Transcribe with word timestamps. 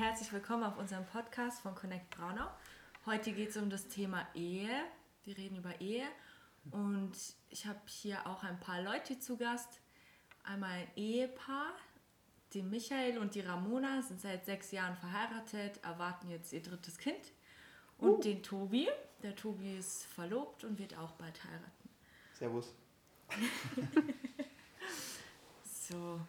herzlich 0.00 0.32
willkommen 0.32 0.64
auf 0.64 0.78
unserem 0.78 1.04
Podcast 1.04 1.60
von 1.60 1.74
Connect 1.74 2.08
Braunau. 2.08 2.46
Heute 3.04 3.32
geht 3.32 3.50
es 3.50 3.58
um 3.58 3.68
das 3.68 3.86
Thema 3.86 4.26
Ehe. 4.32 4.70
Wir 5.24 5.36
reden 5.36 5.56
über 5.56 5.78
Ehe 5.78 6.06
und 6.70 7.12
ich 7.50 7.66
habe 7.66 7.80
hier 7.84 8.26
auch 8.26 8.42
ein 8.42 8.58
paar 8.60 8.80
Leute 8.80 9.18
zu 9.18 9.36
Gast. 9.36 9.82
Einmal 10.42 10.70
ein 10.70 10.88
Ehepaar, 10.96 11.74
die 12.54 12.62
Michael 12.62 13.18
und 13.18 13.34
die 13.34 13.40
Ramona 13.40 14.00
sind 14.00 14.22
seit 14.22 14.46
sechs 14.46 14.72
Jahren 14.72 14.96
verheiratet, 14.96 15.84
erwarten 15.84 16.30
jetzt 16.30 16.54
ihr 16.54 16.62
drittes 16.62 16.96
Kind. 16.96 17.32
Und 17.98 18.10
uh. 18.10 18.20
den 18.22 18.42
Tobi. 18.42 18.88
Der 19.22 19.36
Tobi 19.36 19.76
ist 19.76 20.06
verlobt 20.06 20.64
und 20.64 20.78
wird 20.78 20.96
auch 20.96 21.12
bald 21.12 21.44
heiraten. 21.44 21.90
Servus. 22.32 22.74
so, 25.62 26.20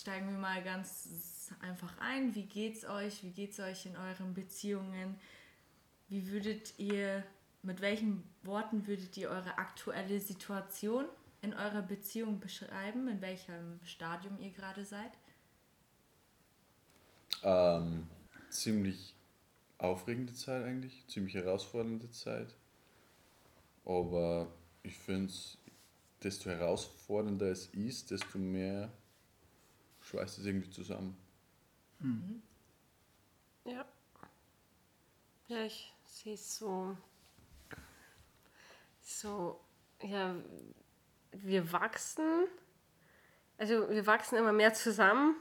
steigen 0.00 0.30
wir 0.30 0.38
mal 0.38 0.62
ganz 0.62 1.50
einfach 1.60 1.96
ein. 1.98 2.34
Wie 2.34 2.46
geht's 2.46 2.84
euch? 2.84 3.22
Wie 3.22 3.30
geht's 3.30 3.60
euch 3.60 3.86
in 3.86 3.96
euren 3.96 4.34
Beziehungen? 4.34 5.16
Wie 6.08 6.30
würdet 6.30 6.78
ihr, 6.78 7.24
mit 7.62 7.80
welchen 7.80 8.22
Worten 8.42 8.86
würdet 8.86 9.16
ihr 9.16 9.30
eure 9.30 9.58
aktuelle 9.58 10.20
Situation 10.20 11.06
in 11.40 11.54
eurer 11.54 11.82
Beziehung 11.82 12.40
beschreiben? 12.40 13.08
In 13.08 13.20
welchem 13.20 13.80
Stadium 13.84 14.38
ihr 14.38 14.50
gerade 14.50 14.84
seid? 14.84 15.12
Ähm, 17.42 18.06
ziemlich 18.50 19.14
aufregende 19.78 20.34
Zeit 20.34 20.64
eigentlich, 20.64 21.04
ziemlich 21.08 21.34
herausfordernde 21.34 22.10
Zeit. 22.10 22.54
Aber 23.84 24.48
ich 24.82 24.96
finde 24.96 25.26
es, 25.26 25.58
desto 26.22 26.50
herausfordernder 26.50 27.46
es 27.46 27.66
ist, 27.66 28.10
desto 28.10 28.38
mehr 28.38 28.92
schweißt 30.12 30.38
es 30.38 30.44
irgendwie 30.44 30.70
zusammen. 30.70 31.16
Mhm. 32.00 32.42
Ja. 33.64 33.86
Ja, 35.48 35.64
ich 35.64 35.92
sehe 36.04 36.34
es 36.34 36.58
so. 36.58 36.96
So, 39.00 39.60
ja, 40.02 40.36
wir 41.32 41.72
wachsen. 41.72 42.46
Also, 43.56 43.88
wir 43.88 44.06
wachsen 44.06 44.36
immer 44.36 44.52
mehr 44.52 44.74
zusammen 44.74 45.34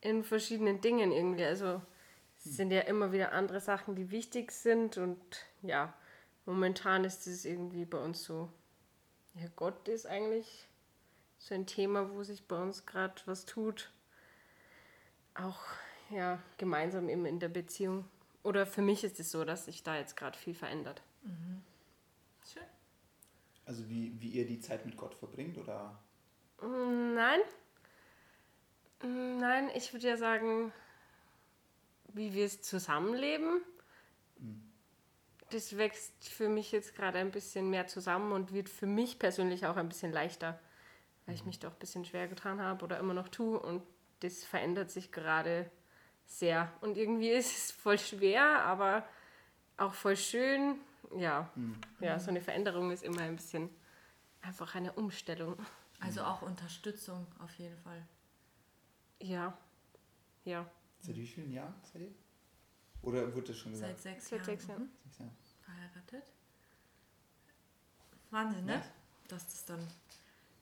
in 0.00 0.22
verschiedenen 0.22 0.80
Dingen 0.80 1.10
irgendwie. 1.12 1.44
Also, 1.44 1.80
es 2.36 2.56
sind 2.56 2.70
ja 2.70 2.82
immer 2.82 3.12
wieder 3.12 3.32
andere 3.32 3.60
Sachen, 3.60 3.96
die 3.96 4.10
wichtig 4.10 4.52
sind 4.52 4.98
und 4.98 5.18
ja, 5.62 5.94
momentan 6.44 7.04
ist 7.04 7.26
es 7.26 7.44
irgendwie 7.44 7.86
bei 7.86 7.98
uns 7.98 8.22
so. 8.22 8.52
Ja, 9.34 9.48
Gott 9.56 9.88
ist 9.88 10.06
eigentlich 10.06 10.68
so 11.46 11.54
ein 11.54 11.66
Thema, 11.66 12.10
wo 12.10 12.24
sich 12.24 12.42
bei 12.42 12.60
uns 12.60 12.86
gerade 12.86 13.22
was 13.26 13.46
tut. 13.46 13.92
Auch 15.34 15.60
ja, 16.10 16.42
gemeinsam 16.58 17.08
eben 17.08 17.24
in 17.24 17.38
der 17.38 17.48
Beziehung. 17.48 18.04
Oder 18.42 18.66
für 18.66 18.82
mich 18.82 19.04
ist 19.04 19.20
es 19.20 19.30
so, 19.30 19.44
dass 19.44 19.66
sich 19.66 19.84
da 19.84 19.96
jetzt 19.96 20.16
gerade 20.16 20.36
viel 20.36 20.54
verändert. 20.54 21.02
Mhm. 21.22 21.62
Schön. 22.52 22.64
Also 23.64 23.88
wie, 23.88 24.20
wie 24.20 24.30
ihr 24.30 24.46
die 24.46 24.58
Zeit 24.58 24.86
mit 24.86 24.96
Gott 24.96 25.14
verbringt, 25.14 25.56
oder? 25.58 25.96
Nein. 26.60 27.40
Nein, 29.02 29.70
ich 29.74 29.92
würde 29.92 30.08
ja 30.08 30.16
sagen, 30.16 30.72
wie 32.12 32.34
wir 32.34 32.46
es 32.46 32.60
zusammenleben. 32.60 33.60
Mhm. 34.38 34.62
Das 35.50 35.76
wächst 35.76 36.28
für 36.28 36.48
mich 36.48 36.72
jetzt 36.72 36.96
gerade 36.96 37.18
ein 37.18 37.30
bisschen 37.30 37.70
mehr 37.70 37.86
zusammen 37.86 38.32
und 38.32 38.52
wird 38.52 38.68
für 38.68 38.86
mich 38.86 39.20
persönlich 39.20 39.66
auch 39.66 39.76
ein 39.76 39.88
bisschen 39.88 40.10
leichter 40.10 40.58
weil 41.26 41.34
ich 41.34 41.44
mich 41.44 41.58
doch 41.58 41.72
ein 41.72 41.78
bisschen 41.78 42.04
schwer 42.04 42.28
getan 42.28 42.60
habe 42.60 42.84
oder 42.84 42.98
immer 42.98 43.14
noch 43.14 43.28
tue 43.28 43.58
und 43.58 43.82
das 44.20 44.44
verändert 44.44 44.90
sich 44.90 45.12
gerade 45.12 45.70
sehr. 46.24 46.72
Und 46.80 46.96
irgendwie 46.96 47.30
ist 47.30 47.56
es 47.56 47.72
voll 47.72 47.98
schwer, 47.98 48.62
aber 48.62 49.06
auch 49.76 49.92
voll 49.94 50.16
schön. 50.16 50.76
Ja, 51.16 51.50
mhm. 51.54 51.76
ja, 52.00 52.18
so 52.18 52.30
eine 52.30 52.40
Veränderung 52.40 52.90
ist 52.90 53.04
immer 53.04 53.20
ein 53.20 53.36
bisschen 53.36 53.70
einfach 54.42 54.74
eine 54.74 54.92
Umstellung. 54.92 55.56
Also 56.00 56.22
auch 56.22 56.42
Unterstützung 56.42 57.26
auf 57.38 57.54
jeden 57.54 57.76
Fall. 57.78 58.06
Ja, 59.20 59.56
ja. 60.44 60.68
Seit 61.00 61.16
wie 61.16 61.26
vielen 61.26 61.52
Jahren 61.52 61.74
seid 61.82 62.02
ihr? 62.02 62.14
Oder 63.02 63.32
wurde 63.34 63.48
das 63.48 63.56
schon 63.56 63.72
gesagt? 63.72 64.00
Seit 64.00 64.00
sechs 64.00 64.30
Jahren. 64.30 64.44
Seit 64.44 64.46
sechs 64.46 64.66
Jahren. 64.68 64.82
Mhm. 64.82 64.90
Sechs 65.04 65.18
Jahren. 65.18 65.36
Verheiratet. 65.64 66.32
Wahnsinn, 68.30 68.64
ne? 68.64 68.74
Ja. 68.74 68.82
Dass 69.28 69.46
das 69.46 69.64
dann 69.64 69.86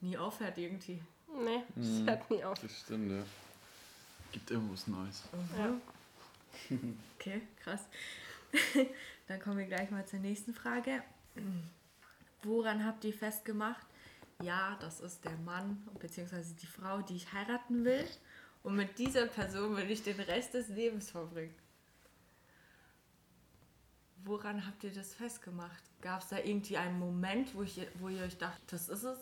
nie 0.04 0.16
aufhört 0.16 0.59
irgendwie. 0.59 1.03
Nee, 1.44 1.62
es 1.76 1.87
mhm. 1.87 2.09
hört 2.09 2.31
nie 2.31 2.44
auf. 2.44 2.59
Das 2.60 2.81
stimmt, 2.81 3.10
ja. 3.10 3.25
Gibt 4.31 4.50
immer 4.50 4.72
was 4.72 4.87
Neues. 4.87 5.22
Mhm. 5.32 5.59
Ja. 5.59 6.76
okay, 7.19 7.42
krass. 7.62 7.81
Dann 9.26 9.41
kommen 9.41 9.59
wir 9.59 9.66
gleich 9.66 9.91
mal 9.91 10.06
zur 10.06 10.20
nächsten 10.20 10.54
Frage. 10.54 11.03
Woran 12.43 12.84
habt 12.84 13.04
ihr 13.04 13.12
festgemacht? 13.12 13.87
Ja, 14.43 14.76
das 14.81 15.00
ist 15.00 15.25
der 15.25 15.37
Mann 15.38 15.82
bzw. 15.98 16.43
die 16.60 16.66
Frau, 16.66 17.00
die 17.00 17.16
ich 17.16 17.32
heiraten 17.32 17.84
will. 17.84 18.06
Und 18.62 18.76
mit 18.76 18.98
dieser 18.98 19.26
Person 19.26 19.76
will 19.76 19.91
ich 19.91 20.03
den 20.03 20.20
Rest 20.20 20.54
des 20.54 20.69
Lebens 20.69 21.10
verbringen. 21.10 21.54
Woran 24.25 24.66
habt 24.66 24.84
ihr 24.84 24.93
das 24.93 25.14
festgemacht? 25.14 25.82
Gab 26.00 26.22
es 26.22 26.28
da 26.28 26.38
irgendwie 26.38 26.76
einen 26.78 26.98
Moment, 26.98 27.54
wo, 27.54 27.62
ich, 27.62 27.81
wo 27.98 28.09
ihr 28.09 28.22
euch 28.22 28.38
dacht, 28.38 28.60
das 28.69 28.88
ist 28.88 29.04
es? 29.04 29.19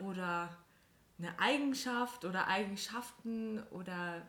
Oder 0.00 0.56
eine 1.18 1.38
Eigenschaft 1.38 2.24
oder 2.24 2.46
Eigenschaften 2.48 3.62
oder. 3.70 4.26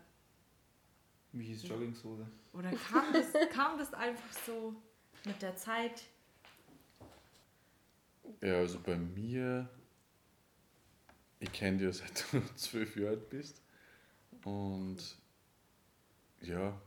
Wie 1.31 1.45
hieß 1.45 1.67
Joggingshose? 1.67 2.27
Oder 2.53 2.71
kam 2.71 3.11
das, 3.13 3.33
kam 3.51 3.77
das 3.77 3.93
einfach 3.93 4.31
so 4.45 4.75
mit 5.25 5.41
der 5.41 5.55
Zeit? 5.55 6.03
Ja, 8.41 8.57
also 8.57 8.79
bei 8.79 8.95
mir, 8.95 9.69
ich 11.39 11.51
kenne 11.51 11.77
dich 11.77 11.85
ja 11.85 11.93
seit 12.07 12.25
du 12.31 12.41
zwölf 12.55 12.95
Jahre 12.95 13.11
alt 13.11 13.29
bist. 13.29 13.61
Und 14.43 15.17
ja, 16.41 16.79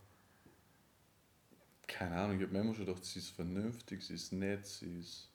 keine 1.86 2.16
Ahnung, 2.16 2.36
ich 2.36 2.42
habe 2.42 2.52
mir 2.52 2.60
immer 2.60 2.74
schon 2.74 2.86
gedacht, 2.86 3.04
sie 3.04 3.18
ist 3.18 3.30
vernünftig, 3.30 4.02
sie 4.02 4.14
ist 4.14 4.32
nett, 4.32 4.66
sie 4.66 4.98
ist 4.98 5.30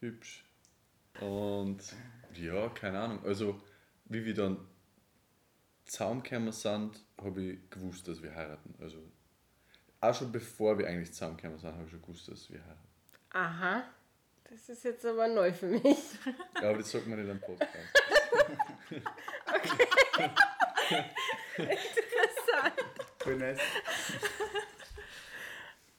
hübsch. 0.00 0.44
Und 1.18 1.82
ja, 2.34 2.68
keine 2.68 3.00
Ahnung. 3.00 3.24
Also, 3.24 3.60
wie 4.04 4.24
wir 4.24 4.34
dann 4.34 4.58
zusammengekommen 5.84 6.52
sind, 6.52 7.04
habe 7.20 7.42
ich 7.42 7.70
gewusst, 7.70 8.06
dass 8.06 8.22
wir 8.22 8.34
heiraten. 8.34 8.74
Also, 8.80 8.98
auch 10.00 10.14
schon 10.14 10.32
bevor 10.32 10.78
wir 10.78 10.86
eigentlich 10.86 11.12
zusammengekommen 11.12 11.58
sind, 11.58 11.72
habe 11.72 11.84
ich 11.84 11.90
schon 11.90 12.02
gewusst, 12.02 12.28
dass 12.28 12.50
wir 12.50 12.60
heiraten. 12.60 12.88
Aha. 13.32 13.84
Das 14.50 14.68
ist 14.68 14.84
jetzt 14.84 15.06
aber 15.06 15.28
neu 15.28 15.52
für 15.52 15.66
mich. 15.66 15.98
Ja, 16.60 16.70
aber 16.70 16.78
das 16.78 16.90
sagt 16.90 17.06
man 17.06 17.20
nicht 17.20 17.30
am 17.30 17.40
Podcast. 17.40 17.70
okay. 19.46 20.30
Interessant. 21.56 22.74
Voll 23.18 23.36
nice. 23.36 23.60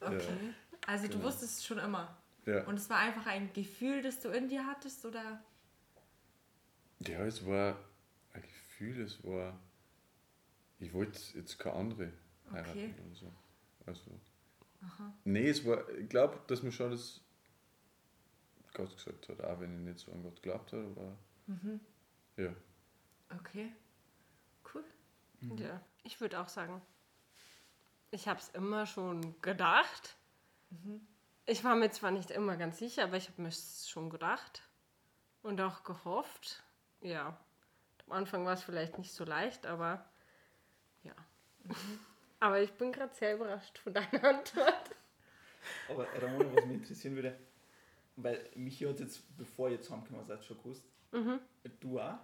Okay. 0.02 0.16
Ja, 0.18 0.88
also 0.88 1.06
du 1.06 1.14
genau. 1.14 1.24
wusstest 1.26 1.60
es 1.60 1.66
schon 1.66 1.78
immer. 1.78 2.21
Ja. 2.46 2.66
Und 2.66 2.76
es 2.76 2.90
war 2.90 2.98
einfach 2.98 3.28
ein 3.28 3.54
Gefühl, 3.54 4.02
das 4.02 4.22
du 4.22 4.30
in 4.30 4.50
dir 4.50 4.66
hattest, 4.66 5.06
oder? 5.06 5.44
Ja, 7.00 7.26
es 7.26 7.46
war 7.46 7.78
ein 8.34 8.42
Gefühl, 8.42 9.02
es 9.02 9.24
war. 9.24 9.60
Ich 10.80 10.94
wollte 10.94 11.20
jetzt 11.36 11.60
keine 11.60 11.76
andere 11.76 12.14
heiraten 12.52 12.70
okay. 12.72 12.94
oder 13.06 13.16
so. 13.16 13.34
Also. 13.86 14.20
Aha. 14.84 15.14
Nee, 15.24 15.50
es 15.50 15.66
war. 15.66 15.88
Ich 15.90 16.10
glaube, 16.10 16.40
dass 16.48 16.64
mir 16.64 16.72
schon 16.72 16.92
das 16.92 17.22
Gott 18.74 18.96
gesagt 18.96 19.30
hat, 19.30 19.44
auch 19.44 19.60
wenn 19.60 19.80
ich 19.80 19.94
nicht 19.94 20.00
so 20.00 20.12
an 20.12 20.24
Gott 20.24 20.42
glaubt 20.42 20.74
habe, 20.74 20.88
aber. 20.96 21.18
Mhm. 21.48 21.80
Ja. 22.38 22.54
Okay. 23.38 23.72
Cool. 24.74 24.84
Mhm. 25.42 25.58
Ja, 25.58 25.82
ich 26.04 26.20
würde 26.22 26.40
auch 26.40 26.50
sagen, 26.50 26.82
ich 28.12 28.28
habe 28.28 28.40
es 28.40 28.50
immer 28.50 28.86
schon 28.86 29.40
gedacht. 29.42 30.18
Mhm. 30.70 31.02
Ich 31.52 31.66
war 31.66 31.76
mir 31.76 31.92
zwar 31.92 32.12
nicht 32.12 32.32
immer 32.32 32.56
ganz 32.56 32.80
sicher, 32.80 33.04
aber 33.04 33.18
ich 33.18 33.28
habe 33.28 33.42
mir 33.42 33.52
schon 33.52 34.10
gedacht 34.10 34.64
und 35.42 35.60
auch 35.60 35.84
gehofft. 35.84 36.64
Ja, 37.02 37.38
am 38.06 38.14
Anfang 38.14 38.46
war 38.46 38.54
es 38.54 38.64
vielleicht 38.64 38.98
nicht 38.98 39.12
so 39.12 39.26
leicht, 39.26 39.66
aber 39.66 40.10
ja. 41.04 41.14
Mhm. 41.66 42.00
Aber 42.40 42.62
ich 42.62 42.72
bin 42.72 42.94
gerade 42.94 43.14
sehr 43.14 43.36
überrascht 43.36 43.78
von 43.80 43.94
deiner 43.94 44.24
Antwort. 44.24 44.96
Aber 45.90 46.08
Ramona, 46.22 46.56
was 46.56 46.64
mich 46.64 46.78
interessieren 46.78 47.16
würde, 47.16 47.38
weil 48.16 48.50
mich 48.56 48.82
hat 48.86 49.02
jetzt, 49.02 49.22
bevor 49.36 49.70
ihr 49.70 49.82
zusammengekommen 49.82 50.26
seid, 50.26 50.46
schon 50.46 50.58
gewusst. 50.58 50.86
Mhm. 51.12 51.42
Du 51.82 52.00
auch? 52.00 52.20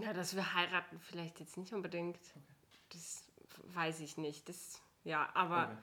Ja, 0.00 0.12
dass 0.12 0.34
wir 0.34 0.52
heiraten 0.52 0.98
vielleicht 0.98 1.38
jetzt 1.38 1.56
nicht 1.56 1.72
unbedingt. 1.72 2.16
Okay. 2.16 2.80
Das 2.88 3.24
weiß 3.72 4.00
ich 4.00 4.16
nicht. 4.16 4.48
Das, 4.48 4.82
ja, 5.04 5.30
aber 5.34 5.68
okay. 5.68 5.76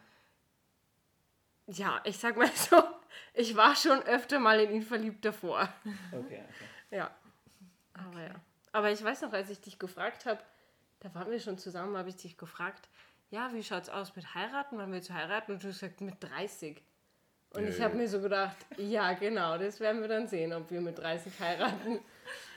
Ja, 1.71 2.01
ich 2.04 2.18
sag 2.18 2.36
mal 2.36 2.50
so, 2.56 2.81
ich 3.33 3.56
war 3.56 3.75
schon 3.75 4.01
öfter 4.04 4.39
mal 4.39 4.60
in 4.60 4.71
ihn 4.71 4.81
verliebt 4.81 5.24
davor. 5.24 5.69
Okay, 6.12 6.18
okay. 6.18 6.44
Ja. 6.92 7.12
Aber 7.94 8.07
okay. 8.10 8.27
ja. 8.27 8.36
Aber 8.71 8.92
ich 8.92 9.04
weiß 9.04 9.21
noch, 9.21 9.33
als 9.33 9.50
ich 9.50 9.62
dich 9.62 9.77
gefragt 9.80 10.25
habe, 10.25 10.42
da 11.00 11.13
waren 11.16 11.30
wir 11.31 11.39
schon 11.39 11.57
zusammen, 11.57 11.95
habe 11.98 12.10
ich 12.10 12.16
dich 12.16 12.38
gefragt, 12.38 12.89
ja, 13.31 13.51
wie 13.54 13.63
schaut 13.63 13.83
es 13.83 13.89
aus 13.89 14.16
mit 14.16 14.33
heiraten? 14.33 14.77
Wann 14.77 14.92
willst 14.92 15.10
du 15.10 15.13
heiraten? 15.13 15.54
Und 15.54 15.63
du 15.63 15.68
hast 15.68 15.80
gesagt, 15.80 16.01
mit 16.01 16.16
30. 16.24 16.81
Und 17.51 17.63
Ja, 17.63 17.69
ich 17.69 17.81
habe 17.81 17.95
mir 17.95 18.07
so 18.07 18.19
gedacht, 18.21 18.57
ja, 18.77 19.13
genau, 19.13 19.57
das 19.57 19.80
werden 19.80 20.01
wir 20.01 20.07
dann 20.07 20.27
sehen, 20.27 20.51
ob 20.54 20.69
wir 20.71 20.81
mit 20.81 20.98
30 20.98 21.39
heiraten. 21.39 22.00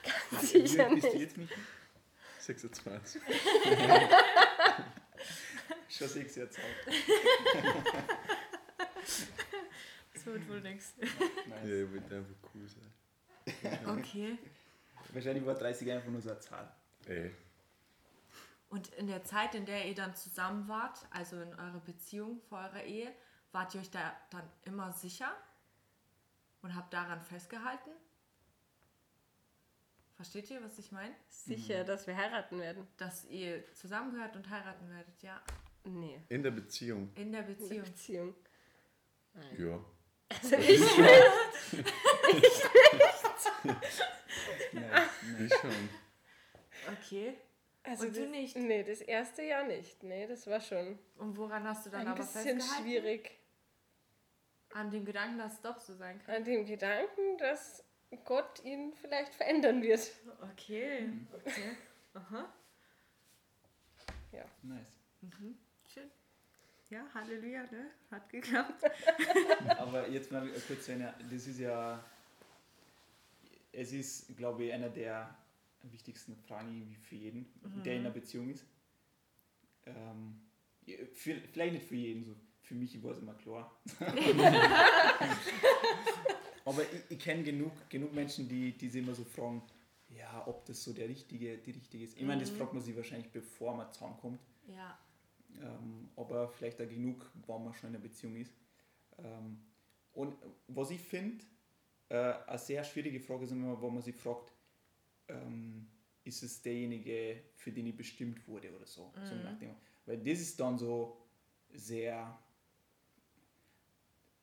Ganz 0.31 0.53
Wie 0.53 0.67
sicher 0.67 0.85
alt 0.85 0.95
bist 0.95 1.07
du 1.07 1.11
nicht. 1.11 1.19
jetzt, 1.21 1.37
Michi? 1.37 1.53
26. 2.39 3.21
Schon 5.89 6.07
sechs 6.07 6.35
Jahre 6.35 6.49
Zeit. 6.49 6.63
Das 10.13 10.25
wird 10.27 10.47
wohl 10.47 10.61
nichts. 10.61 10.93
Ja, 10.99 11.07
Nice. 11.49 11.65
ich 11.69 11.91
wollte 11.91 12.15
einfach 12.17 12.35
cool 12.53 12.67
sein. 12.67 13.79
Okay. 13.97 14.37
Wahrscheinlich 15.11 15.43
war 15.45 15.55
30 15.55 15.91
einfach 15.91 16.09
nur 16.09 16.21
so 16.21 16.29
eine 16.29 16.39
Zahl. 16.39 16.71
Ey, 17.07 17.31
Und 18.69 18.89
in 18.93 19.07
der 19.07 19.23
Zeit, 19.23 19.55
in 19.55 19.65
der 19.65 19.85
ihr 19.87 19.95
dann 19.95 20.15
zusammen 20.15 20.67
wart, 20.67 20.99
also 21.09 21.41
in 21.41 21.49
eurer 21.55 21.79
Beziehung 21.79 22.39
vor 22.47 22.59
eurer 22.59 22.83
Ehe, 22.83 23.11
wart 23.51 23.73
ihr 23.75 23.81
euch 23.81 23.89
da 23.89 24.15
dann 24.29 24.47
immer 24.65 24.91
sicher 24.93 25.35
und 26.61 26.75
habt 26.75 26.93
daran 26.93 27.21
festgehalten? 27.23 27.89
Versteht 30.15 30.49
ihr, 30.51 30.63
was 30.63 30.77
ich 30.77 30.91
meine? 30.91 31.13
Sicher, 31.27 31.83
dass 31.83 32.05
wir 32.07 32.15
heiraten 32.15 32.59
werden? 32.59 32.87
Dass 32.97 33.25
ihr 33.25 33.63
zusammengehört 33.73 34.35
und 34.35 34.49
heiraten 34.49 34.89
werdet, 34.89 35.21
ja. 35.23 35.41
Nee. 35.85 36.21
in 36.29 36.43
der 36.43 36.51
Beziehung. 36.51 37.11
In 37.15 37.31
der 37.31 37.41
In 37.49 37.57
der 37.69 37.81
Beziehung. 37.81 38.35
Beziehung. 39.33 39.79
Ja. 39.79 39.85
Also 40.41 40.55
ich 40.55 40.79
nicht. 40.79 40.97
Nice. 44.73 45.09
Ich 45.39 45.53
schon. 45.55 45.89
Okay. 46.91 47.37
Also 47.83 48.05
Und 48.07 48.15
du 48.15 48.21
das, 48.21 48.29
nicht? 48.29 48.55
Nee, 48.55 48.83
das 48.83 49.01
erste 49.01 49.41
Jahr 49.43 49.63
nicht. 49.63 50.03
Nee, 50.03 50.27
das 50.27 50.47
war 50.47 50.61
schon 50.61 50.99
Und 51.17 51.37
woran 51.37 51.67
hast 51.67 51.85
du 51.85 51.89
dann 51.89 52.01
ein 52.01 52.07
aber 52.07 52.17
bisschen 52.17 52.59
festgehalten? 52.59 52.83
schwierig. 52.83 53.39
An 54.73 54.89
dem 54.89 55.05
Gedanken, 55.05 55.37
dass 55.37 55.53
es 55.53 55.61
doch 55.61 55.79
so 55.79 55.93
sein 55.95 56.21
kann. 56.23 56.35
An 56.35 56.43
dem 56.43 56.65
Gedanken, 56.65 57.37
dass 57.37 57.83
Gott 58.25 58.63
ihn 58.63 58.93
vielleicht 58.93 59.33
verändern 59.33 59.81
wird. 59.81 60.11
Okay. 60.53 61.09
Okay. 61.33 61.77
Aha. 62.13 62.53
nice. 64.61 64.99
Schön. 65.37 65.57
Ja, 66.93 67.07
Halleluja, 67.11 67.63
ne? 67.71 67.89
Hat 68.11 68.29
geklappt. 68.29 68.83
Aber 69.79 70.07
jetzt 70.09 70.31
mal 70.31 70.47
kurz 70.67 70.87
das 71.31 71.47
ist 71.47 71.59
ja, 71.59 72.05
es 73.71 73.91
ist, 73.93 74.37
glaube 74.37 74.65
ich, 74.65 74.73
einer 74.73 74.89
der 74.89 75.35
wichtigsten 75.81 76.35
Fragen 76.35 76.95
für 77.01 77.15
jeden, 77.15 77.47
der 77.83 77.95
in 77.95 78.01
einer 78.01 78.11
Beziehung 78.11 78.51
ist. 78.51 78.63
Ähm, 79.87 80.39
für, 81.15 81.41
vielleicht 81.51 81.73
nicht 81.73 81.87
für 81.87 81.95
jeden, 81.95 82.25
so 82.25 82.35
für 82.61 82.75
mich 82.75 83.01
war 83.01 83.13
es 83.13 83.17
immer 83.17 83.33
klar. 83.33 83.75
Aber 86.65 86.83
ich, 86.83 87.01
ich 87.09 87.17
kenne 87.17 87.41
genug, 87.41 87.71
genug 87.89 88.13
Menschen, 88.13 88.47
die, 88.47 88.77
die 88.77 88.87
sich 88.87 89.01
immer 89.01 89.15
so 89.15 89.23
fragen, 89.23 89.63
ja, 90.09 90.43
ob 90.45 90.63
das 90.65 90.83
so 90.83 90.93
der 90.93 91.09
richtige, 91.09 91.57
die 91.57 91.71
richtige 91.71 92.03
ist. 92.03 92.15
Ich 92.17 92.23
meine, 92.23 92.41
das 92.41 92.51
fragt 92.51 92.73
man 92.73 92.83
sich 92.83 92.95
wahrscheinlich, 92.95 93.31
bevor 93.31 93.75
man 93.75 93.91
zusammenkommt. 93.91 94.39
Ja. 94.67 94.99
Ähm, 95.61 96.09
aber 96.15 96.49
vielleicht 96.49 96.81
auch 96.81 96.87
genug, 96.87 97.31
man 97.47 97.73
schon 97.73 97.89
in 97.89 97.95
einer 97.95 98.03
Beziehung 98.03 98.35
ist. 98.35 98.53
Ähm, 99.17 99.59
und 100.13 100.35
was 100.67 100.91
ich 100.91 101.01
finde, 101.01 101.43
äh, 102.09 102.33
eine 102.47 102.57
sehr 102.57 102.83
schwierige 102.83 103.19
Frage 103.19 103.45
ist 103.45 103.51
immer, 103.51 103.79
wo 103.81 103.89
man 103.89 104.01
sich 104.01 104.15
fragt, 104.15 104.51
ähm, 105.27 105.87
ist 106.23 106.43
es 106.43 106.61
derjenige, 106.61 107.41
für 107.55 107.71
den 107.71 107.87
ich 107.87 107.95
bestimmt 107.95 108.47
wurde 108.47 108.73
oder 108.75 108.85
so. 108.85 109.11
so 109.23 109.35
nach 109.35 109.57
dem, 109.57 109.75
weil 110.05 110.17
das 110.17 110.39
ist 110.39 110.59
dann 110.59 110.77
so 110.77 111.17
sehr. 111.73 112.37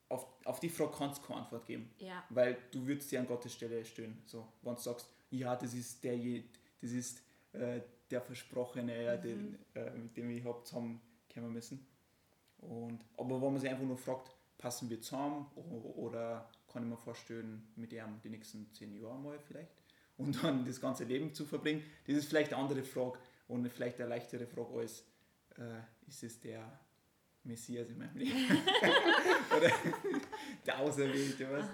Auf, 0.09 0.27
auf 0.43 0.59
die 0.59 0.67
Frage 0.67 0.91
kannst 0.97 1.21
du 1.21 1.27
keine 1.27 1.41
Antwort 1.41 1.65
geben. 1.65 1.89
Ja. 1.97 2.25
Weil 2.29 2.57
du 2.71 2.85
würdest 2.85 3.09
dir 3.11 3.21
an 3.21 3.27
Gottes 3.27 3.53
Stelle 3.53 3.85
stellen. 3.85 4.21
So, 4.25 4.45
wenn 4.61 4.75
du 4.75 4.81
sagst, 4.81 5.07
ja, 5.29 5.55
das 5.55 5.73
ist 5.73 6.03
der, 6.03 6.17
das 6.81 6.91
ist 6.91 7.23
äh, 7.53 7.79
der 8.11 8.21
Versprochene, 8.21 9.03
ja, 9.03 9.17
den, 9.17 9.57
äh, 9.75 9.91
mit 9.91 10.15
dem 10.17 10.29
ich 10.29 10.43
habe 10.43 10.63
zusammenkommen 10.63 11.53
müssen. 11.53 11.85
Und, 12.57 13.03
aber 13.17 13.41
wenn 13.41 13.53
man 13.53 13.59
sich 13.59 13.69
einfach 13.69 13.85
nur 13.85 13.97
fragt, 13.97 14.31
passen 14.57 14.89
wir 14.89 15.01
zusammen 15.01 15.47
oder 15.95 16.49
kann 16.71 16.83
ich 16.83 16.89
mir 16.89 16.97
vorstellen, 16.97 17.67
mit 17.75 17.91
ihm 17.91 18.19
die 18.23 18.29
nächsten 18.29 18.71
zehn 18.73 18.93
Jahre 19.01 19.17
mal 19.17 19.39
vielleicht 19.39 19.71
und 20.17 20.41
dann 20.43 20.65
das 20.65 20.79
ganze 20.79 21.03
Leben 21.03 21.33
zu 21.33 21.45
verbringen, 21.45 21.83
das 22.05 22.17
ist 22.17 22.29
vielleicht 22.29 22.53
eine 22.53 22.61
andere 22.61 22.83
Frage 22.83 23.17
und 23.47 23.67
vielleicht 23.69 23.99
eine 23.99 24.09
leichtere 24.09 24.45
Frage 24.45 24.79
als, 24.79 25.03
äh, 25.57 26.07
ist 26.07 26.23
es 26.23 26.39
der 26.39 26.79
Messias 27.43 27.89
in 27.89 27.97
meinem 27.97 28.15
Leben? 28.15 28.37
oder 29.57 29.71
der 30.65 30.79
Auserwählte, 30.79 31.49
was? 31.51 31.65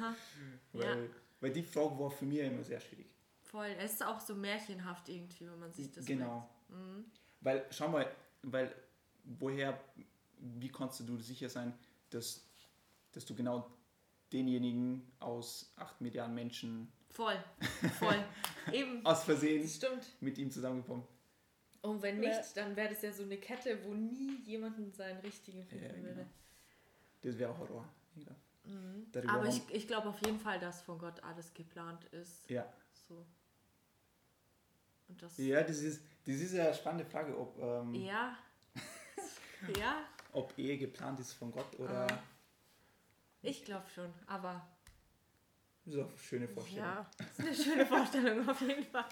Weil, 0.71 1.09
weil 1.41 1.51
die 1.51 1.63
Frage 1.63 1.99
war 1.99 2.09
für 2.09 2.25
mich 2.25 2.39
immer 2.39 2.63
sehr 2.63 2.79
schwierig. 2.79 3.16
Voll. 3.51 3.67
Es 3.79 3.93
ist 3.93 4.03
auch 4.05 4.19
so 4.19 4.35
märchenhaft 4.35 5.09
irgendwie, 5.09 5.47
wenn 5.49 5.59
man 5.59 5.71
sich 5.73 5.91
das 5.91 6.05
genau. 6.05 6.49
Weil, 7.41 7.65
schau 7.71 7.87
mal, 7.87 8.09
weil 8.43 8.73
woher, 9.23 9.79
wie 10.39 10.69
kannst 10.69 10.99
du 11.01 11.17
sicher 11.17 11.49
sein, 11.49 11.73
dass, 12.09 12.45
dass 13.11 13.25
du 13.25 13.35
genau 13.35 13.69
denjenigen 14.33 15.09
aus 15.19 15.71
8 15.77 16.01
Milliarden 16.01 16.35
Menschen. 16.35 16.91
Voll. 17.09 17.37
Voll. 17.99 18.23
Eben. 18.73 19.05
aus 19.05 19.23
Versehen 19.23 19.67
stimmt. 19.67 20.05
mit 20.19 20.37
ihm 20.37 20.51
zusammengekommen 20.51 21.03
Und 21.81 22.01
wenn 22.01 22.21
Ja. 22.21 22.29
nicht, 22.37 22.57
dann 22.57 22.75
wäre 22.75 22.89
das 22.89 23.01
ja 23.01 23.11
so 23.13 23.23
eine 23.23 23.37
Kette, 23.37 23.81
wo 23.85 23.93
nie 23.93 24.35
jemanden 24.43 24.91
seinen 24.91 25.19
richtigen 25.21 25.63
finden 25.65 25.85
Ja, 25.85 25.91
genau. 25.93 26.03
würde. 26.07 26.27
Das 27.21 27.37
wäre 27.37 27.57
Horror. 27.57 27.87
ich 28.15 28.25
glaub. 28.25 28.35
Darüber 29.13 29.33
Aber 29.33 29.47
ich, 29.47 29.61
ich 29.71 29.87
glaube 29.87 30.09
auf 30.09 30.19
jeden 30.25 30.39
Fall, 30.39 30.59
dass 30.59 30.81
von 30.81 30.99
Gott 30.99 31.23
alles 31.23 31.53
geplant 31.53 32.03
ist. 32.11 32.49
ja. 32.49 32.65
So. 33.07 33.25
Und 35.09 35.21
das. 35.21 35.37
ja, 35.37 35.61
das 35.63 35.77
ist, 35.79 36.01
das 36.25 36.35
ist 36.35 36.53
eine 36.55 36.73
spannende 36.73 37.05
Frage, 37.05 37.37
ob, 37.37 37.57
ähm, 37.61 37.93
Ja. 37.93 38.37
ja, 39.79 40.03
ob 40.33 40.57
Ehe 40.57 40.77
geplant 40.77 41.19
ist 41.19 41.33
von 41.33 41.51
Gott 41.51 41.77
oder. 41.79 42.07
Ah. 42.11 42.19
ich 43.41 43.63
glaube 43.65 43.85
schon. 43.93 44.13
Aber 44.27 44.65
Das 45.85 45.93
ist 45.95 45.99
auch 46.01 46.07
eine 46.09 46.17
schöne 46.17 46.47
Vorstellung. 46.47 46.85
Ja. 46.85 47.09
das 47.17 47.27
ist 47.27 47.39
eine 47.39 47.55
schöne 47.55 47.85
Vorstellung 47.85 48.49
auf 48.49 48.61
jeden 48.61 48.83
Fall. 48.85 49.05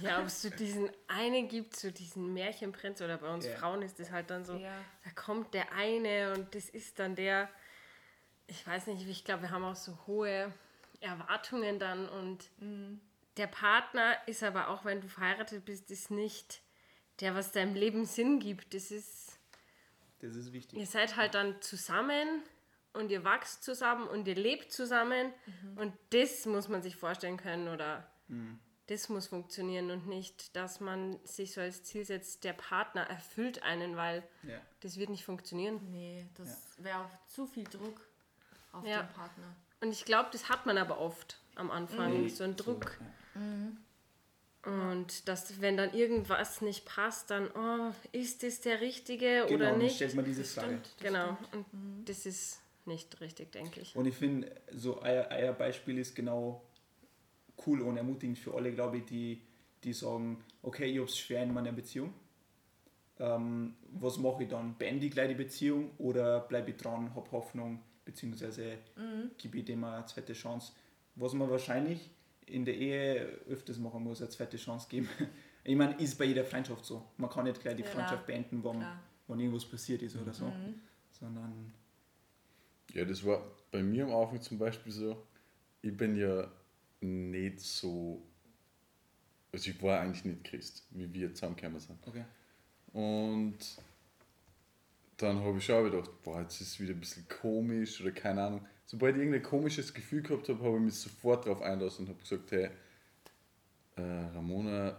Ja, 0.00 0.18
ob 0.20 0.26
es 0.26 0.42
so 0.42 0.48
diesen 0.50 0.90
einen 1.08 1.46
gibt, 1.46 1.76
so 1.76 1.90
diesen 1.90 2.32
Märchenprinz 2.32 3.00
oder 3.02 3.18
bei 3.18 3.32
uns 3.32 3.46
Ja. 3.46 3.54
Frauen 3.56 3.82
ist 3.82 3.98
das 4.00 4.10
halt 4.10 4.30
dann 4.30 4.44
so, 4.44 4.54
Ja. 4.56 4.72
da 5.04 5.10
kommt 5.10 5.52
der 5.54 5.72
eine 5.72 6.32
und 6.34 6.54
das 6.54 6.68
ist 6.70 6.98
dann 6.98 7.14
der, 7.14 7.48
ich 8.46 8.66
weiß 8.66 8.86
nicht, 8.88 9.06
ich 9.06 9.24
glaube, 9.24 9.42
wir 9.42 9.50
haben 9.50 9.64
auch 9.64 9.76
so 9.76 9.96
hohe 10.06 10.52
Erwartungen 11.00 11.78
dann 11.78 12.08
und 12.08 12.50
der 13.38 13.46
Partner 13.46 14.16
ist 14.26 14.42
aber 14.42 14.68
auch, 14.68 14.84
wenn 14.84 15.00
du 15.00 15.08
verheiratet 15.08 15.64
bist, 15.64 15.90
ist 15.90 16.10
nicht 16.10 16.60
der, 17.20 17.34
was 17.34 17.52
deinem 17.52 17.74
Leben 17.74 18.04
Sinn 18.04 18.38
gibt. 18.40 18.74
Das 18.74 18.90
ist, 18.90 19.38
Das 20.20 20.34
ist 20.34 20.52
wichtig. 20.52 20.78
ihr 20.78 20.86
seid 20.86 21.16
halt 21.16 21.34
dann 21.34 21.60
zusammen 21.62 22.42
und 22.92 23.10
ihr 23.10 23.24
wachst 23.24 23.62
zusammen 23.62 24.06
und 24.08 24.26
ihr 24.28 24.34
lebt 24.34 24.72
zusammen 24.72 25.32
und 25.76 25.92
das 26.10 26.46
muss 26.46 26.68
man 26.68 26.82
sich 26.82 26.96
vorstellen 26.96 27.36
können 27.36 27.68
oder 27.68 28.10
das 28.88 29.08
muss 29.10 29.26
funktionieren 29.28 29.90
und 29.90 30.06
nicht, 30.06 30.56
dass 30.56 30.80
man 30.80 31.18
sich 31.24 31.52
so 31.52 31.60
als 31.60 31.82
Ziel 31.84 32.04
setzt, 32.04 32.44
der 32.44 32.54
Partner 32.54 33.02
erfüllt 33.02 33.62
einen, 33.62 33.96
weil 33.96 34.22
Ja. 34.42 34.60
das 34.80 34.96
wird 34.98 35.10
nicht 35.10 35.24
funktionieren. 35.24 35.80
Nee, 35.90 36.26
das 36.34 36.74
wäre 36.78 36.98
auch 37.04 37.26
zu 37.26 37.46
viel 37.46 37.64
Druck 37.64 38.00
auf 38.72 38.84
Ja. 38.86 39.02
den 39.02 39.12
Partner. 39.12 39.54
Und 39.80 39.92
ich 39.92 40.04
glaube, 40.04 40.30
das 40.32 40.48
hat 40.48 40.66
man 40.66 40.76
aber 40.78 40.98
oft 40.98 41.38
am 41.54 41.70
Anfang, 41.70 42.28
so 42.30 42.44
einen 42.44 42.56
Druck. 42.56 42.98
Ja. 43.38 43.72
Und 44.64 45.28
dass, 45.28 45.60
wenn 45.60 45.76
dann 45.76 45.94
irgendwas 45.94 46.60
nicht 46.60 46.84
passt, 46.84 47.30
dann, 47.30 47.48
oh, 47.54 47.94
ist 48.12 48.42
das 48.42 48.60
der 48.60 48.80
Richtige 48.80 49.44
Genau, 49.46 49.54
oder 49.54 49.70
dann 49.70 49.78
nicht? 49.78 49.96
stellt 49.96 50.14
man 50.14 50.24
diese 50.24 50.44
Frage. 50.44 50.80
Genau, 51.00 51.38
und 51.52 51.64
das 52.04 52.26
ist 52.26 52.60
nicht 52.84 53.20
richtig, 53.20 53.52
denke 53.52 53.80
ich. 53.80 53.94
Und 53.94 54.06
ich 54.06 54.14
finde, 54.14 54.50
so 54.74 55.00
ein, 55.00 55.26
ein 55.26 55.56
Beispiel 55.56 55.98
ist 55.98 56.14
genau 56.14 56.62
cool 57.66 57.82
und 57.82 57.96
ermutigend 57.96 58.38
für 58.38 58.54
alle, 58.54 58.72
glaube 58.72 58.98
ich, 58.98 59.04
die, 59.04 59.40
die 59.84 59.92
sagen, 59.92 60.42
okay, 60.62 60.86
ich 60.86 60.96
habe 60.98 61.06
es 61.06 61.16
schwer 61.16 61.44
in 61.44 61.54
meiner 61.54 61.72
Beziehung. 61.72 62.12
Ähm, 63.20 63.74
was 63.92 64.18
mache 64.18 64.42
ich 64.42 64.48
dann? 64.48 64.74
Beende 64.74 65.06
ich 65.06 65.12
gleich 65.12 65.28
die 65.28 65.34
Beziehung 65.34 65.92
oder 65.98 66.40
bleibe 66.40 66.70
ich 66.70 66.76
dran, 66.76 67.14
habe 67.14 67.30
Hoffnung, 67.32 67.80
beziehungsweise 68.04 68.78
gebe 69.38 69.58
ich 69.58 69.64
dem 69.64 69.84
eine 69.84 70.04
zweite 70.06 70.32
Chance? 70.32 70.72
Was 71.14 71.32
man 71.32 71.50
wahrscheinlich 71.50 72.10
in 72.50 72.64
der 72.64 72.74
Ehe 72.76 73.20
öfters 73.48 73.78
machen 73.78 74.02
muss, 74.02 74.20
eine 74.20 74.30
zweite 74.30 74.56
Chance 74.56 74.86
geben. 74.88 75.08
Ich 75.64 75.76
meine, 75.76 75.94
ist 76.00 76.16
bei 76.18 76.24
jeder 76.24 76.44
Freundschaft 76.44 76.84
so. 76.84 77.04
Man 77.18 77.28
kann 77.28 77.44
nicht 77.44 77.60
gleich 77.60 77.76
die 77.76 77.82
Ja. 77.82 77.88
Freundschaft 77.90 78.26
beenden, 78.26 78.64
wenn, 78.64 78.82
wenn 79.26 79.40
irgendwas 79.40 79.66
passiert 79.66 80.00
ist 80.02 80.16
oder 80.16 80.32
so. 80.32 80.50
Sondern, 81.10 81.72
Ja, 82.94 83.04
das 83.04 83.24
war 83.24 83.42
bei 83.70 83.82
mir 83.82 84.04
am 84.04 84.14
Anfang 84.14 84.40
zum 84.40 84.58
Beispiel 84.58 84.92
so, 84.92 85.26
ich 85.82 85.94
bin 85.96 86.16
ja 86.16 86.50
nicht 87.00 87.60
so, 87.60 88.22
also 89.52 89.70
ich 89.70 89.82
war 89.82 90.00
eigentlich 90.00 90.24
nicht 90.24 90.44
Christ, 90.44 90.86
wie 90.90 91.12
wir 91.12 91.34
zusammengekommen 91.34 91.80
sind. 91.80 91.98
okay. 92.06 92.24
Und 92.92 93.58
dann 95.18 95.40
habe 95.40 95.58
ich 95.58 95.64
schon 95.64 95.90
gedacht, 95.90 96.10
boah, 96.22 96.40
jetzt 96.40 96.60
ist 96.60 96.68
es 96.68 96.80
wieder 96.80 96.94
ein 96.94 97.00
bisschen 97.00 97.26
komisch 97.28 98.00
oder 98.00 98.12
keine 98.12 98.42
Ahnung. 98.42 98.66
Sobald 98.90 99.16
ich 99.16 99.20
irgendein 99.20 99.42
komisches 99.42 99.92
Gefühl 99.92 100.22
gehabt 100.22 100.48
habe, 100.48 100.64
habe 100.64 100.76
ich 100.76 100.82
mich 100.82 100.94
sofort 100.94 101.44
darauf 101.44 101.60
einlassen 101.60 102.06
und 102.06 102.08
habe 102.08 102.22
gesagt, 102.22 102.50
hey, 102.52 102.70
äh, 103.96 104.00
Ramona, 104.34 104.98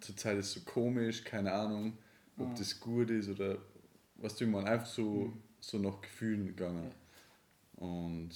zurzeit 0.00 0.38
ist 0.38 0.46
es 0.46 0.52
so 0.54 0.60
komisch, 0.60 1.22
keine 1.22 1.52
Ahnung, 1.52 1.98
ob 2.38 2.48
mhm. 2.48 2.54
das 2.54 2.80
gut 2.80 3.10
ist 3.10 3.28
oder 3.28 3.58
was 4.16 4.34
du 4.36 4.44
immer 4.44 4.64
einfach 4.64 4.86
so, 4.86 5.26
mhm. 5.26 5.42
so 5.60 5.76
nach 5.76 6.00
Gefühlen 6.00 6.46
gegangen. 6.46 6.90
Und 7.76 8.30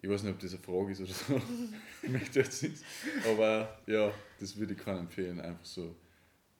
ich 0.00 0.08
weiß 0.08 0.22
nicht, 0.22 0.34
ob 0.34 0.38
das 0.38 0.54
eine 0.54 0.62
Frage 0.62 0.92
ist 0.92 1.00
oder 1.00 1.12
so. 1.12 1.42
ich 2.04 2.10
möchte 2.10 2.38
jetzt 2.38 2.62
nicht. 2.62 2.84
Aber 3.28 3.76
ja, 3.88 4.14
das 4.38 4.56
würde 4.56 4.74
ich 4.74 4.78
keinem 4.78 5.00
empfehlen, 5.00 5.40
einfach 5.40 5.64
so 5.64 5.96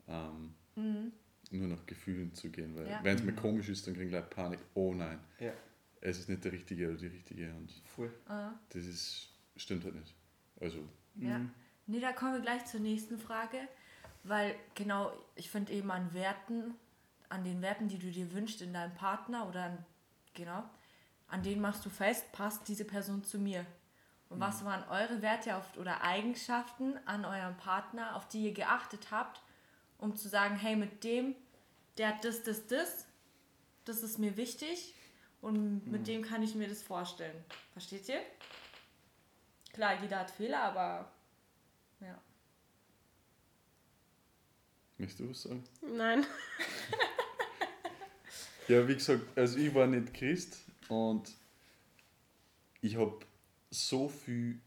ähm, 0.09 0.53
mhm. 0.75 1.12
nur 1.53 1.69
nach 1.69 1.87
Gefühlen 1.87 2.35
zu 2.35 2.51
gehen. 2.51 2.75
Weil 2.75 2.89
ja. 2.89 2.99
wenn 3.05 3.15
es 3.15 3.23
mir 3.23 3.31
mhm. 3.31 3.37
komisch 3.37 3.69
ist, 3.69 3.87
dann 3.87 3.95
kriege 3.95 4.07
ich 4.07 4.11
gleich 4.11 4.29
Panik. 4.31 4.59
Oh 4.75 4.93
nein. 4.93 5.21
Ja. 5.39 5.53
Es 6.03 6.19
ist 6.19 6.29
nicht 6.29 6.45
der 6.45 6.53
Richtige 6.53 6.89
oder 6.89 6.99
die 6.99 7.07
Richtige. 7.07 7.55
Und 7.55 7.73
Voll. 7.87 8.13
Ah. 8.29 8.51
Das 8.71 8.85
ist, 8.85 9.29
stimmt 9.57 9.85
halt 9.85 9.95
nicht. 9.95 10.15
Also. 10.61 10.79
Ja. 11.15 11.39
Mhm. 11.39 11.51
Nee, 11.87 12.01
da 12.01 12.13
kommen 12.13 12.35
wir 12.35 12.41
gleich 12.41 12.67
zur 12.67 12.81
nächsten 12.81 13.19
Frage. 13.19 13.69
Weil 14.25 14.55
genau, 14.75 15.13
ich 15.35 15.51
finde 15.51 15.73
eben 15.73 15.91
an 15.91 16.13
Werten, 16.13 16.75
an 17.29 17.45
den 17.45 17.63
Werten, 17.63 17.89
die 17.89 17.99
du 17.99 18.11
dir 18.11 18.33
wünschst 18.33 18.63
in 18.63 18.73
deinem 18.73 18.95
Partner 18.95 19.49
oder 19.49 19.65
an, 19.65 19.85
genau, 20.35 20.65
an 21.29 21.43
denen 21.43 21.61
machst 21.61 21.85
du 21.85 21.91
fest, 21.91 22.31
passt 22.33 22.69
diese 22.69 22.85
Person 22.85 23.25
zu 23.25 23.39
mir. 23.39 23.65
Und 24.29 24.39
mhm. 24.39 24.43
was 24.43 24.65
waren 24.65 24.85
eure 24.91 25.23
Werte 25.23 25.57
auf, 25.57 25.77
oder 25.77 26.03
Eigenschaften 26.03 26.95
an 27.05 27.25
eurem 27.25 27.57
Partner, 27.57 28.15
auf 28.17 28.29
die 28.29 28.45
ihr 28.45 28.53
geachtet 28.53 29.11
habt, 29.11 29.41
um 29.99 30.15
zu 30.17 30.29
sagen, 30.29 30.57
hey, 30.57 30.77
mit 30.77 31.05
dem, 31.05 31.35
der 31.99 32.09
hat 32.09 32.25
das, 32.25 32.43
das, 32.43 32.67
das, 32.67 33.07
das 33.85 34.03
ist 34.03 34.19
mir 34.19 34.37
wichtig 34.37 34.95
und 35.43 35.87
mit 35.89 36.03
mhm. 36.03 36.05
dem 36.05 36.23
kann 36.23 36.43
ich 36.43 36.55
mir 36.55 36.69
das 36.69 36.83
vorstellen. 36.83 37.45
Versteht 37.73 38.09
ihr? 38.09 38.23
Klar, 39.73 40.01
jeder 40.01 40.21
hat 40.21 40.31
Fehler, 40.31 40.63
aber 40.63 41.11
ja. 42.01 42.19
Möchtest 44.99 45.21
du 45.21 45.31
was 45.31 45.43
sagen? 45.43 45.65
Nein. 45.81 46.25
ja, 48.69 48.87
wie 48.87 48.95
gesagt, 48.95 49.37
also 49.37 49.59
ich 49.59 49.75
war 49.75 49.87
nicht 49.87 50.15
Christ 50.15 50.59
und 50.89 51.33
ich 52.81 52.97
habe 52.97 53.19
so 53.71 54.09
viele 54.09 54.61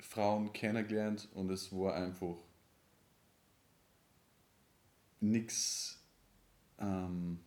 Frauen 0.00 0.52
kennengelernt 0.54 1.28
und 1.34 1.50
es 1.50 1.70
war 1.70 1.94
einfach 1.94 2.36
nichts. 5.20 5.98
Ähm, 6.78 7.40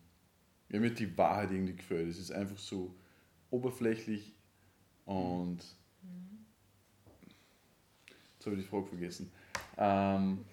mir 0.70 0.90
hat 0.90 1.00
die 1.00 1.18
Wahrheit 1.18 1.52
irgendwie 1.52 1.76
gefällt. 1.76 2.10
Es 2.10 2.20
ist 2.20 2.32
einfach 2.32 2.58
so 2.58 2.94
oberflächlich 3.50 4.34
und. 5.06 5.60
Jetzt 8.34 8.46
habe 8.46 8.56
ich 8.56 8.64
die 8.64 8.68
Frage 8.68 8.88
vergessen. 8.88 9.32
Ähm, 9.78 10.46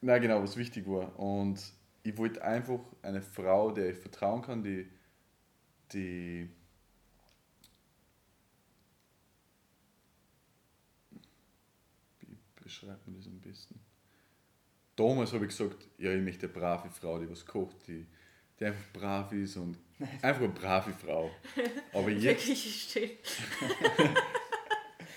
na 0.00 0.18
genau, 0.18 0.42
was 0.42 0.56
wichtig 0.56 0.86
war. 0.86 1.18
Und 1.18 1.60
ich 2.02 2.16
wollte 2.16 2.42
einfach 2.42 2.80
eine 3.02 3.22
Frau, 3.22 3.70
der 3.70 3.90
ich 3.90 3.98
vertrauen 3.98 4.42
kann, 4.42 4.62
die, 4.62 4.88
die 5.92 6.50
wie 12.20 12.36
beschreibt 12.62 13.06
man 13.06 13.16
das 13.16 13.26
am 13.26 13.40
besten? 13.40 13.80
Damals 14.96 15.32
habe 15.32 15.46
ich 15.46 15.56
gesagt, 15.56 15.88
ja, 15.98 16.12
ich 16.12 16.22
möchte 16.22 16.46
eine 16.46 16.54
brave 16.54 16.90
Frau, 16.90 17.18
die 17.18 17.30
was 17.30 17.46
kocht, 17.46 17.86
die, 17.86 18.06
die 18.58 18.64
einfach 18.66 18.92
brav 18.92 19.32
ist 19.32 19.56
und 19.56 19.76
einfach 20.20 20.42
eine 20.42 20.52
brave 20.52 20.92
Frau. 20.92 21.30
Aber 21.92 22.10
jetzt. 22.10 22.48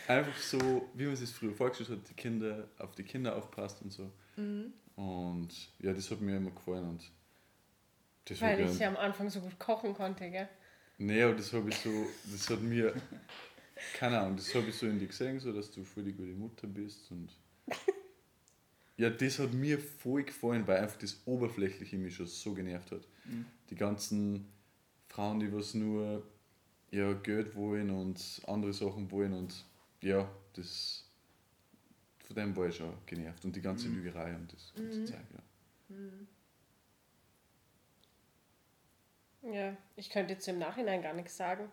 einfach 0.08 0.38
so, 0.38 0.90
wie 0.94 1.06
man 1.06 1.14
es 1.14 1.32
früher 1.32 1.54
vorgestellt 1.54 1.90
hat, 1.90 2.10
die 2.10 2.14
Kinder, 2.14 2.68
auf 2.78 2.96
die 2.96 3.04
Kinder 3.04 3.36
aufpasst 3.36 3.82
und 3.82 3.92
so. 3.92 4.12
Mhm. 4.36 4.74
Und 4.96 5.50
ja, 5.80 5.94
das 5.94 6.10
hat 6.12 6.22
mir 6.22 6.38
immer 6.38 6.52
gefallen. 6.52 6.90
Und 6.90 7.04
das 8.26 8.42
Weil 8.42 8.62
ich 8.62 8.80
ja 8.80 8.88
am 8.88 8.98
Anfang 8.98 9.30
so 9.30 9.42
gut 9.42 9.60
kochen 9.60 9.94
konnte, 9.94 10.30
gell? 10.30 10.50
Nee, 10.98 11.22
aber 11.24 11.34
das 11.34 11.52
habe 11.52 11.70
ich 11.70 11.76
so, 11.76 12.08
das 12.32 12.50
hat 12.50 12.62
mir, 12.62 12.94
keine 13.96 14.20
Ahnung, 14.20 14.38
das 14.38 14.54
habe 14.56 14.70
ich 14.70 14.76
so 14.76 14.86
in 14.86 14.98
dir 14.98 15.08
gesehen, 15.08 15.40
so 15.40 15.52
dass 15.52 15.70
du 15.72 15.84
voll 15.84 16.04
die 16.04 16.14
gute 16.14 16.34
Mutter 16.34 16.68
bist 16.68 17.12
und 17.12 17.30
ja, 18.98 19.10
das 19.10 19.40
hat 19.40 19.54
mir 19.54 19.78
voll 19.78 20.24
gefallen, 20.24 20.66
weil 20.66 20.78
einfach 20.78 20.98
das 20.98 21.22
Oberflächliche 21.26 21.98
mich 21.98 22.16
schon 22.16 22.28
so 22.28 22.54
genervt 22.54 22.92
hat. 22.92 23.02
Mhm. 23.26 23.46
Die 23.70 23.76
ganzen 23.76 24.48
Frauen, 25.08 25.40
die 25.40 25.52
was 25.54 25.74
nur 25.74 26.24
ja, 26.92 27.14
Geld 27.14 27.56
wollen 27.56 27.90
und 27.90 28.42
andere 28.48 28.74
Sachen 28.74 29.12
wollen 29.12 29.34
und 29.34 29.66
ja, 30.02 30.30
das 30.54 31.06
von 32.26 32.36
dem 32.36 32.56
war 32.56 32.68
ich 32.68 32.76
schon 32.76 32.94
genervt 33.06 33.46
und 33.46 33.56
die 33.56 33.62
ganze 33.62 33.88
mhm. 33.88 33.98
Lügerei 33.98 34.36
und 34.36 34.52
das 34.52 34.74
ganze 34.76 35.00
mhm. 35.00 35.06
Zeug, 35.06 35.18
ja. 35.34 35.96
Mhm. 35.96 36.28
Ja, 39.54 39.78
ich 39.96 40.10
könnte 40.10 40.34
jetzt 40.34 40.48
im 40.48 40.58
Nachhinein 40.58 41.04
gar 41.04 41.14
nichts 41.14 41.38
sagen. 41.38 41.70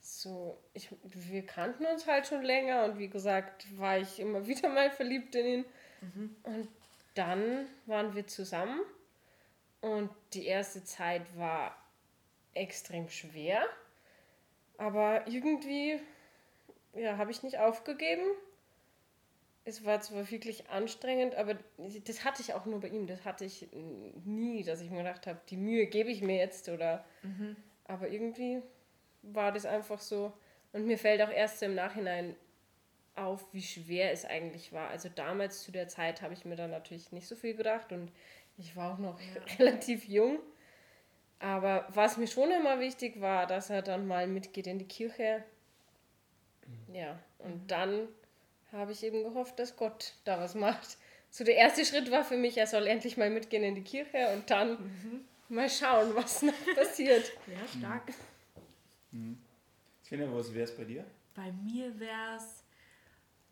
So, 0.00 0.58
ich, 0.72 0.88
wir 1.02 1.44
kannten 1.44 1.84
uns 1.84 2.06
halt 2.06 2.26
schon 2.26 2.42
länger 2.42 2.84
und 2.84 2.98
wie 2.98 3.08
gesagt, 3.08 3.66
war 3.78 3.98
ich 3.98 4.20
immer 4.20 4.46
wieder 4.46 4.68
mal 4.68 4.90
verliebt 4.90 5.34
in 5.34 5.46
ihn. 5.46 5.64
Mhm. 6.00 6.36
Und 6.44 6.68
dann 7.14 7.66
waren 7.86 8.14
wir 8.14 8.26
zusammen 8.26 8.80
und 9.80 10.10
die 10.34 10.46
erste 10.46 10.84
Zeit 10.84 11.22
war 11.36 11.76
extrem 12.54 13.08
schwer. 13.08 13.64
Aber 14.78 15.26
irgendwie 15.26 16.00
ja, 16.94 17.16
habe 17.16 17.30
ich 17.30 17.42
nicht 17.42 17.58
aufgegeben. 17.58 18.24
Es 19.64 19.84
war 19.84 20.00
zwar 20.00 20.30
wirklich 20.30 20.70
anstrengend, 20.70 21.34
aber 21.34 21.56
das 22.06 22.24
hatte 22.24 22.42
ich 22.42 22.54
auch 22.54 22.64
nur 22.64 22.80
bei 22.80 22.88
ihm. 22.88 23.06
Das 23.06 23.24
hatte 23.24 23.44
ich 23.44 23.68
nie, 24.24 24.64
dass 24.64 24.80
ich 24.80 24.90
mir 24.90 24.98
gedacht 24.98 25.26
habe, 25.26 25.40
die 25.48 25.56
Mühe 25.56 25.86
gebe 25.86 26.10
ich 26.10 26.22
mir 26.22 26.36
jetzt 26.36 26.68
oder. 26.68 27.04
Mhm. 27.22 27.56
Aber 27.84 28.08
irgendwie 28.08 28.62
war 29.22 29.52
das 29.52 29.66
einfach 29.66 30.00
so. 30.00 30.32
Und 30.72 30.86
mir 30.86 30.98
fällt 30.98 31.20
auch 31.22 31.30
erst 31.30 31.62
im 31.62 31.74
Nachhinein 31.74 32.36
auf, 33.16 33.44
wie 33.52 33.62
schwer 33.62 34.12
es 34.12 34.24
eigentlich 34.24 34.72
war. 34.72 34.88
Also 34.88 35.08
damals 35.08 35.62
zu 35.62 35.72
der 35.72 35.88
Zeit 35.88 36.22
habe 36.22 36.32
ich 36.32 36.44
mir 36.44 36.56
da 36.56 36.66
natürlich 36.68 37.12
nicht 37.12 37.26
so 37.26 37.36
viel 37.36 37.54
gedacht 37.54 37.92
und 37.92 38.10
ich 38.60 38.76
war 38.76 38.94
auch 38.94 38.98
noch 38.98 39.18
ja. 39.20 39.42
relativ 39.58 40.06
jung. 40.06 40.38
Aber 41.38 41.88
was 41.94 42.18
mir 42.18 42.26
schon 42.26 42.50
immer 42.50 42.80
wichtig 42.80 43.20
war, 43.20 43.46
dass 43.46 43.70
er 43.70 43.82
dann 43.82 44.06
mal 44.06 44.26
mitgeht 44.26 44.66
in 44.66 44.78
die 44.78 44.86
Kirche. 44.88 45.42
Mhm. 46.66 46.94
Ja, 46.94 47.18
und 47.38 47.62
mhm. 47.62 47.66
dann 47.66 48.08
habe 48.72 48.92
ich 48.92 49.02
eben 49.02 49.24
gehofft, 49.24 49.58
dass 49.58 49.76
Gott 49.76 50.14
da 50.24 50.38
was 50.38 50.54
macht. 50.54 50.98
So 51.30 51.44
der 51.44 51.56
erste 51.56 51.84
Schritt 51.84 52.10
war 52.10 52.24
für 52.24 52.36
mich, 52.36 52.58
er 52.58 52.66
soll 52.66 52.86
endlich 52.86 53.16
mal 53.16 53.30
mitgehen 53.30 53.62
in 53.62 53.74
die 53.74 53.82
Kirche 53.82 54.28
und 54.34 54.50
dann 54.50 54.72
mhm. 54.72 55.24
mal 55.48 55.70
schauen, 55.70 56.14
was 56.14 56.42
noch 56.42 56.52
passiert. 56.74 57.32
Ja, 57.46 57.78
stark. 57.78 58.12
Mhm. 59.12 59.38
Svenja, 60.04 60.32
was 60.32 60.52
wäre 60.52 60.64
es 60.64 60.76
bei 60.76 60.84
dir? 60.84 61.04
Bei 61.34 61.52
mir 61.52 61.98
wäre 61.98 62.36
es 62.36 62.64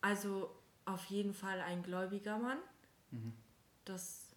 also 0.01 0.51
auf 0.85 1.05
jeden 1.07 1.33
Fall 1.33 1.61
ein 1.61 1.83
gläubiger 1.83 2.37
Mann. 2.39 2.59
Mhm. 3.11 3.33
Das 3.85 4.28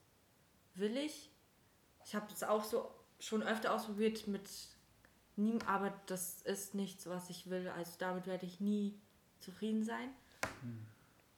will 0.82 0.98
ich. 0.98 1.30
Ich 2.04 2.14
habe 2.16 2.28
das 2.30 2.44
auch 2.44 2.66
so 2.66 2.92
schon 3.20 3.44
öfter 3.44 3.74
ausprobiert 3.74 4.28
mit 4.28 4.50
nie, 5.38 5.60
aber 5.66 5.94
das 6.08 6.42
ist 6.42 6.76
nichts, 6.76 7.08
was 7.08 7.30
ich 7.30 7.50
will. 7.50 7.70
Also 7.70 7.94
damit 8.00 8.28
werde 8.28 8.46
ich 8.46 8.60
nie 8.60 9.00
zufrieden 9.40 9.84
sein. 9.84 10.10
Mhm. 10.62 10.86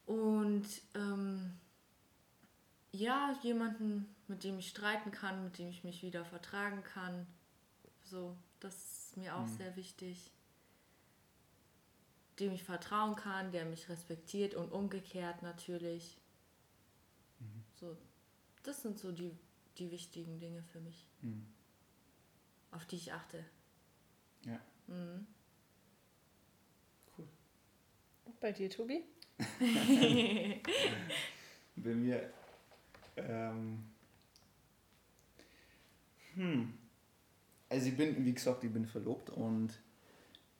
Und 0.05 0.67
ähm, 0.95 1.59
ja, 2.91 3.37
jemanden, 3.41 4.13
mit 4.27 4.43
dem 4.43 4.59
ich 4.59 4.69
streiten 4.69 5.11
kann, 5.11 5.43
mit 5.43 5.57
dem 5.57 5.69
ich 5.69 5.83
mich 5.83 6.03
wieder 6.03 6.25
vertragen 6.25 6.83
kann. 6.83 7.27
So, 8.03 8.35
das 8.59 8.75
ist 8.75 9.17
mir 9.17 9.35
auch 9.35 9.45
mhm. 9.45 9.57
sehr 9.57 9.75
wichtig. 9.75 10.31
Dem 12.39 12.51
ich 12.53 12.63
vertrauen 12.63 13.15
kann, 13.15 13.51
der 13.51 13.65
mich 13.65 13.89
respektiert 13.89 14.55
und 14.55 14.71
umgekehrt 14.71 15.43
natürlich. 15.43 16.17
Mhm. 17.39 17.63
So, 17.75 17.97
das 18.63 18.81
sind 18.81 18.99
so 18.99 19.11
die, 19.11 19.37
die 19.77 19.91
wichtigen 19.91 20.39
Dinge 20.39 20.63
für 20.63 20.79
mich, 20.79 21.07
mhm. 21.21 21.45
auf 22.71 22.85
die 22.85 22.95
ich 22.95 23.13
achte. 23.13 23.43
Ja. 24.45 24.59
Mhm. 24.87 25.27
Bei 28.43 28.51
dir, 28.51 28.69
Tobi? 28.69 29.01
Bei 31.77 31.95
mir. 31.95 32.29
Ähm, 33.15 33.85
hm. 36.35 36.73
Also 37.69 37.87
ich 37.87 37.95
bin, 37.95 38.25
wie 38.25 38.33
gesagt, 38.33 38.65
ich 38.65 38.73
bin 38.73 38.85
verlobt 38.85 39.29
und 39.29 39.69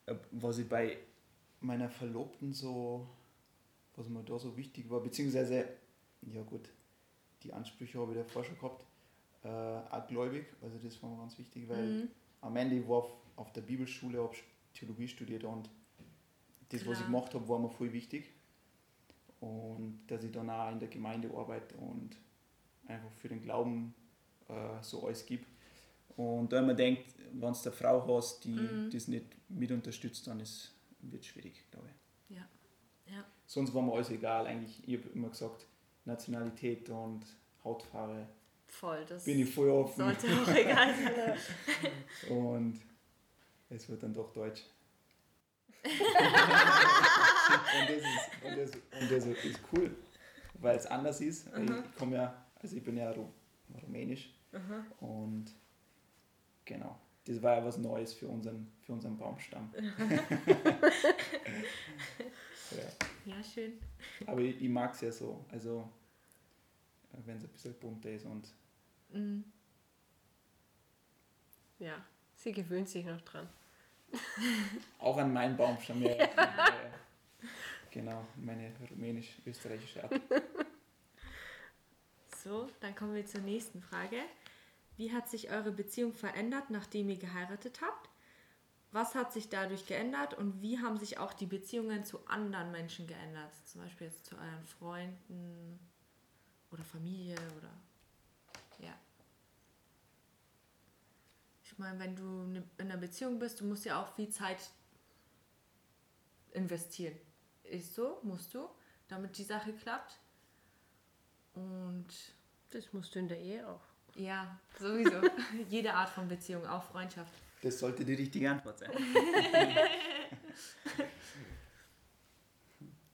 äh, 0.06 0.14
was 0.30 0.56
ich 0.56 0.66
bei 0.66 0.96
meiner 1.60 1.90
Verlobten 1.90 2.54
so, 2.54 3.06
was 3.96 4.08
mir 4.08 4.24
da 4.24 4.38
so 4.38 4.56
wichtig 4.56 4.88
war, 4.88 5.02
beziehungsweise, 5.02 5.68
ja 6.22 6.42
gut, 6.42 6.70
die 7.44 7.52
Ansprüche 7.52 7.98
habe 8.00 8.12
ich 8.12 8.18
davor 8.18 8.44
schon 8.44 8.56
gehabt. 8.56 8.84
Äh, 9.44 9.48
auch 9.48 10.06
gläubig, 10.08 10.46
also 10.62 10.78
das 10.78 11.02
war 11.02 11.10
mir 11.10 11.18
ganz 11.18 11.38
wichtig, 11.38 11.68
weil 11.68 11.84
mhm. 11.84 12.08
am 12.40 12.56
Ende 12.56 12.76
ich 12.76 12.88
war 12.88 12.98
auf, 12.98 13.12
auf 13.36 13.52
der 13.52 13.60
Bibelschule, 13.60 14.22
habe 14.22 14.34
Theologie 14.72 15.06
studiert 15.06 15.44
und 15.44 15.68
das, 16.70 16.80
Klar. 16.80 16.92
was 16.92 17.00
ich 17.00 17.06
gemacht 17.06 17.34
habe, 17.34 17.46
war 17.48 17.58
mir 17.58 17.68
voll 17.68 17.92
wichtig. 17.92 18.32
Und 19.40 20.00
dass 20.06 20.24
ich 20.24 20.32
dann 20.32 20.48
auch 20.48 20.72
in 20.72 20.80
der 20.80 20.88
Gemeinde 20.88 21.30
arbeite 21.36 21.76
und 21.76 22.16
einfach 22.86 23.10
für 23.12 23.28
den 23.28 23.42
Glauben 23.42 23.94
äh, 24.48 24.82
so 24.82 25.06
alles 25.06 25.26
gibt. 25.26 25.46
Und 26.16 26.50
wenn 26.52 26.66
man 26.66 26.76
denkt, 26.76 27.14
wenn 27.32 27.40
du 27.40 27.46
eine 27.46 27.72
Frau 27.72 28.16
hast, 28.16 28.44
die 28.44 28.50
mhm. 28.50 28.90
das 28.90 29.08
nicht 29.08 29.26
mit 29.48 29.70
unterstützt, 29.70 30.26
dann 30.26 30.38
wird 30.38 31.22
es 31.22 31.26
schwierig, 31.26 31.64
glaube 31.70 31.88
ich. 31.88 32.36
Ja. 32.36 32.48
ja. 33.06 33.24
Sonst 33.46 33.74
war 33.74 33.82
mir 33.82 33.92
alles 33.92 34.10
egal. 34.10 34.46
Eigentlich, 34.46 34.88
ich 34.88 34.98
habe 34.98 35.08
immer 35.10 35.28
gesagt, 35.28 35.66
Nationalität 36.04 36.88
und 36.90 37.24
Hautfarbe. 37.62 38.26
Voll, 38.66 39.04
das 39.08 39.24
bin 39.24 39.40
ich 39.40 39.54
voll 39.54 39.70
offen. 39.70 39.96
Sollte 39.96 40.26
auch 40.26 40.48
egal 40.48 40.94
sein. 40.94 41.38
und 42.36 42.80
es 43.70 43.88
wird 43.88 44.02
dann 44.02 44.12
doch 44.12 44.32
Deutsch. 44.32 44.62
und, 45.84 45.92
das 47.88 47.98
ist, 47.98 48.30
und, 48.42 48.58
das, 48.58 48.70
und 49.00 49.10
das 49.10 49.26
ist 49.44 49.60
cool, 49.72 49.94
weil 50.54 50.76
es 50.76 50.86
anders 50.86 51.20
ist. 51.20 51.54
Mhm. 51.54 51.84
Ich 51.84 51.98
komme 51.98 52.16
ja, 52.16 52.46
also 52.60 52.76
ich 52.76 52.82
bin 52.82 52.96
ja 52.96 53.14
rumänisch 53.82 54.34
mhm. 54.52 55.06
und 55.06 55.54
genau. 56.64 56.98
Das 57.26 57.42
war 57.42 57.56
ja 57.56 57.64
was 57.64 57.78
Neues 57.78 58.12
für 58.12 58.28
unseren, 58.28 58.70
für 58.82 58.92
unseren 58.92 59.16
Baumstamm. 59.16 59.72
ja. 62.70 62.82
ja. 63.24 63.42
schön. 63.42 63.78
Aber 64.26 64.40
ich, 64.40 64.60
ich 64.60 64.68
mag 64.68 64.92
es 64.92 65.00
ja 65.00 65.10
so. 65.10 65.44
Also, 65.50 65.88
wenn 67.24 67.38
es 67.38 67.44
ein 67.44 67.48
bisschen 67.50 67.74
bunter 67.74 68.10
ist 68.10 68.26
und. 68.26 68.52
Mhm. 69.10 69.44
Ja, 71.78 72.04
sie 72.34 72.52
gewöhnt 72.52 72.88
sich 72.88 73.04
noch 73.06 73.20
dran. 73.22 73.48
Auch 74.98 75.16
an 75.16 75.32
meinen 75.32 75.56
Baumstamm, 75.56 76.02
ja. 76.02 76.14
ja. 76.36 76.72
Genau, 77.90 78.26
meine 78.36 78.72
rumänisch-österreichische 78.90 80.02
Art. 80.02 80.20
So, 82.42 82.68
dann 82.80 82.94
kommen 82.94 83.14
wir 83.14 83.24
zur 83.24 83.40
nächsten 83.40 83.80
Frage. 83.80 84.18
Wie 84.96 85.12
hat 85.12 85.28
sich 85.28 85.50
eure 85.50 85.72
Beziehung 85.72 86.14
verändert, 86.14 86.70
nachdem 86.70 87.08
ihr 87.08 87.18
geheiratet 87.18 87.80
habt? 87.80 88.10
Was 88.92 89.16
hat 89.16 89.32
sich 89.32 89.48
dadurch 89.48 89.86
geändert 89.86 90.34
und 90.34 90.62
wie 90.62 90.78
haben 90.78 90.98
sich 90.98 91.18
auch 91.18 91.32
die 91.32 91.46
Beziehungen 91.46 92.04
zu 92.04 92.24
anderen 92.28 92.70
Menschen 92.70 93.08
geändert? 93.08 93.52
Zum 93.64 93.80
Beispiel 93.80 94.06
jetzt 94.06 94.24
zu 94.24 94.36
euren 94.36 94.64
Freunden 94.66 95.80
oder 96.70 96.84
Familie 96.84 97.36
oder 97.58 97.70
ja. 98.78 98.94
Ich 101.64 101.76
meine, 101.76 101.98
wenn 101.98 102.14
du 102.14 102.44
in 102.44 102.64
einer 102.78 102.96
Beziehung 102.96 103.40
bist, 103.40 103.60
du 103.60 103.64
musst 103.64 103.84
ja 103.84 104.00
auch 104.00 104.14
viel 104.14 104.28
Zeit 104.28 104.70
investieren. 106.52 107.18
Ist 107.64 107.96
so, 107.96 108.20
musst 108.22 108.54
du, 108.54 108.68
damit 109.08 109.36
die 109.38 109.44
Sache 109.44 109.72
klappt. 109.72 110.20
Und 111.54 112.06
das 112.70 112.92
musst 112.92 113.14
du 113.14 113.18
in 113.18 113.26
der 113.26 113.40
Ehe 113.40 113.68
auch. 113.68 113.93
Ja, 114.14 114.58
sowieso. 114.78 115.20
Jede 115.68 115.92
Art 115.94 116.10
von 116.10 116.28
Beziehung, 116.28 116.66
auch 116.66 116.84
Freundschaft. 116.84 117.32
Das 117.62 117.78
sollte 117.78 118.04
die 118.04 118.14
richtige 118.14 118.50
Antwort 118.50 118.78
sein. 118.78 118.90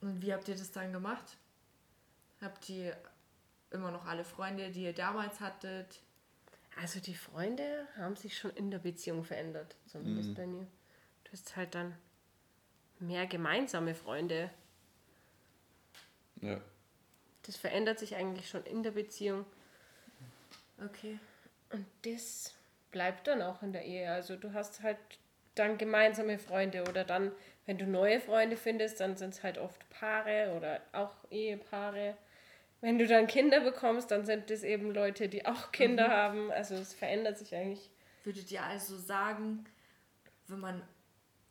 Und 0.01 0.21
wie 0.21 0.33
habt 0.33 0.47
ihr 0.47 0.55
das 0.55 0.71
dann 0.71 0.91
gemacht? 0.91 1.37
Habt 2.41 2.69
ihr 2.69 2.97
immer 3.69 3.91
noch 3.91 4.05
alle 4.05 4.23
Freunde, 4.23 4.71
die 4.71 4.83
ihr 4.83 4.93
damals 4.93 5.39
hattet? 5.39 6.01
Also 6.79 6.99
die 6.99 7.15
Freunde 7.15 7.87
haben 7.97 8.15
sich 8.15 8.37
schon 8.37 8.51
in 8.51 8.71
der 8.71 8.79
Beziehung 8.79 9.23
verändert, 9.23 9.75
zumindest 9.85 10.29
mhm. 10.29 10.35
bei 10.35 10.47
mir. 10.47 10.67
Du 11.23 11.31
hast 11.31 11.55
halt 11.55 11.75
dann 11.75 11.95
mehr 12.99 13.27
gemeinsame 13.27 13.95
Freunde. 13.95 14.49
Ja. 16.41 16.59
Das 17.43 17.57
verändert 17.57 17.99
sich 17.99 18.15
eigentlich 18.15 18.49
schon 18.49 18.63
in 18.63 18.83
der 18.83 18.91
Beziehung. 18.91 19.45
Okay. 20.83 21.19
Und 21.71 21.85
das 22.03 22.53
bleibt 22.91 23.27
dann 23.27 23.41
auch 23.41 23.61
in 23.61 23.73
der 23.73 23.85
Ehe. 23.85 24.11
Also 24.11 24.35
du 24.35 24.53
hast 24.53 24.81
halt 24.81 24.97
dann 25.55 25.77
gemeinsame 25.77 26.39
Freunde 26.39 26.83
oder 26.83 27.03
dann, 27.03 27.31
wenn 27.65 27.77
du 27.77 27.85
neue 27.85 28.19
Freunde 28.19 28.57
findest, 28.57 28.99
dann 28.99 29.17
sind 29.17 29.33
es 29.33 29.43
halt 29.43 29.57
oft 29.57 29.89
Paare 29.89 30.53
oder 30.55 30.81
auch 30.93 31.15
Ehepaare. 31.29 32.17
Wenn 32.79 32.97
du 32.97 33.05
dann 33.05 33.27
Kinder 33.27 33.59
bekommst, 33.61 34.11
dann 34.11 34.25
sind 34.25 34.49
das 34.49 34.63
eben 34.63 34.91
Leute, 34.91 35.29
die 35.29 35.45
auch 35.45 35.71
Kinder 35.71 36.07
mhm. 36.07 36.11
haben. 36.11 36.51
Also 36.51 36.75
es 36.75 36.93
verändert 36.93 37.37
sich 37.37 37.53
eigentlich. 37.55 37.89
Würdet 38.23 38.51
ihr 38.51 38.63
also 38.63 38.97
sagen, 38.97 39.65
wenn 40.47 40.59
man 40.59 40.81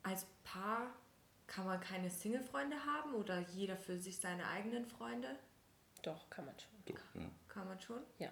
als 0.03 0.27
Paar 0.45 0.93
kann 1.47 1.67
man 1.67 1.81
keine 1.81 2.11
Single-Freunde 2.11 2.77
haben 2.87 3.15
oder 3.15 3.41
jeder 3.53 3.77
für 3.77 3.99
sich 3.99 4.19
seine 4.19 4.47
eigenen 4.49 4.87
Freunde? 4.87 5.37
Doch, 6.03 6.31
kann 6.31 6.47
man 6.47 6.55
schon. 6.59 6.95
Doch, 6.95 7.21
ja. 7.21 7.29
Kann 7.49 7.67
man 7.67 7.81
schon? 7.81 8.01
Ja. 8.19 8.31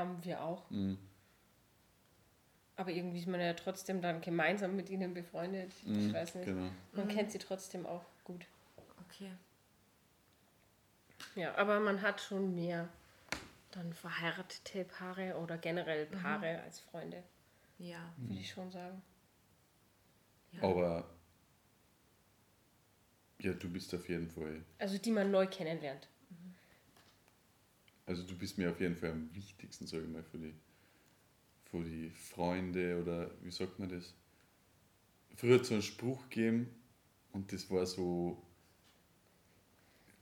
Haben 0.00 0.24
wir 0.24 0.42
auch. 0.42 0.70
Mhm. 0.70 0.98
Aber 2.76 2.90
irgendwie 2.90 3.18
ist 3.18 3.26
man 3.26 3.40
ja 3.40 3.52
trotzdem 3.52 4.00
dann 4.00 4.22
gemeinsam 4.22 4.74
mit 4.74 4.88
ihnen 4.88 5.12
befreundet. 5.12 5.72
Mhm, 5.84 6.08
ich 6.08 6.14
weiß 6.14 6.36
nicht. 6.36 6.46
Genau. 6.46 6.70
Man 6.92 7.06
mhm. 7.06 7.10
kennt 7.10 7.30
sie 7.30 7.38
trotzdem 7.38 7.84
auch 7.84 8.04
gut. 8.24 8.46
Okay. 9.06 9.30
Ja, 11.34 11.54
aber 11.56 11.78
man 11.80 12.00
hat 12.00 12.20
schon 12.20 12.54
mehr 12.54 12.88
dann 13.72 13.92
verheiratete 13.92 14.84
Paare 14.84 15.36
oder 15.36 15.58
generell 15.58 16.06
mhm. 16.06 16.22
Paare 16.22 16.54
mhm. 16.54 16.64
als 16.64 16.80
Freunde. 16.80 17.22
Ja. 17.78 18.12
Würde 18.16 18.40
ich 18.40 18.50
schon 18.50 18.70
sagen. 18.70 19.02
Ja. 20.52 20.62
Aber 20.62 21.08
ja, 23.40 23.52
du 23.52 23.70
bist 23.70 23.94
auf 23.94 24.08
jeden 24.08 24.30
Fall. 24.30 24.62
Also 24.78 24.98
die 24.98 25.10
man 25.10 25.30
neu 25.30 25.46
kennenlernt. 25.46 26.08
Also 28.10 28.24
du 28.24 28.34
bist 28.34 28.58
mir 28.58 28.68
auf 28.68 28.80
jeden 28.80 28.96
Fall 28.96 29.12
am 29.12 29.32
wichtigsten, 29.32 29.86
sage 29.86 30.02
ich 30.02 30.08
mal, 30.08 30.24
für 30.24 30.38
die, 30.38 30.52
für 31.70 31.84
die 31.84 32.10
Freunde 32.10 33.00
oder 33.00 33.30
wie 33.40 33.52
sagt 33.52 33.78
man 33.78 33.88
das? 33.88 34.12
Früher 35.36 35.54
hat 35.54 35.60
es 35.60 35.68
so 35.68 35.74
einen 35.74 35.82
Spruch 35.84 36.28
gegeben 36.28 36.68
und 37.30 37.52
das 37.52 37.70
war 37.70 37.86
so. 37.86 38.36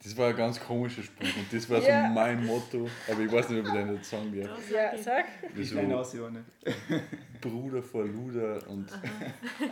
Das 0.02 0.14
war 0.18 0.28
ein 0.28 0.36
ganz 0.36 0.60
komischer 0.60 1.02
Spruch 1.02 1.34
und 1.34 1.50
das 1.50 1.70
war 1.70 1.82
ja. 1.82 2.08
so 2.08 2.14
mein 2.14 2.44
Motto, 2.44 2.90
aber 3.10 3.20
ich 3.22 3.32
weiß 3.32 3.48
nicht, 3.48 3.60
ob 3.60 3.66
ich 3.68 3.72
den 3.72 3.94
jetzt 3.94 4.10
sagen 4.10 4.38
darf. 4.38 4.70
Ja, 4.70 4.98
sag. 4.98 5.24
Ich 5.56 5.70
so 5.70 5.80
aus, 5.80 6.12
Johanne. 6.12 6.44
Bruder 7.40 7.82
vor 7.82 8.04
Luder 8.04 8.68
und 8.68 8.86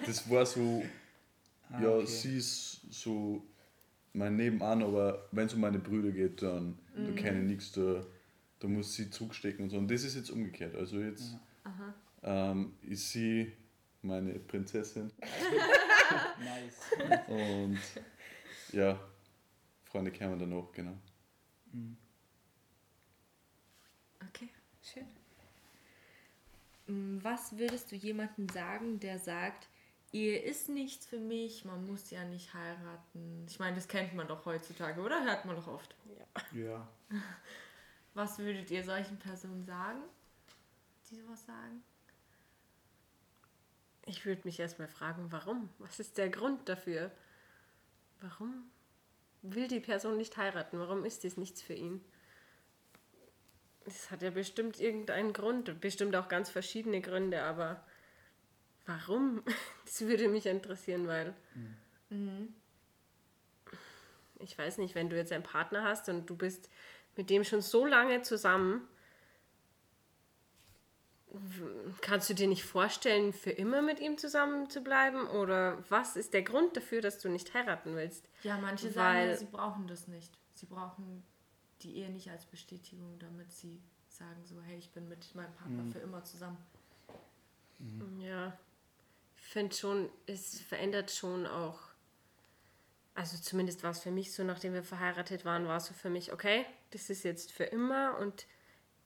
das 0.06 0.28
war 0.30 0.46
so, 0.46 0.82
ah, 1.70 1.82
ja, 1.82 1.90
okay. 1.90 2.06
sie 2.06 2.38
ist 2.38 2.80
so 2.90 3.44
mein 4.16 4.36
Nebenan, 4.36 4.82
aber 4.82 5.28
wenn 5.30 5.46
es 5.46 5.54
um 5.54 5.60
meine 5.60 5.78
Brüder 5.78 6.10
geht, 6.10 6.42
dann 6.42 6.78
mhm. 6.94 7.06
da 7.06 7.12
kenne 7.12 7.40
ich 7.40 7.46
nichts, 7.46 7.72
da, 7.72 8.04
da 8.58 8.68
muss 8.68 8.94
sie 8.94 9.10
zurückstecken 9.10 9.64
und 9.64 9.70
so. 9.70 9.76
Und 9.76 9.90
das 9.90 10.02
ist 10.04 10.16
jetzt 10.16 10.30
umgekehrt. 10.30 10.74
Also 10.74 11.00
jetzt 11.00 11.36
ähm, 12.22 12.74
ist 12.82 13.10
sie 13.12 13.52
meine 14.02 14.38
Prinzessin. 14.38 15.12
nice. 16.40 17.28
Und 17.28 17.78
ja, 18.72 18.98
Freunde 19.84 20.10
kämen 20.10 20.38
dann 20.38 20.52
auch, 20.52 20.72
genau. 20.72 20.96
Mhm. 21.72 21.96
Okay, 24.28 24.48
schön. 24.82 25.06
Mm, 26.86 27.18
was 27.22 27.56
würdest 27.58 27.92
du 27.92 27.96
jemandem 27.96 28.48
sagen, 28.48 28.98
der 28.98 29.18
sagt, 29.18 29.68
Ehe 30.16 30.38
ist 30.38 30.70
nichts 30.70 31.04
für 31.04 31.18
mich, 31.18 31.66
man 31.66 31.86
muss 31.86 32.10
ja 32.10 32.24
nicht 32.24 32.54
heiraten. 32.54 33.44
Ich 33.48 33.58
meine, 33.58 33.76
das 33.76 33.86
kennt 33.86 34.14
man 34.14 34.26
doch 34.26 34.46
heutzutage, 34.46 35.02
oder? 35.02 35.22
Hört 35.24 35.44
man 35.44 35.56
doch 35.56 35.66
oft. 35.66 35.94
Ja. 36.52 36.58
ja. 36.58 36.88
Was 38.14 38.38
würdet 38.38 38.70
ihr 38.70 38.82
solchen 38.82 39.18
Personen 39.18 39.66
sagen, 39.66 40.00
die 41.10 41.16
sowas 41.16 41.44
sagen? 41.44 41.82
Ich 44.06 44.24
würde 44.24 44.40
mich 44.44 44.58
erstmal 44.58 44.88
fragen, 44.88 45.30
warum? 45.30 45.68
Was 45.78 46.00
ist 46.00 46.16
der 46.16 46.30
Grund 46.30 46.66
dafür? 46.66 47.10
Warum 48.22 48.70
will 49.42 49.68
die 49.68 49.80
Person 49.80 50.16
nicht 50.16 50.38
heiraten? 50.38 50.78
Warum 50.78 51.04
ist 51.04 51.24
dies 51.24 51.36
nichts 51.36 51.60
für 51.60 51.74
ihn? 51.74 52.02
Es 53.84 54.10
hat 54.10 54.22
ja 54.22 54.30
bestimmt 54.30 54.80
irgendeinen 54.80 55.34
Grund, 55.34 55.78
bestimmt 55.82 56.16
auch 56.16 56.28
ganz 56.28 56.48
verschiedene 56.48 57.02
Gründe, 57.02 57.42
aber 57.42 57.84
Warum? 58.86 59.42
Das 59.84 60.00
würde 60.00 60.28
mich 60.28 60.46
interessieren, 60.46 61.06
weil 61.06 61.32
mhm. 62.10 62.52
ich 64.40 64.58
weiß 64.58 64.78
nicht, 64.78 64.94
wenn 64.94 65.08
du 65.08 65.16
jetzt 65.16 65.32
einen 65.32 65.44
Partner 65.44 65.84
hast 65.84 66.08
und 66.08 66.26
du 66.28 66.36
bist 66.36 66.68
mit 67.16 67.30
dem 67.30 67.44
schon 67.44 67.62
so 67.62 67.86
lange 67.86 68.20
zusammen, 68.22 68.86
kannst 72.00 72.28
du 72.30 72.34
dir 72.34 72.48
nicht 72.48 72.64
vorstellen, 72.64 73.32
für 73.32 73.50
immer 73.50 73.80
mit 73.80 74.00
ihm 74.00 74.18
zusammen 74.18 74.68
zu 74.70 74.82
bleiben? 74.82 75.26
Oder 75.28 75.82
was 75.88 76.16
ist 76.16 76.34
der 76.34 76.42
Grund 76.42 76.76
dafür, 76.76 77.00
dass 77.00 77.18
du 77.18 77.28
nicht 77.28 77.54
heiraten 77.54 77.94
willst? 77.94 78.28
Ja, 78.42 78.58
manche 78.58 78.94
weil, 78.96 79.34
sagen, 79.34 79.38
sie 79.38 79.56
brauchen 79.56 79.86
das 79.86 80.08
nicht. 80.08 80.36
Sie 80.54 80.66
brauchen 80.66 81.22
die 81.82 81.96
Ehe 81.96 82.10
nicht 82.10 82.30
als 82.30 82.44
Bestätigung, 82.46 83.18
damit 83.18 83.52
sie 83.52 83.80
sagen 84.08 84.44
so, 84.44 84.60
hey, 84.62 84.78
ich 84.78 84.90
bin 84.90 85.08
mit 85.08 85.34
meinem 85.34 85.52
Partner 85.54 85.82
mhm. 85.82 85.92
für 85.92 85.98
immer 85.98 86.24
zusammen. 86.24 86.58
Mhm. 87.78 88.20
Ja, 88.20 88.58
finde 89.48 89.74
schon, 89.74 90.10
es 90.26 90.60
verändert 90.60 91.10
schon 91.10 91.46
auch, 91.46 91.78
also 93.14 93.38
zumindest 93.38 93.82
war 93.82 93.90
es 93.90 94.00
für 94.00 94.10
mich 94.10 94.32
so, 94.32 94.44
nachdem 94.44 94.74
wir 94.74 94.82
verheiratet 94.82 95.44
waren, 95.44 95.66
war 95.66 95.78
es 95.78 95.86
so 95.86 95.94
für 95.94 96.10
mich, 96.10 96.32
okay, 96.32 96.66
das 96.90 97.10
ist 97.10 97.22
jetzt 97.24 97.52
für 97.52 97.64
immer 97.64 98.18
und 98.18 98.46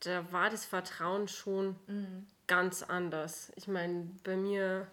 da 0.01 0.31
war 0.31 0.49
das 0.49 0.65
Vertrauen 0.65 1.27
schon 1.27 1.75
mhm. 1.87 2.27
ganz 2.47 2.83
anders. 2.83 3.51
Ich 3.55 3.67
meine, 3.67 4.09
bei 4.23 4.35
mir, 4.35 4.87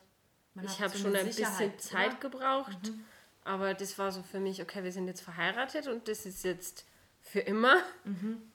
Man 0.54 0.66
ich 0.66 0.80
habe 0.80 0.96
so 0.96 1.04
schon 1.04 1.16
ein 1.16 1.26
bisschen 1.26 1.78
Zeit 1.78 2.10
oder? 2.10 2.20
gebraucht, 2.20 2.82
mhm. 2.84 3.04
aber 3.44 3.74
das 3.74 3.98
war 3.98 4.12
so 4.12 4.22
für 4.22 4.40
mich, 4.40 4.62
okay, 4.62 4.84
wir 4.84 4.92
sind 4.92 5.06
jetzt 5.06 5.22
verheiratet 5.22 5.88
und 5.88 6.08
das 6.08 6.26
ist 6.26 6.44
jetzt 6.44 6.84
für 7.22 7.40
immer. 7.40 7.82
Mhm. 8.04 8.47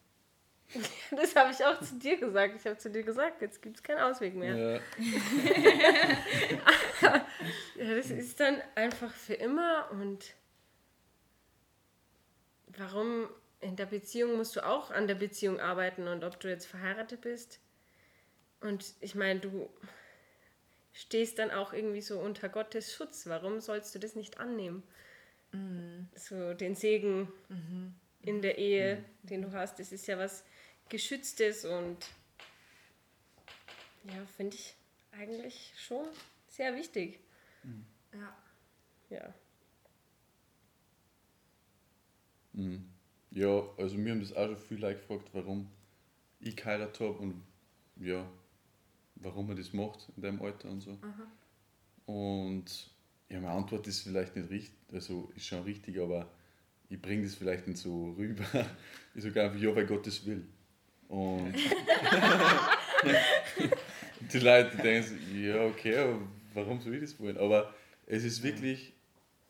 Das 1.11 1.35
habe 1.35 1.51
ich 1.51 1.63
auch 1.63 1.79
zu 1.81 1.95
dir 1.95 2.17
gesagt. 2.17 2.55
Ich 2.57 2.65
habe 2.65 2.77
zu 2.77 2.89
dir 2.89 3.03
gesagt, 3.03 3.41
jetzt 3.41 3.61
gibt 3.61 3.77
es 3.77 3.83
keinen 3.83 3.99
Ausweg 3.99 4.35
mehr. 4.35 4.55
Ja. 4.55 4.81
ja, 7.75 7.95
das 7.95 8.09
ist 8.09 8.39
dann 8.39 8.61
einfach 8.75 9.13
für 9.13 9.35
immer 9.35 9.89
und 9.91 10.33
warum 12.77 13.27
in 13.61 13.75
der 13.75 13.85
Beziehung 13.85 14.37
musst 14.37 14.55
du 14.55 14.65
auch 14.65 14.91
an 14.91 15.07
der 15.07 15.15
Beziehung 15.15 15.59
arbeiten 15.59 16.07
und 16.07 16.23
ob 16.23 16.39
du 16.39 16.49
jetzt 16.49 16.65
verheiratet 16.65 17.21
bist. 17.21 17.59
Und 18.59 18.95
ich 19.01 19.15
meine, 19.15 19.39
du 19.39 19.69
stehst 20.93 21.39
dann 21.39 21.51
auch 21.51 21.73
irgendwie 21.73 22.01
so 22.01 22.19
unter 22.19 22.49
Gottes 22.49 22.93
Schutz. 22.93 23.27
Warum 23.27 23.61
sollst 23.61 23.93
du 23.95 23.99
das 23.99 24.15
nicht 24.15 24.39
annehmen? 24.39 24.83
Mhm. 25.51 26.09
So 26.15 26.53
den 26.53 26.75
Segen 26.75 27.31
mhm. 27.49 27.95
in 28.21 28.41
der 28.41 28.57
Ehe, 28.57 28.97
mhm. 28.97 29.27
den 29.27 29.41
du 29.43 29.51
hast, 29.51 29.79
das 29.79 29.91
ist 29.91 30.07
ja 30.07 30.17
was 30.17 30.43
Geschütztes 30.89 31.65
und 31.65 31.97
ja, 34.05 34.25
finde 34.37 34.55
ich 34.57 34.75
eigentlich 35.11 35.73
schon 35.77 36.05
sehr 36.47 36.75
wichtig. 36.75 37.19
Mhm. 37.63 37.85
Ja. 38.13 38.37
Ja. 39.09 39.33
Mhm. 42.53 42.89
Ja, 43.31 43.63
also 43.77 43.97
mir 43.97 44.11
haben 44.11 44.19
das 44.19 44.33
auch 44.33 44.45
schon 44.45 44.57
viele 44.57 44.81
Leute 44.81 44.99
gefragt, 44.99 45.29
warum 45.33 45.67
ich 46.39 46.55
geheiratet 46.55 46.99
habe 46.99 47.17
und 47.17 47.41
ja, 47.95 48.29
warum 49.15 49.47
man 49.47 49.55
das 49.57 49.73
macht 49.73 50.09
in 50.15 50.21
deinem 50.21 50.41
Alter 50.41 50.69
und 50.69 50.81
so. 50.81 50.97
Aha. 51.01 51.31
Und 52.05 52.91
ja, 53.29 53.39
meine 53.39 53.53
Antwort 53.53 53.87
ist 53.87 54.01
vielleicht 54.01 54.35
nicht 54.35 54.49
richtig, 54.49 54.77
also 54.91 55.31
ist 55.35 55.47
schon 55.47 55.63
richtig, 55.63 55.99
aber 55.99 56.29
ich 56.89 57.01
bringe 57.01 57.23
das 57.23 57.35
vielleicht 57.35 57.67
nicht 57.67 57.79
so 57.79 58.11
rüber. 58.11 58.45
Ich 59.15 59.23
sage 59.23 59.43
einfach, 59.43 59.59
ja, 59.59 59.75
weil 59.75 59.85
Gott 59.85 60.07
das 60.07 60.25
will. 60.25 60.43
Und 61.13 61.53
die 64.33 64.39
Leute 64.39 64.75
denken, 64.77 65.43
ja, 65.43 65.63
okay, 65.63 66.15
warum 66.55 66.81
soll 66.81 66.95
ich 66.95 67.01
das 67.01 67.19
wollen? 67.19 67.37
Aber 67.37 67.71
es 68.07 68.23
ist 68.23 68.41
wirklich 68.41 68.93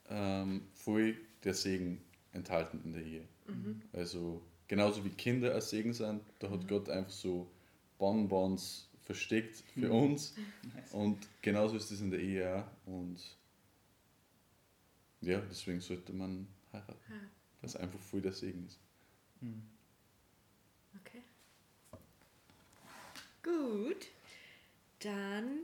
ähm, 0.10 0.67
voll 0.73 1.15
der 1.45 1.54
Segen 1.54 2.02
enthalten 2.34 2.82
in 2.84 2.91
der 2.91 3.02
Ehe. 3.02 3.26
Mhm. 3.47 3.82
Also 3.93 4.41
genauso 4.67 5.06
wie 5.06 5.12
Kinder 5.12 5.56
ein 5.56 5.62
Segen 5.62 5.93
sind, 5.93 6.21
da 6.39 6.49
hat 6.49 6.63
mhm. 6.63 6.67
Gott 6.67 6.89
einfach 6.89 7.13
so 7.13 7.49
Bonbons 7.97 8.89
versteckt 8.99 9.63
für 9.73 9.88
mhm. 9.88 9.91
uns. 9.91 10.36
Nice. 10.76 10.91
Und 10.91 11.30
genauso 11.41 11.78
ist 11.78 11.91
es 11.91 12.02
in 12.02 12.12
der 12.12 12.19
Ehe 12.19 12.58
auch. 12.58 12.65
Und 12.88 13.21
ja, 15.21 15.41
deswegen 15.49 15.80
sollte 15.80 16.12
man 16.12 16.45
heiraten. 16.73 16.99
Ja. 17.10 17.15
Dass 17.62 17.78
einfach 17.78 17.99
voll 17.99 18.19
der 18.19 18.34
Segen 18.34 18.65
ist. 18.67 18.82
Mhm. 19.39 19.63
Okay. 20.99 21.21
Gut. 23.43 24.08
Dann 24.99 25.60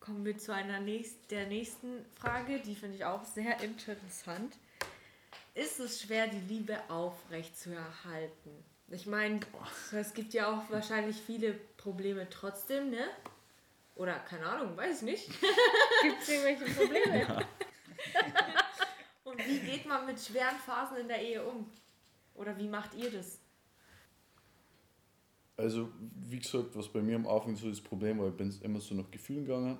kommen 0.00 0.24
wir 0.24 0.36
zu 0.36 0.52
einer 0.52 0.80
nächst, 0.80 1.30
der 1.30 1.46
nächsten 1.46 2.04
Frage, 2.14 2.60
die 2.60 2.74
finde 2.74 2.96
ich 2.96 3.04
auch 3.04 3.24
sehr 3.24 3.60
interessant 3.60 4.52
ist 5.54 5.80
es 5.80 6.00
schwer, 6.00 6.26
die 6.26 6.40
Liebe 6.40 6.78
aufrecht 6.88 7.58
zu 7.58 7.74
erhalten. 7.74 8.64
Ich 8.88 9.06
meine, 9.06 9.40
es 9.92 10.14
gibt 10.14 10.34
ja 10.34 10.50
auch 10.50 10.70
wahrscheinlich 10.70 11.16
viele 11.16 11.52
Probleme 11.76 12.28
trotzdem, 12.28 12.90
ne? 12.90 13.08
Oder 13.94 14.18
keine 14.20 14.46
Ahnung, 14.46 14.76
weiß 14.76 14.98
ich 14.98 15.02
nicht. 15.02 15.28
gibt 16.02 16.22
es 16.22 16.28
irgendwelche 16.28 16.74
Probleme? 16.74 17.20
Ja. 17.20 17.40
Und 19.24 19.46
wie 19.46 19.58
geht 19.60 19.86
man 19.86 20.06
mit 20.06 20.20
schweren 20.20 20.56
Phasen 20.56 20.98
in 20.98 21.08
der 21.08 21.22
Ehe 21.22 21.44
um? 21.44 21.70
Oder 22.34 22.56
wie 22.58 22.68
macht 22.68 22.94
ihr 22.94 23.10
das? 23.10 23.38
Also, 25.56 25.90
wie 26.28 26.38
gesagt, 26.38 26.74
was 26.74 26.88
bei 26.88 27.02
mir 27.02 27.16
am 27.16 27.26
Anfang 27.26 27.56
so 27.56 27.68
das 27.68 27.80
Problem 27.80 28.18
war, 28.18 28.28
ich 28.28 28.36
bin 28.36 28.52
immer 28.62 28.80
so 28.80 28.94
nach 28.94 29.10
Gefühlen 29.10 29.44
gegangen. 29.44 29.78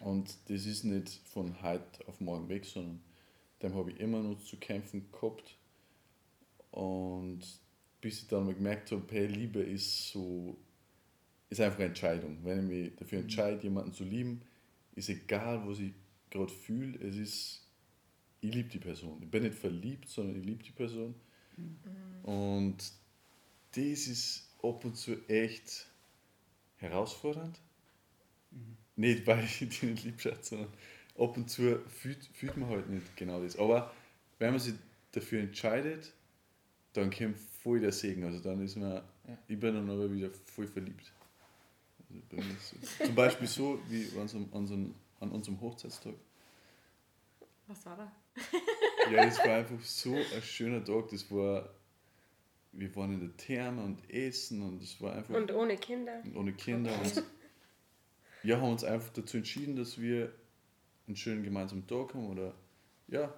Und 0.00 0.36
das 0.48 0.66
ist 0.66 0.84
nicht 0.84 1.08
von 1.24 1.62
heute 1.62 2.06
auf 2.06 2.20
morgen 2.20 2.48
weg, 2.48 2.64
sondern 2.64 3.00
dem 3.62 3.74
habe 3.74 3.90
ich 3.90 4.00
immer 4.00 4.22
noch 4.22 4.38
zu 4.42 4.56
kämpfen 4.56 5.10
gehabt. 5.10 5.56
Und 6.70 7.40
bis 8.00 8.22
ich 8.22 8.28
dann 8.28 8.44
mal 8.44 8.54
gemerkt 8.54 8.92
habe, 8.92 9.04
hey, 9.10 9.26
Liebe 9.26 9.60
ist 9.60 10.10
so, 10.10 10.56
ist 11.48 11.60
einfach 11.60 11.78
eine 11.78 11.88
Entscheidung. 11.88 12.38
Wenn 12.42 12.58
ich 12.58 12.64
mich 12.64 12.96
dafür 12.96 13.18
mhm. 13.18 13.24
entscheide, 13.24 13.62
jemanden 13.62 13.92
zu 13.92 14.04
lieben, 14.04 14.42
ist 14.94 15.08
egal, 15.08 15.66
was 15.66 15.78
ich 15.78 15.92
gerade 16.30 16.52
fühle, 16.52 16.98
es 16.98 17.16
ist, 17.16 17.68
ich 18.40 18.54
liebe 18.54 18.68
die 18.68 18.78
Person. 18.78 19.22
Ich 19.22 19.30
bin 19.30 19.42
nicht 19.42 19.54
verliebt, 19.54 20.08
sondern 20.08 20.38
ich 20.38 20.46
liebe 20.46 20.62
die 20.62 20.72
Person. 20.72 21.14
Mhm. 21.56 22.24
Und 22.24 22.92
das 23.76 24.06
ist 24.06 24.48
ab 24.62 24.84
und 24.84 24.96
zu 24.96 25.16
echt 25.28 25.86
herausfordernd. 26.76 27.58
Mhm. 28.50 28.76
Nicht, 28.96 29.26
weil 29.26 29.44
ich 29.44 29.58
die 29.58 29.86
nicht 29.86 30.04
liebe, 30.04 30.36
sondern 30.40 30.68
ab 31.18 31.36
und 31.36 31.50
zu 31.50 31.80
fühlt, 31.88 32.24
fühlt 32.32 32.56
man 32.56 32.70
halt 32.70 32.88
nicht 32.88 33.16
genau 33.16 33.42
das. 33.42 33.58
Aber 33.58 33.92
wenn 34.38 34.50
man 34.50 34.60
sich 34.60 34.74
dafür 35.12 35.40
entscheidet, 35.40 36.12
dann 36.92 37.10
kommt 37.10 37.38
voll 37.38 37.80
der 37.80 37.92
Segen. 37.92 38.24
Also 38.24 38.40
dann 38.40 38.62
ist 38.62 38.76
man, 38.76 38.92
ja. 38.92 39.02
ich 39.48 39.58
bin 39.58 39.74
dann 39.74 39.90
aber 39.90 40.10
wieder 40.12 40.30
voll 40.46 40.66
verliebt. 40.66 41.12
Also 42.32 42.48
so. 42.60 43.04
Zum 43.04 43.14
Beispiel 43.14 43.46
so 43.46 43.78
wie 43.88 44.08
an 44.14 44.22
unserem, 44.22 44.44
an, 44.44 44.58
unserem, 44.58 44.94
an 45.20 45.30
unserem 45.32 45.60
Hochzeitstag. 45.60 46.14
Was 47.66 47.84
war 47.84 47.96
da? 47.96 48.12
ja, 49.10 49.24
das 49.26 49.38
war 49.38 49.56
einfach 49.56 49.80
so 49.82 50.14
ein 50.14 50.42
schöner 50.42 50.84
Tag. 50.84 51.08
Das 51.10 51.30
war, 51.30 51.68
wir 52.78 52.94
waren 52.96 53.14
in 53.14 53.20
der 53.20 53.36
Therme 53.36 53.82
und 53.82 54.08
essen 54.10 54.62
und 54.62 54.82
das 54.82 55.00
war 55.00 55.14
einfach. 55.14 55.34
Und 55.34 55.52
ohne 55.52 55.76
Kinder. 55.76 56.20
Und 56.24 56.36
ohne 56.36 56.52
Kinder. 56.52 56.92
Und 57.00 57.22
wir 58.42 58.60
haben 58.60 58.70
uns 58.70 58.84
einfach 58.84 59.12
dazu 59.12 59.38
entschieden, 59.38 59.76
dass 59.76 60.00
wir 60.00 60.32
einen 61.06 61.16
schönen 61.16 61.42
gemeinsamen 61.42 61.86
Tag 61.86 62.14
haben 62.14 62.28
oder 62.30 62.54
ja. 63.08 63.32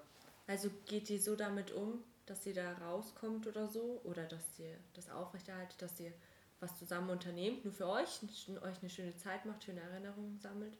Also 0.46 0.70
geht 0.86 1.10
ihr 1.10 1.20
so 1.20 1.36
damit 1.36 1.72
um, 1.72 2.02
dass 2.26 2.46
ihr 2.46 2.54
da 2.54 2.72
rauskommt 2.72 3.46
oder 3.46 3.68
so 3.68 4.00
oder 4.04 4.24
dass 4.24 4.58
ihr 4.58 4.74
das 4.94 5.10
aufrechterhaltet, 5.10 5.80
dass 5.80 6.00
ihr 6.00 6.12
was 6.60 6.76
zusammen 6.78 7.10
unternehmt, 7.10 7.64
nur 7.64 7.72
für 7.72 7.86
euch, 7.86 8.20
euch 8.62 8.80
eine 8.80 8.90
schöne 8.90 9.14
Zeit 9.16 9.46
macht, 9.46 9.64
schöne 9.64 9.80
Erinnerungen 9.80 10.38
sammelt? 10.40 10.76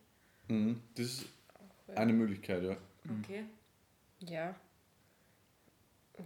Mhm, 0.49 0.83
das 0.95 1.07
ist 1.07 1.27
eine 1.95 2.13
Möglichkeit, 2.13 2.65
ja. 2.65 2.77
Okay. 3.21 3.45
Ja. 4.21 4.55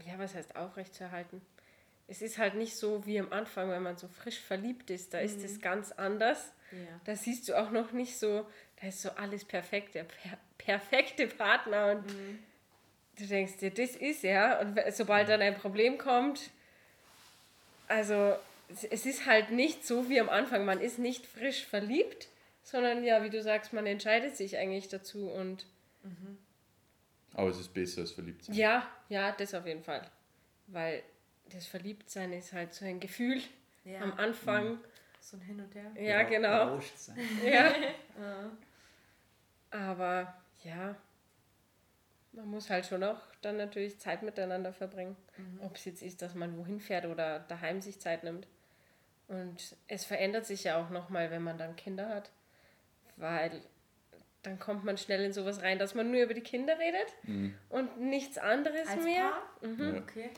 Ja, 0.07 0.19
was 0.19 0.35
heißt 0.35 0.57
aufrechtzuerhalten? 0.57 1.43
Es 2.09 2.21
ist 2.23 2.39
halt 2.39 2.55
nicht 2.55 2.77
so 2.77 3.07
wie 3.07 3.19
am 3.19 3.33
Anfang, 3.33 3.71
wenn 3.71 3.83
man 3.83 3.97
so 3.97 4.09
frisch 4.09 4.39
verliebt 4.39 4.91
ist, 4.91 5.15
da 5.15 5.19
mhm. 5.19 5.25
ist 5.25 5.45
es 5.45 5.61
ganz 5.61 5.93
anders. 5.93 6.53
Ja. 6.73 7.01
Da 7.05 7.17
siehst 7.17 7.49
du 7.49 7.59
auch 7.59 7.71
noch 7.71 7.93
nicht 7.93 8.19
so, 8.19 8.47
da 8.81 8.89
ist 8.89 9.03
so 9.03 9.11
alles 9.11 9.45
perfekt, 9.45 9.95
der 9.95 10.05
per 10.05 10.39
perfekte 10.59 11.27
Partner 11.27 11.93
und 11.93 12.07
mhm. 12.07 12.39
du 13.19 13.27
denkst 13.27 13.57
dir, 13.57 13.71
das 13.71 13.97
ist 13.97 14.25
er 14.25 14.61
und 14.61 14.79
sobald 14.95 15.29
dann 15.29 15.43
ein 15.43 15.57
Problem 15.57 15.99
kommt, 15.99 16.51
also 17.89 18.37
es 18.69 19.07
ist 19.07 19.27
halt 19.27 19.51
nicht 19.51 19.85
so 19.85 20.09
wie 20.09 20.21
am 20.21 20.29
Anfang, 20.29 20.65
man 20.65 20.81
ist 20.81 20.99
nicht 20.99 21.27
frisch 21.27 21.67
verliebt, 21.67 22.29
sondern 22.63 23.05
ja, 23.05 23.25
wie 23.25 23.31
du 23.31 23.43
sagst, 23.43 23.73
man 23.73 23.87
entscheidet 23.87 24.37
sich 24.37 24.57
eigentlich 24.57 24.89
dazu 24.89 25.29
und 25.29 25.67
mhm. 26.05 26.39
aber 27.35 27.51
es 27.51 27.59
ist 27.59 27.75
besser 27.75 28.03
als 28.03 28.13
verliebt 28.13 28.45
sein. 28.45 28.55
Ja, 28.55 28.89
ja, 29.09 29.33
das 29.33 29.55
auf 29.55 29.67
jeden 29.67 29.83
Fall, 29.83 30.09
weil 30.69 31.03
das 31.53 31.67
Verliebtsein 31.67 32.33
ist 32.33 32.53
halt 32.53 32.75
so 32.75 32.85
ein 32.85 33.01
Gefühl 33.01 33.41
ja. 33.85 34.01
am 34.01 34.13
Anfang. 34.15 34.73
Mhm. 34.73 34.79
So 35.21 35.37
ein 35.37 35.41
Hin 35.43 35.61
und 35.61 35.75
Her. 35.75 35.93
Ja, 36.01 36.23
genau. 36.25 36.81
Ja. 37.45 37.73
Aber 39.71 40.35
ja, 40.65 40.97
man 42.33 42.47
muss 42.49 42.71
halt 42.71 42.87
schon 42.87 43.03
auch 43.05 43.21
dann 43.41 43.57
natürlich 43.57 43.99
Zeit 43.99 44.23
miteinander 44.23 44.73
verbringen. 44.73 45.17
Mhm. 45.37 45.61
Ob 45.63 45.77
es 45.77 45.85
jetzt 45.85 46.03
ist, 46.03 46.23
dass 46.23 46.35
man 46.35 46.57
wohin 46.59 46.81
fährt 46.81 47.07
oder 47.07 47.41
daheim 47.41 47.81
sich 47.81 48.01
Zeit 48.01 48.25
nimmt. 48.25 48.47
Und 49.29 49.77
es 49.89 50.05
verändert 50.05 50.45
sich 50.47 50.65
ja 50.65 50.83
auch 50.83 50.91
nochmal, 50.91 51.31
wenn 51.31 51.43
man 51.43 51.57
dann 51.57 51.77
Kinder 51.77 52.09
hat. 52.09 52.31
Weil 53.17 53.63
dann 54.43 54.59
kommt 54.59 54.85
man 54.85 54.99
schnell 54.99 55.25
in 55.25 55.33
sowas 55.33 55.63
rein, 55.63 55.79
dass 55.79 55.95
man 55.95 56.11
nur 56.11 56.23
über 56.23 56.35
die 56.35 56.41
Kinder 56.41 56.79
redet 56.79 57.07
mhm. 57.23 57.55
und 57.69 58.01
nichts 58.01 58.39
anderes 58.39 58.89
Als 58.89 59.05
mehr. 59.05 59.31
Paar? 59.31 59.69
Mhm. 59.69 59.95
Ja. 59.95 60.01
Okay. 60.01 60.31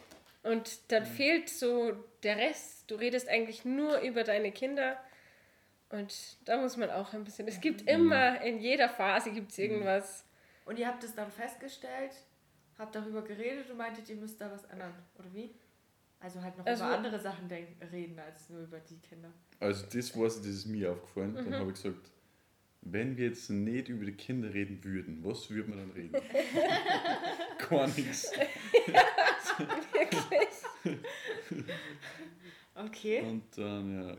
Und 0.45 0.93
dann 0.93 1.03
mhm. 1.03 1.09
fehlt 1.09 1.49
so 1.49 1.93
der 2.23 2.37
Rest. 2.37 2.91
Du 2.91 2.95
redest 2.97 3.29
eigentlich 3.29 3.65
nur 3.65 3.99
über 4.01 4.25
deine 4.25 4.53
Kinder. 4.53 4.97
Und 5.89 6.37
da 6.45 6.61
muss 6.61 6.77
man 6.77 6.91
auch 6.91 7.13
ein 7.15 7.25
bisschen. 7.25 7.49
Es 7.49 7.61
gibt 7.61 7.83
mhm. 7.83 7.89
immer, 7.89 8.41
in 8.43 8.61
jeder 8.61 8.89
Phase 8.89 9.33
gibt 9.33 9.53
es 9.53 9.59
irgendwas. 9.59 10.25
Und 10.67 10.79
ihr 10.79 10.87
habt 10.87 11.03
es 11.03 11.15
dann 11.15 11.31
festgestellt, 11.31 12.13
habt 12.79 12.95
darüber 12.95 13.23
geredet 13.23 13.71
und 13.71 13.79
meintet, 13.79 14.09
ihr 14.09 14.17
müsst 14.17 14.41
da 14.41 14.51
was 14.51 14.65
ändern, 14.65 14.95
oder 15.19 15.33
wie? 15.33 15.55
Also 16.21 16.43
halt 16.43 16.57
noch 16.57 16.65
also, 16.65 16.85
über 16.85 16.97
andere 16.97 17.21
Sachen 17.21 17.49
denken, 17.49 17.83
reden, 17.93 18.19
als 18.19 18.49
nur 18.49 18.63
über 18.63 18.81
die 18.81 18.99
Kinder. 18.99 19.31
Also 19.61 19.85
das 19.93 20.17
war 20.17 20.25
das 20.25 20.37
ist 20.39 20.67
mir 20.67 20.93
aufgefallen. 20.93 21.33
Mhm. 21.33 21.37
Dann 21.51 21.55
habe 21.55 21.71
ich 21.71 21.83
gesagt, 21.83 22.11
wenn 22.83 23.17
wir 23.17 23.29
jetzt 23.29 23.51
nicht 23.51 23.89
über 23.89 24.05
die 24.05 24.13
Kinder 24.13 24.53
reden 24.53 24.83
würden, 24.85 25.25
was 25.25 25.51
würde 25.51 25.71
man 25.71 25.79
dann 25.79 25.91
reden? 25.91 26.15
Gar 27.69 27.87
nichts. 27.89 28.31
wirklich. 29.93 30.99
okay. 32.75 33.21
Und 33.21 33.45
dann 33.57 34.09
ja, 34.09 34.17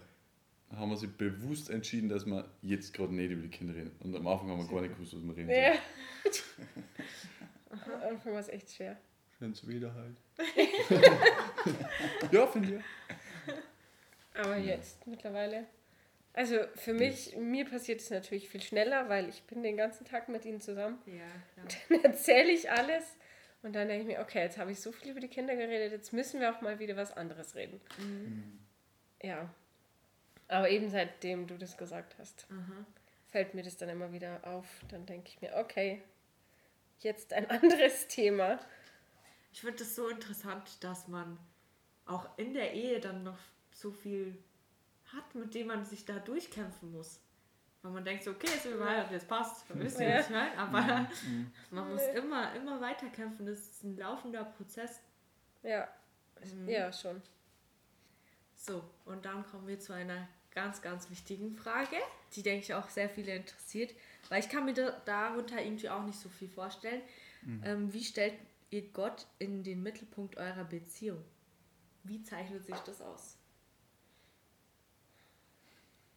haben 0.77 0.89
wir 0.89 0.97
sich 0.97 1.11
bewusst 1.11 1.69
entschieden, 1.69 2.09
dass 2.09 2.25
wir 2.25 2.49
jetzt 2.61 2.93
gerade 2.93 3.13
nicht 3.13 3.31
über 3.31 3.41
die 3.41 3.49
Kinder 3.49 3.75
reden. 3.75 3.91
Und 3.99 4.15
am 4.15 4.27
Anfang 4.27 4.49
haben 4.49 4.59
wir 4.59 4.67
gar 4.67 4.81
nicht 4.81 4.95
gewusst, 4.95 5.15
was 5.15 5.23
wir 5.23 5.35
reden 5.35 5.49
ja. 5.49 5.73
am 7.71 8.01
Anfang 8.09 8.33
war 8.33 8.39
es 8.39 8.49
echt 8.49 8.71
schwer. 8.71 8.97
Wenn 9.39 9.51
es 9.51 9.67
wieder 9.67 9.93
halt. 9.93 10.15
ja, 12.31 12.47
finde 12.47 12.77
ich. 12.77 12.83
Aber 14.39 14.57
jetzt 14.57 15.05
mittlerweile 15.07 15.65
also 16.35 16.57
für 16.75 16.93
mich, 16.93 17.31
das 17.31 17.35
mir 17.39 17.63
passiert 17.63 18.01
es 18.01 18.09
natürlich 18.09 18.49
viel 18.49 18.61
schneller, 18.61 19.07
weil 19.07 19.29
ich 19.29 19.43
bin 19.43 19.63
den 19.63 19.77
ganzen 19.77 20.03
Tag 20.05 20.27
mit 20.27 20.43
ihnen 20.43 20.59
zusammen. 20.59 20.97
Ja, 21.05 21.13
klar. 21.53 21.67
Dann 21.89 22.11
erzähle 22.11 22.51
ich 22.51 22.69
alles 22.69 23.15
und 23.65 23.73
dann 23.73 23.87
denke 23.87 24.03
ich 24.03 24.15
mir, 24.15 24.21
okay, 24.23 24.43
jetzt 24.43 24.59
habe 24.59 24.71
ich 24.71 24.79
so 24.79 24.91
viel 24.91 25.09
über 25.09 25.19
die 25.19 25.27
Kinder 25.27 25.55
geredet, 25.55 25.91
jetzt 25.91 26.13
müssen 26.13 26.39
wir 26.39 26.55
auch 26.55 26.61
mal 26.61 26.77
wieder 26.77 26.95
was 26.95 27.17
anderes 27.17 27.55
reden. 27.55 27.81
Mhm. 27.97 28.59
Ja. 29.23 29.49
Aber 30.47 30.69
eben 30.69 30.91
seitdem 30.91 31.47
du 31.47 31.57
das 31.57 31.75
gesagt 31.75 32.15
hast, 32.19 32.47
mhm. 32.51 32.85
fällt 33.27 33.55
mir 33.55 33.63
das 33.63 33.75
dann 33.75 33.89
immer 33.89 34.13
wieder 34.13 34.39
auf. 34.45 34.67
Dann 34.89 35.07
denke 35.07 35.29
ich 35.29 35.41
mir, 35.41 35.55
okay, 35.55 36.03
jetzt 36.99 37.33
ein 37.33 37.49
anderes 37.49 38.07
Thema. 38.07 38.59
Ich 39.51 39.61
finde 39.61 39.81
es 39.81 39.95
so 39.95 40.09
interessant, 40.09 40.83
dass 40.83 41.07
man 41.07 41.39
auch 42.05 42.37
in 42.37 42.53
der 42.53 42.73
Ehe 42.73 42.99
dann 42.99 43.23
noch 43.23 43.39
so 43.71 43.91
viel 43.91 44.37
hat, 45.05 45.33
mit 45.33 45.55
dem 45.55 45.67
man 45.67 45.85
sich 45.85 46.05
da 46.05 46.19
durchkämpfen 46.19 46.91
muss. 46.91 47.19
Weil 47.85 47.91
man 47.91 48.03
denkt 48.03 48.23
so, 48.23 48.31
okay, 48.31 48.47
ist 48.47 48.65
überall, 48.65 49.05
jetzt 49.11 49.27
passt, 49.27 49.63
wisst 49.75 49.99
ihr, 49.99 50.15
was 50.15 50.25
ich 50.25 50.31
meine? 50.31 50.57
Aber 50.57 50.81
mhm. 50.81 51.51
man 51.69 51.91
muss 51.91 52.01
immer, 52.15 52.51
immer 52.55 52.81
weiter 52.81 53.07
kämpfen. 53.09 53.45
Das 53.45 53.59
ist 53.59 53.83
ein 53.83 53.95
laufender 53.95 54.43
Prozess. 54.43 55.01
Ja, 55.61 55.87
mhm. 56.43 56.67
ja, 56.67 56.91
schon. 56.91 57.21
So, 58.55 58.83
und 59.05 59.23
dann 59.25 59.45
kommen 59.45 59.67
wir 59.67 59.79
zu 59.79 59.93
einer 59.93 60.27
ganz, 60.49 60.81
ganz 60.81 61.11
wichtigen 61.11 61.55
Frage, 61.55 61.97
die, 62.33 62.41
denke 62.41 62.63
ich, 62.63 62.73
auch 62.73 62.89
sehr 62.89 63.07
viele 63.07 63.35
interessiert, 63.35 63.93
weil 64.29 64.39
ich 64.39 64.49
kann 64.49 64.65
mir 64.65 64.73
da, 64.73 64.89
darunter 65.05 65.61
irgendwie 65.61 65.89
auch 65.89 66.01
nicht 66.01 66.17
so 66.17 66.29
viel 66.29 66.49
vorstellen. 66.49 67.03
Mhm. 67.43 67.61
Ähm, 67.63 67.93
wie 67.93 68.03
stellt 68.03 68.33
ihr 68.71 68.89
Gott 68.93 69.27
in 69.37 69.63
den 69.63 69.83
Mittelpunkt 69.83 70.37
eurer 70.37 70.63
Beziehung? 70.63 71.23
Wie 72.03 72.23
zeichnet 72.23 72.65
sich 72.65 72.77
das 72.77 72.99
aus? 72.99 73.37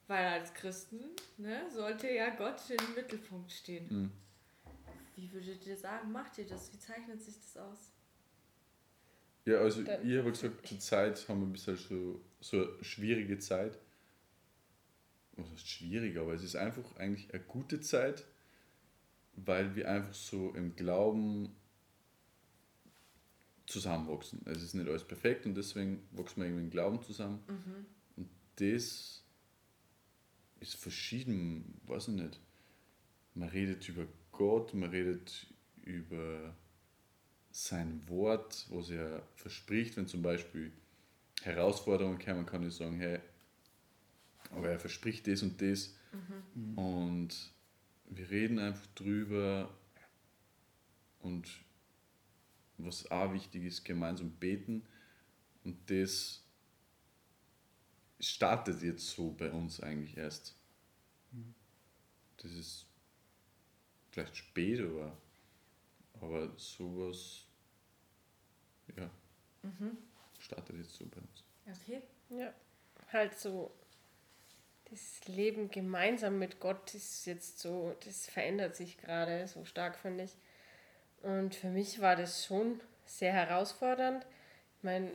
Weil 0.09 0.27
als 0.27 0.53
Christen 0.55 1.01
ne, 1.37 1.71
sollte 1.71 2.11
ja 2.11 2.35
Gott 2.35 2.61
im 2.71 2.95
Mittelpunkt 2.95 3.53
stehen. 3.53 3.87
Mhm. 3.89 4.13
Wie 5.15 5.31
würdet 5.33 5.67
ihr 5.67 5.77
sagen, 5.77 6.11
macht 6.11 6.39
ihr 6.39 6.47
das? 6.47 6.73
Wie 6.73 6.79
zeichnet 6.79 7.23
sich 7.23 7.37
das 7.39 7.57
aus? 7.57 7.93
Ja, 9.45 9.61
also 9.61 9.83
Dann, 9.83 10.09
ich 10.09 10.19
habe 10.19 10.31
gesagt, 10.31 10.67
zur 10.67 10.79
Zeit 10.79 11.29
haben 11.29 11.41
wir 11.41 11.47
ein 11.47 11.53
bisschen 11.53 11.77
so, 11.77 12.21
so 12.41 12.63
eine 12.63 12.85
schwierige 12.85 13.39
Zeit. 13.39 13.79
Was 15.37 15.51
heißt 15.51 15.69
schwierig, 15.69 16.17
aber 16.19 16.33
es 16.35 16.43
ist 16.43 16.57
einfach 16.57 16.97
eigentlich 16.97 17.33
eine 17.33 17.43
gute 17.43 17.81
Zeit, 17.81 18.25
weil 19.35 19.77
wir 19.77 19.89
einfach 19.89 20.15
so 20.15 20.53
im 20.55 20.75
Glauben 20.75 21.55
zusammenwachsen. 23.67 24.41
Es 24.47 24.63
ist 24.63 24.75
nicht 24.75 24.89
alles 24.89 25.05
perfekt 25.05 25.47
und 25.47 25.55
deswegen 25.55 26.09
wachsen 26.13 26.41
wir 26.41 26.47
irgendwie 26.47 26.65
im 26.65 26.71
Glauben 26.71 27.03
zusammen. 27.03 27.43
Mhm. 27.47 27.87
Und 28.17 28.31
das 28.57 29.25
ist 30.61 30.75
verschieden, 30.77 31.81
weiß 31.87 32.09
ich 32.09 32.15
nicht. 32.15 32.41
Man 33.35 33.49
redet 33.49 33.89
über 33.89 34.07
Gott, 34.33 34.75
man 34.75 34.91
redet 34.91 35.47
über 35.83 36.55
sein 37.51 38.07
Wort, 38.09 38.67
was 38.71 38.91
er 38.91 39.23
verspricht, 39.37 39.97
wenn 39.97 40.07
zum 40.07 40.23
Beispiel 40.23 40.73
Herausforderungen 41.43 42.19
kommen, 42.19 42.47
kann 42.47 42.67
ich 42.67 42.75
sagen, 42.75 42.99
hey, 42.99 43.21
aber 44.51 44.71
er 44.71 44.79
verspricht 44.79 45.27
das 45.27 45.43
und 45.43 45.61
das. 45.61 45.95
Mhm. 46.55 46.79
Und 46.79 47.53
wir 48.11 48.31
reden 48.31 48.59
einfach 48.59 48.87
drüber 48.95 49.71
und 51.21 51.49
was 52.79 53.11
auch 53.11 53.33
wichtig 53.33 53.65
ist, 53.65 53.85
gemeinsam 53.85 54.31
beten. 54.31 54.85
Und 55.65 55.91
das 55.91 56.43
startet 58.21 58.83
jetzt 58.83 59.11
so 59.11 59.31
bei 59.31 59.51
uns 59.51 59.81
eigentlich 59.81 60.17
erst. 60.17 60.55
Das 62.39 62.53
ist 62.53 62.87
vielleicht 64.11 64.37
spät, 64.37 64.81
aber, 64.81 65.17
aber 66.21 66.53
sowas 66.57 67.45
ja, 68.97 69.11
mhm. 69.63 69.99
startet 70.39 70.77
jetzt 70.77 70.95
so 70.95 71.07
bei 71.07 71.21
uns. 71.21 71.81
Okay. 71.81 72.03
Ja, 72.31 72.53
halt 73.13 73.39
so 73.39 73.73
das 74.91 75.27
Leben 75.27 75.71
gemeinsam 75.71 76.39
mit 76.39 76.61
Gott 76.61 76.95
ist 76.95 77.27
jetzt 77.27 77.59
so, 77.59 77.95
das 78.05 78.27
verändert 78.27 78.77
sich 78.77 78.97
gerade 78.99 79.47
so 79.47 79.65
stark, 79.65 79.99
finde 79.99 80.25
ich. 80.25 80.37
Und 81.23 81.55
für 81.55 81.69
mich 81.69 82.01
war 82.01 82.17
das 82.17 82.47
schon 82.47 82.81
sehr 83.05 83.33
herausfordernd. 83.33 84.25
Ich 84.77 84.85
meine, 84.85 85.11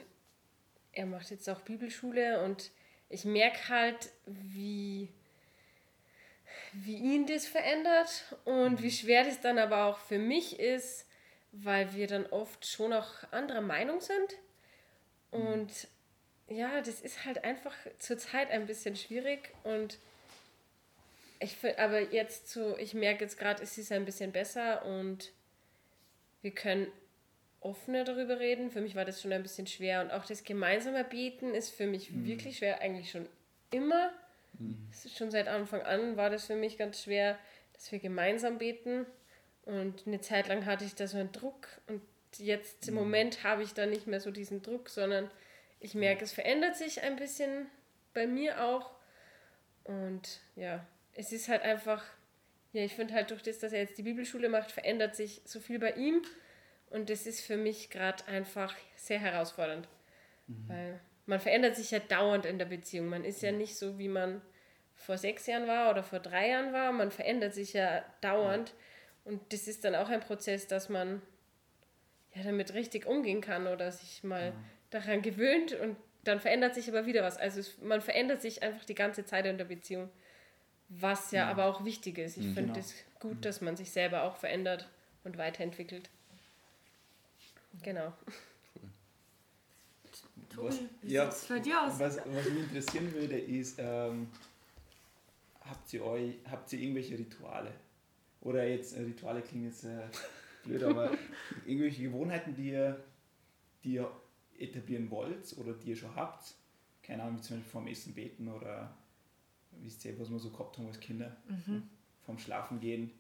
er 0.92 1.06
macht 1.06 1.32
jetzt 1.32 1.50
auch 1.50 1.62
Bibelschule 1.62 2.44
und 2.44 2.72
ich 3.10 3.26
merke 3.26 3.70
halt, 3.70 4.12
wie, 4.26 5.10
wie 6.74 6.98
ihn 6.98 7.26
das 7.26 7.46
verändert 7.46 8.36
und 8.46 8.82
wie 8.82 8.92
schwer 8.92 9.24
das 9.24 9.42
dann 9.42 9.58
aber 9.58 9.86
auch 9.86 10.00
für 10.00 10.18
mich 10.18 10.60
ist, 10.60 11.06
weil 11.52 11.94
wir 11.94 12.08
dann 12.08 12.26
oft 12.28 12.66
schon 12.66 12.94
auch 12.94 13.32
anderer 13.32 13.62
Meinung 13.62 14.02
sind. 14.02 14.36
Und 15.32 15.88
ja, 16.48 16.82
das 16.82 17.02
ist 17.02 17.26
halt 17.26 17.44
einfach 17.44 17.76
zurzeit 18.00 18.52
ein 18.52 18.66
bisschen 18.66 18.96
schwierig 18.96 19.54
und 19.64 19.98
ich 21.40 21.58
finde, 21.58 21.80
aber 21.80 22.14
jetzt 22.14 22.50
so, 22.50 22.78
ich 22.78 22.94
merke 22.94 23.24
jetzt 23.24 23.38
gerade, 23.38 23.62
es 23.62 23.78
ist 23.78 23.92
ein 23.92 24.06
bisschen 24.06 24.32
besser 24.32 24.86
und 24.86 25.32
wir 26.42 26.52
können 26.52 26.88
offener 27.64 28.04
darüber 28.04 28.40
reden. 28.40 28.72
Für 28.72 28.82
mich 28.82 28.96
war 28.96 29.06
das 29.06 29.22
schon 29.22 29.34
ein 29.34 29.44
bisschen 29.44 29.68
schwer 29.68 30.02
und 30.02 30.12
auch 30.12 30.26
das 30.26 30.44
gemeinsame 30.44 31.04
Bieten 31.04 31.54
ist 31.54 31.70
für 31.70 31.88
mich 31.88 32.12
mhm. 32.12 32.28
wirklich 32.28 32.58
schwer, 32.58 32.82
eigentlich 32.82 33.12
schon 33.12 33.28
immer. 33.72 34.12
Mhm. 34.60 34.90
Schon 35.16 35.32
seit 35.32 35.48
Anfang 35.48 35.82
an 35.82 36.18
war 36.18 36.30
das 36.30 36.46
für 36.46 36.56
mich 36.56 36.78
ganz 36.78 37.04
schwer, 37.04 37.38
dass 37.74 37.92
wir 37.92 38.00
gemeinsam 38.00 38.58
beten 38.58 39.06
und 39.66 40.06
eine 40.06 40.22
Zeit 40.22 40.48
lang 40.48 40.66
hatte 40.66 40.86
ich 40.86 40.96
da 40.96 41.08
so 41.08 41.18
einen 41.18 41.32
Druck 41.32 41.68
und 41.88 42.02
jetzt 42.38 42.88
im 42.88 42.96
mhm. 42.96 43.02
Moment 43.02 43.44
habe 43.44 43.64
ich 43.64 43.74
da 43.74 43.86
nicht 43.86 44.08
mehr 44.08 44.20
so 44.20 44.32
diesen 44.32 44.62
Druck, 44.62 44.90
sondern 44.90 45.30
ich 45.80 45.96
merke, 45.96 46.24
es 46.24 46.34
verändert 46.34 46.76
sich 46.76 47.02
ein 47.02 47.16
bisschen 47.16 47.68
bei 48.14 48.28
mir 48.28 48.64
auch 48.64 48.92
und 49.84 50.42
ja, 50.56 50.86
es 51.14 51.32
ist 51.32 51.50
halt 51.50 51.62
einfach, 51.62 52.04
ja, 52.74 52.84
ich 52.84 52.94
finde 52.94 53.14
halt 53.14 53.32
durch 53.32 53.44
das, 53.44 53.60
dass 53.60 53.74
er 53.74 53.82
jetzt 53.82 53.98
die 53.98 54.04
Bibelschule 54.04 54.50
macht, 54.50 54.72
verändert 54.72 55.16
sich 55.16 55.42
so 55.46 55.60
viel 55.60 55.80
bei 55.80 55.92
ihm 55.94 56.22
und 56.94 57.10
das 57.10 57.26
ist 57.26 57.42
für 57.42 57.58
mich 57.58 57.90
gerade 57.90 58.26
einfach 58.28 58.76
sehr 58.96 59.20
herausfordernd. 59.20 59.88
Mhm. 60.48 60.64
Weil 60.68 61.00
man 61.26 61.40
verändert 61.40 61.76
sich 61.76 61.90
ja 61.92 62.00
dauernd 62.00 62.46
in 62.46 62.60
der 62.60 62.66
Beziehung. 62.66 63.08
Man 63.08 63.26
ist 63.26 63.42
ja 63.42 63.52
nicht 63.52 63.76
so, 63.76 63.98
wie 63.98 64.08
man 64.08 64.42
vor 64.96 65.18
sechs 65.18 65.48
Jahren 65.48 65.68
war 65.68 65.90
oder 65.90 66.04
vor 66.04 66.20
drei 66.20 66.50
Jahren 66.50 66.72
war. 66.72 66.92
Man 66.92 67.10
verändert 67.10 67.56
sich 67.56 67.74
ja 67.74 68.06
dauernd. 68.22 68.74
Und 69.26 69.42
das 69.52 69.68
ist 69.68 69.84
dann 69.84 69.96
auch 69.96 70.10
ein 70.10 70.20
Prozess, 70.20 70.68
dass 70.68 70.88
man 70.88 71.22
ja 72.36 72.44
damit 72.44 72.76
richtig 72.76 73.08
umgehen 73.08 73.42
kann 73.42 73.66
oder 73.66 73.92
sich 73.92 74.24
mal 74.24 74.48
ja. 74.48 74.54
daran 74.92 75.24
gewöhnt 75.24 75.74
und 75.74 75.98
dann 76.24 76.40
verändert 76.40 76.76
sich 76.76 76.90
aber 76.90 77.08
wieder 77.08 77.24
was. 77.24 77.38
Also 77.38 77.60
es, 77.60 77.82
man 77.82 78.02
verändert 78.02 78.42
sich 78.42 78.62
einfach 78.62 78.86
die 78.86 78.96
ganze 78.96 79.26
Zeit 79.26 79.46
in 79.48 79.58
der 79.58 79.66
Beziehung, 79.66 80.10
was 80.90 81.32
ja, 81.32 81.46
ja. 81.46 81.50
aber 81.50 81.66
auch 81.66 81.86
wichtig 81.86 82.20
ist. 82.20 82.38
Ich 82.38 82.46
mhm, 82.46 82.54
finde 82.54 82.80
es 82.80 82.94
genau. 82.94 83.20
gut, 83.20 83.38
mhm. 83.38 83.42
dass 83.42 83.62
man 83.62 83.76
sich 83.76 83.92
selber 83.92 84.24
auch 84.24 84.38
verändert 84.38 84.90
und 85.24 85.38
weiterentwickelt. 85.38 86.10
Genau. 87.82 88.14
Tobi, 90.50 90.68
was, 90.68 90.80
ja, 91.04 91.28
aus? 91.28 92.00
Was, 92.00 92.18
was 92.18 92.50
mich 92.50 92.64
interessieren 92.64 93.12
würde, 93.14 93.40
ist, 93.40 93.78
ähm, 93.80 94.28
habt, 95.62 95.92
ihr 95.94 96.04
euch, 96.04 96.36
habt 96.50 96.72
ihr 96.74 96.80
irgendwelche 96.80 97.18
Rituale? 97.18 97.72
Oder 98.42 98.68
jetzt, 98.68 98.96
äh, 98.96 99.02
Rituale 99.02 99.42
klingen 99.42 99.66
jetzt 99.66 99.86
äh, 99.86 100.08
blöd, 100.64 100.84
aber 100.84 101.12
irgendwelche 101.66 102.04
Gewohnheiten, 102.04 102.54
die 102.54 102.70
ihr, 102.70 103.04
die 103.84 103.94
ihr 103.94 104.12
etablieren 104.60 105.10
wollt 105.10 105.58
oder 105.58 105.74
die 105.74 105.90
ihr 105.90 105.96
schon 105.96 106.16
habt, 106.16 106.54
keine 107.02 107.24
Ahnung, 107.24 107.38
wie 107.38 107.42
zum 107.42 107.58
Beispiel 107.58 107.72
vorm 107.72 107.88
Essen 107.88 108.14
beten 108.14 108.48
oder 108.48 108.96
wisst 109.82 110.06
ihr, 110.06 110.18
was 110.20 110.30
wir 110.30 110.40
so 110.40 110.52
gehabt 110.52 110.78
haben 110.78 110.88
als 110.88 111.00
Kinder, 111.00 111.36
mhm. 111.48 111.84
vorm 112.26 112.38
Schlafen 112.38 112.80
gehen. 112.80 113.12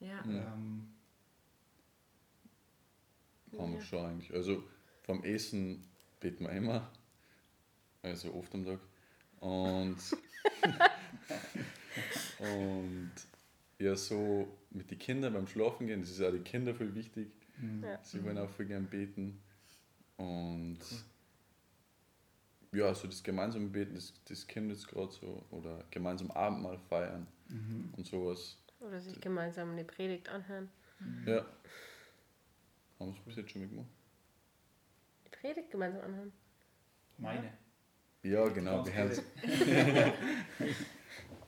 Ja. 0.00 0.22
Ähm, 0.24 0.88
haben 3.58 3.74
wir 3.74 3.80
schon 3.80 4.04
eigentlich. 4.04 4.32
Also 4.32 4.62
vom 5.02 5.24
Essen 5.24 5.84
beten 6.20 6.44
wir 6.44 6.52
immer, 6.52 6.90
also 8.02 8.32
oft 8.34 8.54
am 8.54 8.64
Tag. 8.64 8.78
Und, 9.40 9.96
und 12.38 13.10
ja, 13.78 13.96
so 13.96 14.48
mit 14.70 14.90
den 14.90 14.98
Kindern 14.98 15.32
beim 15.32 15.46
Schlafen 15.46 15.86
gehen, 15.86 16.00
das 16.00 16.10
ist 16.10 16.22
auch 16.22 16.30
die 16.30 16.40
Kinder 16.40 16.74
viel 16.74 16.94
wichtig. 16.94 17.28
Mhm. 17.58 17.82
Ja. 17.82 17.98
Sie 18.02 18.22
wollen 18.24 18.38
auch 18.38 18.50
viel 18.50 18.66
gern 18.66 18.86
beten. 18.86 19.40
Und 20.16 20.78
ja, 22.72 22.94
so 22.94 23.08
das 23.08 23.22
gemeinsame 23.22 23.68
Beten, 23.68 23.94
das, 23.94 24.12
das 24.28 24.46
kommt 24.46 24.70
jetzt 24.70 24.86
gerade 24.86 25.12
so. 25.12 25.42
Oder 25.50 25.84
gemeinsam 25.90 26.30
Abendmahl 26.30 26.78
feiern 26.88 27.26
mhm. 27.48 27.92
und 27.96 28.06
sowas. 28.06 28.58
Oder 28.80 29.00
sich 29.00 29.20
gemeinsam 29.20 29.72
eine 29.72 29.84
Predigt 29.84 30.28
anhören. 30.28 30.68
Mhm. 31.00 31.26
Ja. 31.26 31.46
Haben 33.00 33.12
wir 33.12 33.18
es 33.18 33.24
bis 33.24 33.36
jetzt 33.36 33.50
schon 33.50 33.62
mitgemacht? 33.62 33.88
Die 35.24 35.30
Predigt 35.30 35.70
gemeinsam 35.70 36.02
anhören? 36.02 36.32
Meine. 37.16 37.52
Ja, 38.22 38.46
genau. 38.48 38.84
Wir 38.84 38.94
haben 38.94 39.10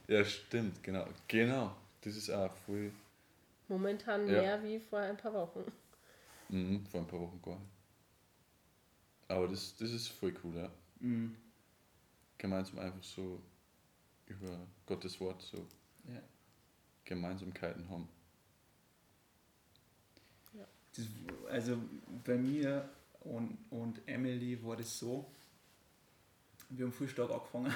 ja, 0.08 0.24
stimmt, 0.24 0.82
genau. 0.82 1.06
Genau. 1.28 1.76
Das 2.00 2.16
ist 2.16 2.30
auch 2.30 2.54
voll. 2.66 2.90
Momentan 3.68 4.26
ja. 4.26 4.40
mehr 4.40 4.62
wie 4.62 4.80
vor 4.80 5.00
ein 5.00 5.16
paar 5.16 5.34
Wochen. 5.34 5.70
Mhm, 6.48 6.86
vor 6.86 7.00
ein 7.00 7.06
paar 7.06 7.20
Wochen 7.20 7.40
gar 7.42 7.58
nicht. 7.58 7.70
Aber 9.28 9.48
das, 9.48 9.76
das 9.76 9.90
ist 9.90 10.08
voll 10.08 10.34
cool, 10.42 10.56
ja. 10.56 10.70
Mhm. 11.00 11.36
Gemeinsam 12.38 12.78
einfach 12.78 13.02
so 13.02 13.40
über 14.26 14.66
Gottes 14.86 15.20
Wort 15.20 15.42
so 15.42 15.58
ja. 16.08 16.22
Gemeinsamkeiten 17.04 17.88
haben. 17.90 18.08
Das, 20.96 21.06
also 21.50 21.78
bei 22.24 22.36
mir 22.36 22.88
und, 23.20 23.58
und 23.70 24.00
Emily 24.06 24.62
war 24.64 24.76
das 24.76 24.98
so, 24.98 25.30
wir 26.70 26.86
haben 26.86 26.92
früh 26.92 27.08
stark 27.08 27.30
angefangen. 27.30 27.72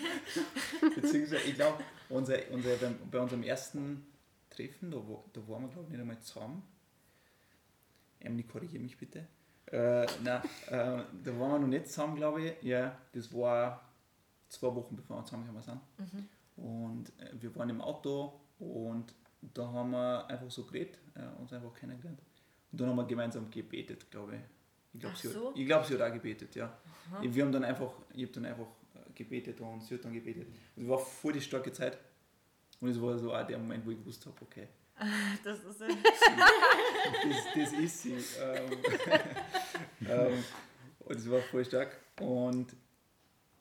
Beziehungsweise, 0.94 1.42
ich 1.48 1.54
glaube, 1.54 1.82
unser, 2.08 2.36
unser, 2.50 2.76
bei 3.10 3.18
unserem 3.18 3.42
ersten 3.42 4.06
Treffen, 4.50 4.90
da, 4.90 4.98
da 4.98 5.48
waren 5.48 5.62
wir, 5.62 5.68
glaube 5.68 5.84
ich, 5.84 5.90
nicht 5.90 6.00
einmal 6.00 6.20
zusammen. 6.20 6.62
Emily, 8.20 8.42
korrigiere 8.42 8.82
mich 8.82 8.98
bitte. 8.98 9.26
Äh, 9.66 10.06
nein, 10.22 10.42
äh, 10.68 10.70
da 10.70 11.38
waren 11.38 11.52
wir 11.52 11.58
noch 11.58 11.68
nicht 11.68 11.88
zusammen, 11.88 12.16
glaube 12.16 12.42
ich. 12.42 12.62
Ja, 12.62 12.98
das 13.12 13.32
war 13.32 13.88
zwei 14.48 14.74
Wochen 14.74 14.96
bevor 14.96 15.18
wir 15.18 15.24
zusammengekommen 15.24 15.62
sind. 15.62 15.80
Mhm. 15.98 16.28
Und 16.64 17.08
äh, 17.20 17.30
wir 17.40 17.54
waren 17.54 17.68
im 17.70 17.80
Auto 17.80 18.40
und 18.58 19.14
da 19.54 19.70
haben 19.70 19.90
wir 19.90 20.26
einfach 20.26 20.50
so 20.50 20.64
geredet, 20.64 20.98
äh, 21.14 21.40
uns 21.40 21.52
einfach 21.52 21.72
kennengelernt. 21.74 22.20
Und 22.72 22.80
dann 22.80 22.88
haben 22.88 22.96
wir 22.96 23.04
gemeinsam 23.04 23.50
gebetet, 23.50 24.10
glaube 24.10 24.36
ich. 24.36 24.40
Ich 24.94 25.00
glaube, 25.00 25.16
sie, 25.16 25.28
so? 25.28 25.52
glaub, 25.54 25.84
sie, 25.84 25.94
hat 25.94 26.02
auch 26.02 26.12
gebetet, 26.12 26.54
ja. 26.54 26.76
Aha. 27.10 27.22
Wir 27.22 27.44
haben 27.44 27.52
dann 27.52 27.64
einfach, 27.64 27.92
ich 28.12 28.22
habe 28.24 28.32
dann 28.32 28.46
einfach 28.46 28.66
äh, 28.94 29.12
gebetet 29.14 29.60
und 29.60 29.82
sie 29.82 29.94
hat 29.94 30.04
dann 30.04 30.12
gebetet. 30.12 30.48
Und 30.76 30.82
es 30.82 30.88
war 30.88 30.98
voll 30.98 31.32
die 31.32 31.40
starke 31.40 31.72
Zeit. 31.72 31.98
Und 32.80 32.90
es 32.90 33.00
war 33.00 33.18
so 33.18 33.34
auch 33.34 33.46
der 33.46 33.58
Moment, 33.58 33.84
wo 33.86 33.90
ich 33.90 33.98
gewusst 33.98 34.24
habe, 34.26 34.36
okay. 34.42 34.68
Das 35.44 35.58
ist 35.64 35.78
sie. 35.78 35.86
das, 37.28 37.44
das 37.54 37.72
ist 37.72 38.02
sie. 38.02 38.14
Ähm, 38.40 38.70
ähm, 40.08 40.44
und 41.00 41.16
es 41.16 41.30
war 41.30 41.40
voll 41.40 41.64
stark. 41.64 41.96
Und, 42.20 42.74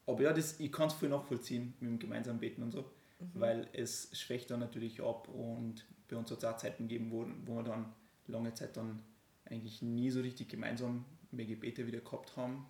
aber 0.05 0.21
ja, 0.21 0.33
das, 0.33 0.59
ich 0.59 0.71
kann 0.71 0.87
es 0.87 0.93
voll 0.93 1.09
nachvollziehen 1.09 1.73
mit 1.79 1.89
dem 1.89 1.99
gemeinsamen 1.99 2.39
Beten 2.39 2.63
und 2.63 2.71
so, 2.71 2.81
mhm. 3.19 3.29
weil 3.33 3.67
es 3.73 4.09
schwächt 4.13 4.51
dann 4.51 4.59
natürlich 4.59 5.01
ab 5.01 5.27
und 5.29 5.85
bei 6.07 6.15
uns 6.15 6.31
hat 6.31 6.39
es 6.39 6.45
auch 6.45 6.57
Zeiten 6.57 6.87
gegeben, 6.87 7.11
wo, 7.11 7.27
wo 7.45 7.57
wir 7.57 7.63
dann 7.63 7.93
lange 8.27 8.53
Zeit 8.53 8.77
dann 8.77 9.03
eigentlich 9.45 9.81
nie 9.81 10.09
so 10.09 10.21
richtig 10.21 10.49
gemeinsam 10.49 11.05
mehr 11.31 11.45
Gebete 11.45 11.85
wieder 11.87 11.99
gehabt 11.99 12.35
haben. 12.35 12.65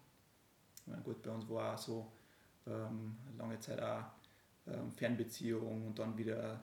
Meine, 0.85 1.01
gut, 1.01 1.21
bei 1.21 1.31
uns 1.31 1.47
war 1.49 1.75
auch 1.75 1.77
so 1.77 2.11
ähm, 2.65 3.17
lange 3.37 3.59
Zeit 3.59 3.81
auch 3.81 4.03
ähm, 4.67 4.91
Fernbeziehung 4.91 5.87
und 5.87 5.99
dann 5.99 6.17
wieder 6.17 6.61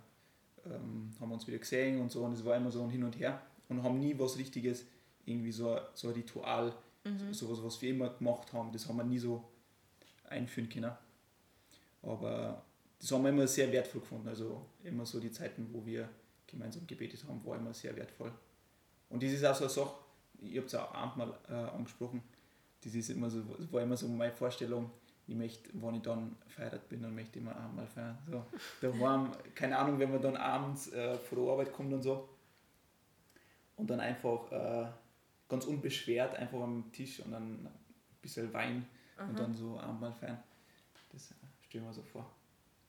ähm, 0.64 1.10
haben 1.20 1.28
wir 1.28 1.34
uns 1.34 1.46
wieder 1.46 1.58
gesehen 1.58 2.00
und 2.00 2.10
so 2.10 2.24
und 2.24 2.32
es 2.32 2.44
war 2.44 2.56
immer 2.56 2.70
so 2.70 2.82
ein 2.82 2.90
Hin 2.90 3.04
und 3.04 3.18
Her 3.18 3.40
und 3.68 3.82
haben 3.82 3.98
nie 3.98 4.18
was 4.18 4.38
Richtiges, 4.38 4.86
irgendwie 5.24 5.52
so, 5.52 5.78
so 5.94 6.08
ein 6.08 6.14
Ritual, 6.14 6.74
mhm. 7.04 7.32
so, 7.32 7.46
sowas, 7.46 7.64
was 7.64 7.82
wir 7.82 7.90
immer 7.90 8.10
gemacht 8.10 8.52
haben, 8.52 8.72
das 8.72 8.88
haben 8.88 8.96
wir 8.96 9.04
nie 9.04 9.18
so 9.18 9.44
einführen 10.28 10.68
können. 10.68 10.92
Aber 12.02 12.62
das 12.98 13.10
haben 13.12 13.22
wir 13.22 13.30
immer 13.30 13.46
sehr 13.46 13.70
wertvoll 13.72 14.00
gefunden. 14.00 14.28
Also 14.28 14.66
immer 14.82 15.06
so 15.06 15.20
die 15.20 15.30
Zeiten, 15.30 15.68
wo 15.72 15.84
wir 15.84 16.08
gemeinsam 16.46 16.86
gebetet 16.86 17.24
haben, 17.26 17.44
war 17.44 17.56
immer 17.56 17.72
sehr 17.72 17.96
wertvoll. 17.96 18.32
Und 19.14 19.22
das 19.22 19.30
ist 19.30 19.44
auch 19.44 19.54
so 19.54 19.62
eine 19.62 19.70
Sache, 19.70 19.94
ich 20.42 20.56
habe 20.56 20.66
es 20.66 20.74
auch 20.74 20.92
Abendmahl 20.92 21.32
äh, 21.48 21.52
angesprochen, 21.52 22.20
das 22.82 22.96
ist 22.96 23.10
immer 23.10 23.30
so, 23.30 23.42
das 23.42 23.72
war 23.72 23.80
immer 23.80 23.96
so 23.96 24.08
meine 24.08 24.32
Vorstellung, 24.32 24.90
ich 25.28 25.36
möchte, 25.36 25.70
wenn 25.72 25.94
ich 25.94 26.02
dann 26.02 26.34
verheiratet 26.48 26.88
bin, 26.88 27.00
dann 27.00 27.14
möchte 27.14 27.38
ich 27.38 27.44
immer 27.44 27.54
Abendmahl 27.54 27.86
feiern. 27.86 28.18
So, 28.28 28.44
da 28.80 29.00
war, 29.00 29.30
keine 29.54 29.78
Ahnung, 29.78 30.00
wenn 30.00 30.10
man 30.10 30.20
dann 30.20 30.36
abends 30.36 30.92
äh, 30.92 31.16
vor 31.16 31.38
der 31.38 31.52
Arbeit 31.52 31.72
kommt 31.72 31.92
und 31.92 32.02
so 32.02 32.28
und 33.76 33.88
dann 33.88 34.00
einfach 34.00 34.50
äh, 34.50 34.86
ganz 35.48 35.64
unbeschwert 35.64 36.34
einfach 36.34 36.60
am 36.60 36.90
Tisch 36.90 37.20
und 37.20 37.30
dann 37.30 37.66
ein 37.66 37.70
bisschen 38.20 38.52
Wein 38.52 38.84
Aha. 39.16 39.28
und 39.28 39.38
dann 39.38 39.54
so 39.54 39.78
Abendmahl 39.78 40.12
feiern. 40.12 40.42
Das 41.12 41.30
äh, 41.30 41.34
stelle 41.68 41.84
ich 41.84 41.88
mir 41.88 41.94
so 41.94 42.02
vor. 42.02 42.28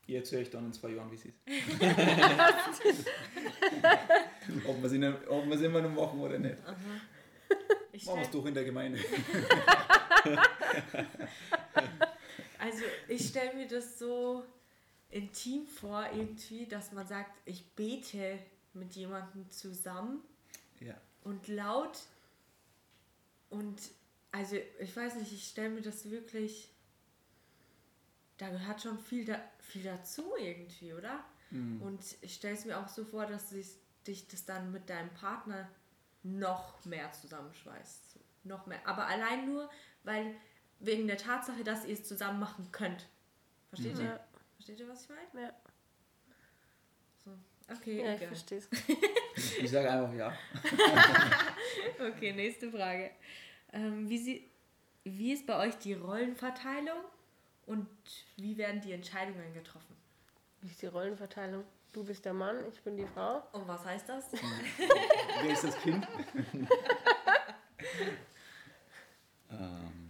Ich 0.08 0.16
erzähle 0.16 0.44
euch 0.44 0.52
dann 0.52 0.66
in 0.66 0.74
zwei 0.74 0.92
Jahren, 0.92 1.10
wie 1.12 1.16
es 1.16 1.26
ist. 1.26 1.40
ob 4.66 4.82
wir 4.82 5.56
es 5.56 5.62
immer 5.62 5.82
noch 5.82 5.90
machen 5.90 6.20
oder 6.20 6.38
nicht. 6.38 6.58
Ich 7.92 8.06
Machen 8.06 8.20
wir 8.20 8.26
es 8.26 8.32
doch 8.32 8.46
in 8.46 8.54
der 8.54 8.66
Gemeinde. 8.66 9.00
also 12.60 12.84
ich 13.08 13.28
stelle 13.28 13.56
mir 13.56 13.68
das 13.68 13.98
so 13.98 14.44
intim 15.10 15.66
vor, 15.66 16.06
irgendwie, 16.14 16.68
dass 16.68 16.92
man 16.92 17.08
sagt, 17.08 17.42
ich 17.46 17.66
bete 17.72 18.38
mit 18.74 18.94
jemandem 18.96 19.50
zusammen 19.50 20.22
ja. 20.82 20.94
und 21.24 21.48
laut 21.48 21.98
und 23.50 23.82
also 24.32 24.58
ich 24.80 24.96
weiß 24.96 25.16
nicht, 25.16 25.32
ich 25.32 25.48
stelle 25.48 25.70
mir 25.70 25.82
das 25.82 26.10
wirklich, 26.10 26.70
da 28.38 28.50
gehört 28.50 28.82
schon 28.82 29.00
viel, 29.00 29.24
da, 29.24 29.40
viel 29.66 29.84
dazu 29.84 30.34
irgendwie, 30.40 30.94
oder? 30.94 31.24
Mhm. 31.52 31.82
Und 31.82 32.02
ich 32.22 32.36
stelle 32.36 32.56
es 32.56 32.66
mir 32.66 32.78
auch 32.78 32.88
so 32.88 33.04
vor, 33.04 33.26
dass 33.26 33.50
sich, 33.50 33.68
dich 34.08 34.28
das 34.28 34.46
dann 34.46 34.72
mit 34.72 34.90
deinem 34.90 35.14
Partner 35.14 35.70
noch 36.24 36.84
mehr 36.86 37.12
zusammenschweißt. 37.12 38.20
Noch 38.44 38.66
mehr. 38.66 38.80
Aber 38.86 39.08
allein 39.08 39.46
nur, 39.46 39.70
weil 40.04 40.36
wegen 40.80 41.08
der 41.08 41.18
Tatsache, 41.18 41.64
dass 41.64 41.86
ihr 41.86 41.94
es 41.94 42.08
zusammen 42.08 42.40
machen 42.40 42.72
könnt. 42.72 43.08
Versteht 43.70 43.96
mhm. 43.96 44.06
ihr? 44.06 44.20
Versteht 44.56 44.80
ihr, 44.80 44.90
was 44.90 45.04
ich 45.04 45.10
meine? 45.10 45.48
Ja. 45.48 45.54
So. 47.24 47.32
Okay, 47.72 48.04
ja, 48.04 48.14
ich 48.14 48.28
verstehe 48.28 48.62
Ich 49.62 49.70
sage 49.70 49.92
einfach 49.92 50.14
ja. 50.14 50.34
okay, 52.08 52.34
nächste 52.34 52.72
Frage. 52.72 53.12
Ähm, 53.74 54.08
wie, 54.08 54.18
sie, 54.18 54.50
wie 55.04 55.34
ist 55.34 55.46
bei 55.46 55.58
euch 55.68 55.76
die 55.78 55.94
Rollenverteilung 55.94 57.04
und 57.66 57.88
wie 58.38 58.58
werden 58.58 58.82
die 58.82 58.92
Entscheidungen 58.92 59.54
getroffen? 59.54 59.96
Wie 60.62 60.68
ist 60.68 60.82
die 60.82 60.88
Rollenverteilung? 60.88 61.64
Du 61.94 62.04
bist 62.04 62.26
der 62.26 62.34
Mann, 62.34 62.58
ich 62.70 62.82
bin 62.82 62.98
die 62.98 63.08
Frau. 63.08 63.42
Und 63.54 63.68
was 63.68 63.86
heißt 63.86 64.10
das? 64.10 64.32
Wer 65.42 65.54
ist 65.54 65.64
das 65.64 65.78
Kind? 65.78 66.06
ähm, 69.50 70.10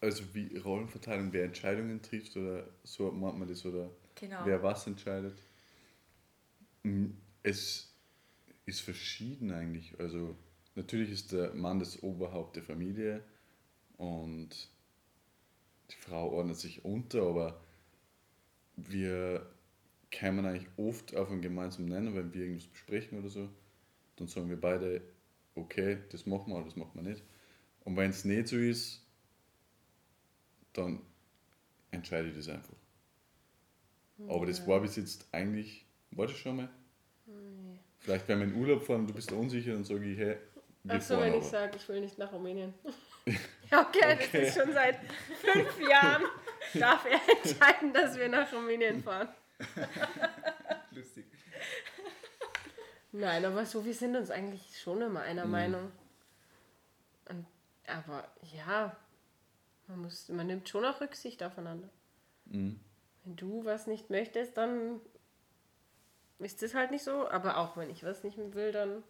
also 0.00 0.22
wie 0.34 0.58
Rollenverteilung, 0.58 1.32
wer 1.32 1.44
Entscheidungen 1.44 2.02
trifft 2.02 2.36
oder 2.36 2.68
so 2.84 3.10
macht 3.10 3.38
man 3.38 3.48
das 3.48 3.64
oder 3.64 3.90
genau. 4.14 4.44
wer 4.44 4.62
was 4.62 4.86
entscheidet. 4.86 5.38
Hm, 6.84 7.16
es 7.42 7.94
ist 8.66 8.80
verschieden 8.80 9.50
eigentlich. 9.52 9.98
Also 9.98 10.36
natürlich 10.74 11.10
ist 11.10 11.32
der 11.32 11.54
Mann 11.54 11.78
das 11.78 12.02
Oberhaupt 12.02 12.56
der 12.56 12.62
Familie 12.62 13.24
und 13.98 14.48
die 15.90 15.96
Frau 15.96 16.30
ordnet 16.30 16.56
sich 16.56 16.84
unter, 16.84 17.22
aber 17.22 17.60
wir 18.76 19.46
kämen 20.10 20.46
eigentlich 20.46 20.68
oft 20.76 21.14
auf 21.14 21.30
einen 21.30 21.42
gemeinsamen 21.42 21.88
Nenner, 21.88 22.14
wenn 22.14 22.32
wir 22.32 22.42
irgendwas 22.42 22.68
besprechen 22.68 23.18
oder 23.18 23.28
so. 23.28 23.48
Dann 24.16 24.28
sagen 24.28 24.48
wir 24.48 24.60
beide, 24.60 25.02
okay, 25.54 25.98
das 26.10 26.26
machen 26.26 26.52
wir 26.52 26.56
oder 26.56 26.64
das 26.64 26.76
machen 26.76 26.92
wir 26.94 27.02
nicht. 27.02 27.22
Und 27.84 27.96
wenn 27.96 28.10
es 28.10 28.24
nicht 28.24 28.48
so 28.48 28.56
ist, 28.56 29.04
dann 30.72 31.00
entscheide 31.90 32.28
ich 32.28 32.36
das 32.36 32.48
einfach. 32.48 32.76
Ja. 34.18 34.28
Aber 34.34 34.46
das 34.46 34.66
war 34.66 34.80
bis 34.80 34.96
jetzt 34.96 35.26
eigentlich, 35.32 35.84
war 36.12 36.26
das 36.26 36.36
schon 36.36 36.56
mal? 36.56 36.68
Nee. 37.26 37.78
Vielleicht 37.98 38.28
wenn 38.28 38.38
wir 38.38 38.46
in 38.46 38.54
Urlaub 38.54 38.82
fahren 38.82 39.00
und 39.00 39.10
du 39.10 39.14
bist 39.14 39.32
unsicher, 39.32 39.72
dann 39.72 39.84
sage 39.84 40.04
ich, 40.04 40.18
hey, 40.18 40.36
Achso, 40.86 41.18
wenn 41.20 41.34
ich 41.34 41.44
sage, 41.44 41.76
ich 41.76 41.88
will 41.88 42.00
nicht 42.00 42.18
nach 42.18 42.32
Rumänien. 42.32 42.72
ja, 43.70 43.80
okay, 43.82 44.14
okay, 44.14 44.28
das 44.32 44.48
ist 44.48 44.58
schon 44.58 44.72
seit 44.72 44.98
fünf 45.40 45.80
Jahren, 45.88 46.24
darf 46.74 47.04
er 47.04 47.20
entscheiden, 47.36 47.92
dass 47.92 48.16
wir 48.16 48.28
nach 48.28 48.52
Rumänien 48.52 49.02
fahren. 49.02 49.28
Lustig. 50.90 51.26
Nein, 53.12 53.44
aber 53.44 53.64
so, 53.64 53.84
wir 53.84 53.94
sind 53.94 54.16
uns 54.16 54.30
eigentlich 54.30 54.80
schon 54.80 55.00
immer 55.02 55.20
einer 55.20 55.44
mhm. 55.46 55.50
Meinung. 55.50 55.92
Und, 57.28 57.46
aber 57.86 58.28
ja, 58.54 58.96
man, 59.86 60.02
muss, 60.02 60.28
man 60.28 60.46
nimmt 60.46 60.68
schon 60.68 60.84
auch 60.84 61.00
Rücksicht 61.00 61.42
aufeinander. 61.42 61.88
Mhm. 62.46 62.80
Wenn 63.24 63.36
du 63.36 63.64
was 63.64 63.86
nicht 63.86 64.10
möchtest, 64.10 64.56
dann 64.56 65.00
ist 66.38 66.62
das 66.62 66.74
halt 66.74 66.90
nicht 66.90 67.04
so. 67.04 67.28
Aber 67.28 67.56
auch 67.58 67.76
wenn 67.76 67.90
ich 67.90 68.04
was 68.04 68.24
nicht 68.24 68.38
will, 68.38 68.72
dann. 68.72 69.02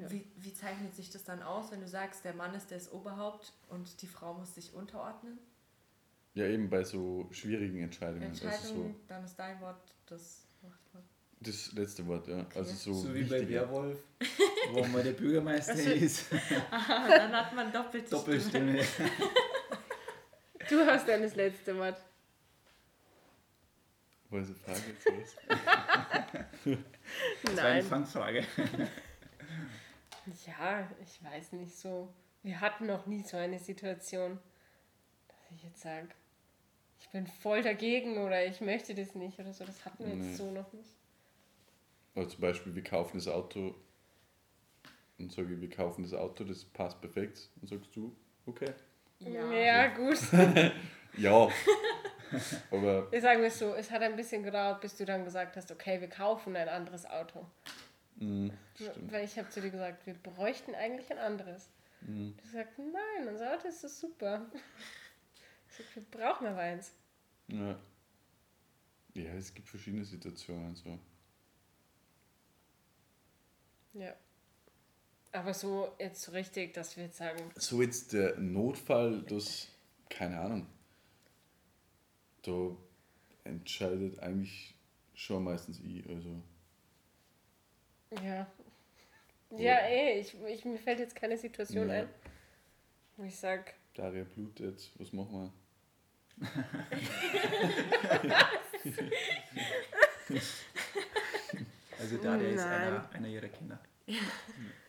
Ja. 0.00 0.10
Wie, 0.10 0.26
wie 0.36 0.54
zeichnet 0.54 0.94
sich 0.94 1.10
das 1.10 1.24
dann 1.24 1.42
aus, 1.42 1.70
wenn 1.70 1.80
du 1.80 1.88
sagst, 1.88 2.24
der 2.24 2.32
Mann 2.32 2.54
ist 2.54 2.70
das 2.70 2.90
Oberhaupt 2.90 3.52
und 3.68 4.00
die 4.00 4.06
Frau 4.06 4.34
muss 4.34 4.54
sich 4.54 4.72
unterordnen? 4.72 5.38
Ja, 6.32 6.46
eben 6.46 6.70
bei 6.70 6.84
so 6.84 7.28
schwierigen 7.32 7.82
Entscheidungen. 7.82 8.22
Entscheidungen, 8.22 8.62
also 8.62 8.74
so 8.74 8.94
dann 9.08 9.24
ist 9.24 9.36
dein 9.36 9.60
Wort 9.60 9.94
das 10.06 10.46
Machtwort. 10.62 11.04
Das 11.40 11.72
letzte 11.72 12.06
Wort, 12.06 12.28
ja. 12.28 12.40
Okay. 12.40 12.58
Also 12.58 12.74
so, 12.74 12.94
so 12.94 13.14
wie 13.14 13.24
bei 13.24 13.46
Werwolf, 13.48 13.98
wo 14.72 14.84
man 14.84 15.02
der 15.02 15.12
Bürgermeister 15.12 15.72
also, 15.72 15.90
ist. 15.90 16.26
Aha, 16.70 17.08
dann 17.08 17.32
hat 17.32 17.54
man 17.54 17.72
Doppelstimme. 17.72 18.22
Doppelstimme. 18.22 18.78
du 20.68 20.86
hast 20.86 21.08
dann 21.08 21.22
das 21.22 21.34
letzte 21.34 21.76
Wort. 21.76 22.00
War 24.30 24.38
eine 24.38 24.54
Frage 24.54 24.80
jetzt 24.86 25.36
Das 27.42 27.56
war 27.56 27.64
eine 27.64 27.82
Fangfrage. 27.82 28.46
Ja, 30.46 30.88
ich 31.02 31.22
weiß 31.22 31.52
nicht 31.52 31.76
so. 31.76 32.12
Wir 32.42 32.60
hatten 32.60 32.86
noch 32.86 33.06
nie 33.06 33.22
so 33.22 33.36
eine 33.36 33.58
Situation, 33.58 34.38
dass 35.28 35.56
ich 35.56 35.64
jetzt 35.64 35.80
sage, 35.80 36.08
ich 36.98 37.08
bin 37.10 37.26
voll 37.26 37.62
dagegen 37.62 38.18
oder 38.18 38.44
ich 38.44 38.60
möchte 38.60 38.94
das 38.94 39.14
nicht 39.14 39.38
oder 39.38 39.52
so. 39.52 39.64
Das 39.64 39.84
hatten 39.84 40.06
wir 40.06 40.14
nee. 40.14 40.26
jetzt 40.26 40.38
so 40.38 40.50
noch 40.50 40.72
nicht. 40.72 40.90
Also 42.14 42.30
zum 42.30 42.40
Beispiel, 42.40 42.74
wir 42.74 42.84
kaufen 42.84 43.18
das 43.18 43.28
Auto 43.28 43.74
und 45.18 45.32
sage 45.32 45.54
ich, 45.54 45.60
wir 45.60 45.70
kaufen 45.70 46.02
das 46.02 46.14
Auto, 46.14 46.44
das 46.44 46.64
passt 46.64 47.00
perfekt. 47.00 47.50
Und 47.60 47.68
sagst 47.68 47.94
du, 47.94 48.14
okay. 48.46 48.72
Ja, 49.20 49.52
ja 49.52 49.86
gut. 49.88 50.18
ja. 51.16 51.48
Aber. 52.70 53.08
Ich 53.10 53.22
sage 53.22 53.40
mir 53.40 53.50
so, 53.50 53.74
es 53.74 53.90
hat 53.90 54.02
ein 54.02 54.16
bisschen 54.16 54.42
gedauert, 54.42 54.80
bis 54.80 54.96
du 54.96 55.04
dann 55.04 55.24
gesagt 55.24 55.56
hast, 55.56 55.70
okay, 55.70 56.00
wir 56.00 56.08
kaufen 56.08 56.56
ein 56.56 56.68
anderes 56.68 57.06
Auto. 57.06 57.46
Mm, 58.16 58.50
Weil 59.10 59.24
ich 59.24 59.38
habe 59.38 59.48
zu 59.48 59.60
dir 59.60 59.70
gesagt, 59.70 60.06
wir 60.06 60.14
bräuchten 60.14 60.74
eigentlich 60.74 61.10
ein 61.10 61.18
anderes. 61.18 61.68
Mm. 62.02 62.32
Du 62.36 62.48
sagst, 62.48 62.78
nein, 62.78 63.28
unser 63.28 63.54
Auto 63.54 63.68
ist 63.68 63.80
so 63.80 63.88
super. 63.88 64.50
Ich 65.68 65.76
sag, 65.76 65.94
wir 65.94 66.02
brauchen 66.10 66.46
aber 66.46 66.58
eins. 66.58 66.92
Ja. 67.48 67.78
Ja, 69.14 69.34
es 69.34 69.54
gibt 69.54 69.68
verschiedene 69.68 70.04
Situationen. 70.04 70.74
So. 70.74 70.98
Ja. 73.94 74.14
Aber 75.32 75.54
so 75.54 75.94
jetzt 75.98 76.32
richtig, 76.32 76.74
dass 76.74 76.96
wir 76.96 77.04
jetzt 77.04 77.18
sagen. 77.18 77.50
So 77.54 77.82
jetzt 77.82 78.12
der 78.12 78.36
Notfall, 78.38 79.22
das, 79.22 79.68
keine 80.08 80.40
Ahnung. 80.40 80.66
Da 82.42 82.76
entscheidet 83.44 84.18
eigentlich 84.20 84.74
schon 85.14 85.44
meistens 85.44 85.78
ich. 85.80 86.08
Also. 86.08 86.42
Ja. 88.22 88.46
Ja, 89.56 89.78
ey, 89.78 90.20
ich, 90.20 90.36
ich, 90.46 90.64
mir 90.64 90.78
fällt 90.78 91.00
jetzt 91.00 91.16
keine 91.16 91.36
Situation 91.36 91.88
ja. 91.88 92.02
ein, 92.02 92.08
wo 93.16 93.24
ich 93.24 93.36
sag. 93.36 93.74
Daria 93.94 94.24
blutet, 94.24 94.92
was 94.96 95.12
machen 95.12 95.32
wir? 95.32 95.52
Also 102.00 102.16
Daria 102.16 102.48
ist 102.48 102.64
einer, 102.64 103.10
einer 103.12 103.28
ihrer 103.28 103.48
Kinder. 103.48 103.78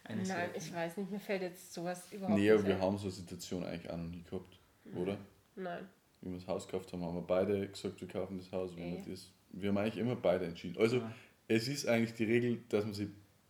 Eines 0.06 0.30
Nein, 0.30 0.50
ich 0.56 0.74
weiß 0.74 0.98
nicht, 0.98 1.12
mir 1.12 1.20
fällt 1.20 1.42
jetzt 1.42 1.74
sowas 1.74 2.12
überhaupt 2.12 2.36
nee, 2.36 2.42
nicht 2.42 2.52
Nee, 2.52 2.60
aber 2.60 2.68
wir 2.68 2.80
haben 2.80 2.98
so 2.98 3.04
eine 3.04 3.12
Situation 3.12 3.64
eigentlich 3.66 3.90
auch 3.90 3.98
noch 3.98 4.10
nie 4.10 4.24
gehabt, 4.24 4.60
oder? 4.96 5.18
Nein. 5.56 5.88
Wie 6.22 6.30
wir 6.30 6.38
das 6.38 6.48
Haus 6.48 6.68
gekauft 6.68 6.94
haben, 6.94 7.04
haben 7.04 7.16
wir 7.16 7.22
beide 7.22 7.68
gesagt, 7.68 8.00
wir 8.00 8.08
kaufen 8.08 8.38
das 8.38 8.52
Haus. 8.52 8.76
Wenn 8.76 9.04
das, 9.06 9.32
wir 9.50 9.70
haben 9.70 9.78
eigentlich 9.78 9.98
immer 9.98 10.16
beide 10.16 10.46
entschieden. 10.46 10.80
Also 10.80 10.98
ja. 10.98 11.12
Es 11.48 11.68
ist 11.68 11.88
eigentlich 11.88 12.14
die 12.14 12.26
Regel, 12.26 12.62
dass 12.70 12.86
man, 12.86 12.94
sich, 12.94 13.10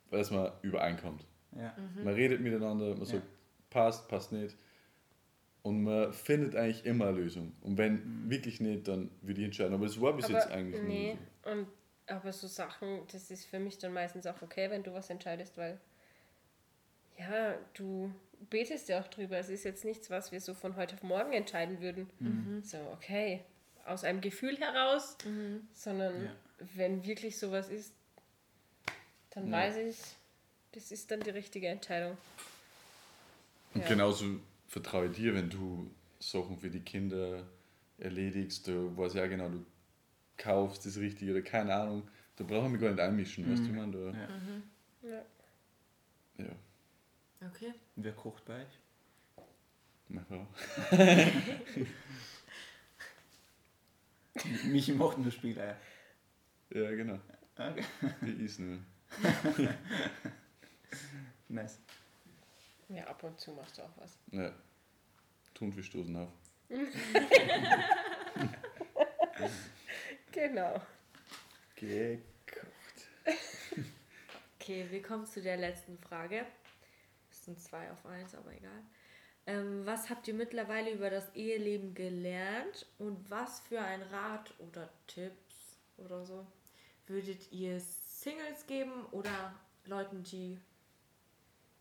dass 0.09 0.31
man 0.31 0.51
übereinkommt. 0.61 1.25
Ja. 1.55 1.75
Mhm. 1.77 2.03
Man 2.03 2.13
redet 2.13 2.41
miteinander, 2.41 2.95
man 2.95 3.05
sagt, 3.05 3.23
passt, 3.69 4.07
passt 4.07 4.31
nicht. 4.31 4.55
Und 5.63 5.83
man 5.83 6.11
findet 6.11 6.55
eigentlich 6.55 6.85
immer 6.85 7.07
eine 7.07 7.17
Lösung. 7.17 7.53
Und 7.61 7.77
wenn 7.77 7.93
mhm. 7.93 8.29
wirklich 8.29 8.59
nicht, 8.59 8.87
dann 8.87 9.11
würde 9.21 9.41
ich 9.41 9.45
entscheiden. 9.45 9.73
Aber 9.73 9.85
das 9.85 10.01
war 10.01 10.15
bis 10.15 10.25
aber 10.25 10.35
jetzt 10.35 10.49
eigentlich 10.49 10.81
nee. 10.81 11.13
nie. 11.13 11.51
Und 11.51 11.67
aber 12.07 12.33
so 12.33 12.47
Sachen, 12.47 13.01
das 13.11 13.31
ist 13.31 13.45
für 13.45 13.59
mich 13.59 13.77
dann 13.77 13.93
meistens 13.93 14.27
auch 14.27 14.41
okay, 14.41 14.69
wenn 14.69 14.83
du 14.83 14.93
was 14.93 15.09
entscheidest, 15.09 15.57
weil 15.57 15.79
ja, 17.17 17.55
du 17.73 18.11
betest 18.49 18.89
ja 18.89 18.99
auch 18.99 19.07
drüber. 19.07 19.37
Es 19.37 19.49
ist 19.49 19.63
jetzt 19.63 19.85
nichts, 19.85 20.09
was 20.09 20.31
wir 20.31 20.41
so 20.41 20.53
von 20.53 20.75
heute 20.75 20.95
auf 20.95 21.03
morgen 21.03 21.31
entscheiden 21.33 21.79
würden. 21.79 22.09
Mhm. 22.19 22.61
So, 22.63 22.77
okay, 22.93 23.41
aus 23.85 24.03
einem 24.03 24.21
Gefühl 24.21 24.57
heraus, 24.57 25.17
mhm. 25.25 25.67
sondern 25.73 26.25
ja. 26.25 26.31
Wenn 26.75 27.05
wirklich 27.05 27.37
sowas 27.37 27.69
ist, 27.69 27.93
dann 29.31 29.47
ja. 29.47 29.53
weiß 29.53 29.77
ich, 29.77 29.97
das 30.73 30.91
ist 30.91 31.09
dann 31.11 31.21
die 31.21 31.29
richtige 31.29 31.67
Entscheidung. 31.67 32.17
Und 33.73 33.81
ja. 33.81 33.87
genauso 33.87 34.25
vertraue 34.67 35.05
ich 35.07 35.13
dir, 35.13 35.33
wenn 35.33 35.49
du 35.49 35.89
Sachen 36.19 36.57
für 36.57 36.69
die 36.69 36.81
Kinder 36.81 37.47
erledigst, 37.97 38.67
du 38.67 38.95
weißt 38.97 39.15
ja 39.15 39.25
genau, 39.27 39.47
du 39.49 39.65
kaufst, 40.37 40.85
das 40.85 40.97
Richtige 40.97 41.31
oder 41.31 41.41
keine 41.41 41.73
Ahnung. 41.73 42.07
Da 42.35 42.43
brauchen 42.43 42.63
wir 42.63 42.69
mich 42.69 42.81
gar 42.81 42.91
nicht 42.91 42.99
einmischen, 42.99 43.45
mhm. 43.45 43.51
weißt 43.51 43.63
du, 43.63 43.69
mhm. 43.69 43.75
man? 43.75 43.91
Da, 43.91 43.99
ja. 43.99 44.11
Mhm. 44.11 44.63
ja. 45.03 45.25
Ja. 46.37 46.55
Okay. 47.47 47.73
Wer 47.95 48.13
kocht 48.13 48.45
bei 48.45 48.61
euch? 48.61 48.79
Meine 50.07 50.25
Frau. 50.25 50.47
Michi 54.65 54.93
macht 54.93 55.17
nur 55.17 55.31
Spieleier. 55.31 55.75
Ja, 56.73 56.89
genau. 56.91 57.19
Okay. 57.57 57.83
Die 58.21 58.45
ist 58.45 58.59
nur. 58.59 58.79
nice. 61.49 61.79
Ja, 62.89 63.05
ab 63.07 63.23
und 63.23 63.39
zu 63.39 63.51
machst 63.51 63.77
du 63.77 63.81
auch 63.83 63.97
was. 63.97 64.17
Ja. 64.31 64.53
Thunfisch 65.53 65.87
stoßen 65.87 66.15
auf. 66.15 66.29
Genau. 70.31 70.81
Gekocht. 71.75 72.17
okay, 74.55 74.85
wir 74.89 75.01
kommen 75.01 75.25
zu 75.25 75.41
der 75.41 75.57
letzten 75.57 75.97
Frage. 75.97 76.45
Es 77.29 77.45
sind 77.45 77.59
zwei 77.59 77.91
auf 77.91 78.05
eins, 78.05 78.33
aber 78.33 78.53
egal. 78.53 78.83
Ähm, 79.45 79.85
was 79.85 80.09
habt 80.09 80.27
ihr 80.27 80.33
mittlerweile 80.33 80.91
über 80.91 81.09
das 81.09 81.35
Eheleben 81.35 81.93
gelernt 81.93 82.85
und 82.97 83.29
was 83.29 83.59
für 83.61 83.81
ein 83.81 84.01
Rat 84.03 84.53
oder 84.59 84.89
Tipps 85.07 85.77
oder 85.97 86.23
so 86.23 86.47
würdet 87.07 87.51
ihr 87.51 87.79
Singles 87.79 88.65
geben 88.67 89.05
oder 89.11 89.53
Leuten, 89.85 90.23
die 90.23 90.59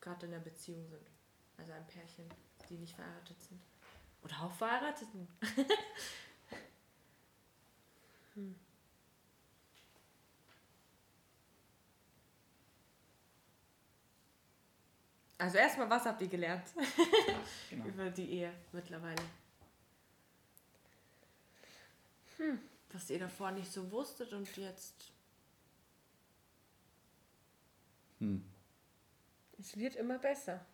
gerade 0.00 0.26
in 0.26 0.32
der 0.32 0.38
Beziehung 0.40 0.86
sind? 0.88 1.06
Also 1.56 1.72
ein 1.72 1.86
Pärchen, 1.86 2.24
die 2.68 2.78
nicht 2.78 2.94
verheiratet 2.94 3.40
sind. 3.42 3.60
Oder 4.22 4.42
auch 4.42 4.52
Verheirateten. 4.52 5.28
Hm. 8.34 8.54
Also 15.38 15.56
erstmal, 15.56 15.88
was 15.88 16.04
habt 16.04 16.20
ihr 16.20 16.28
gelernt 16.28 16.64
genau. 17.70 17.86
über 17.86 18.10
die 18.10 18.30
Ehe 18.30 18.52
mittlerweile? 18.72 19.22
Hm. 22.36 22.60
Was 22.92 23.10
ihr 23.10 23.18
davor 23.18 23.52
nicht 23.52 23.72
so 23.72 23.90
wusstet 23.92 24.32
und 24.32 24.56
jetzt. 24.56 25.12
Hm. 28.18 28.44
Es 29.58 29.76
wird 29.76 29.96
immer 29.96 30.18
besser. 30.18 30.64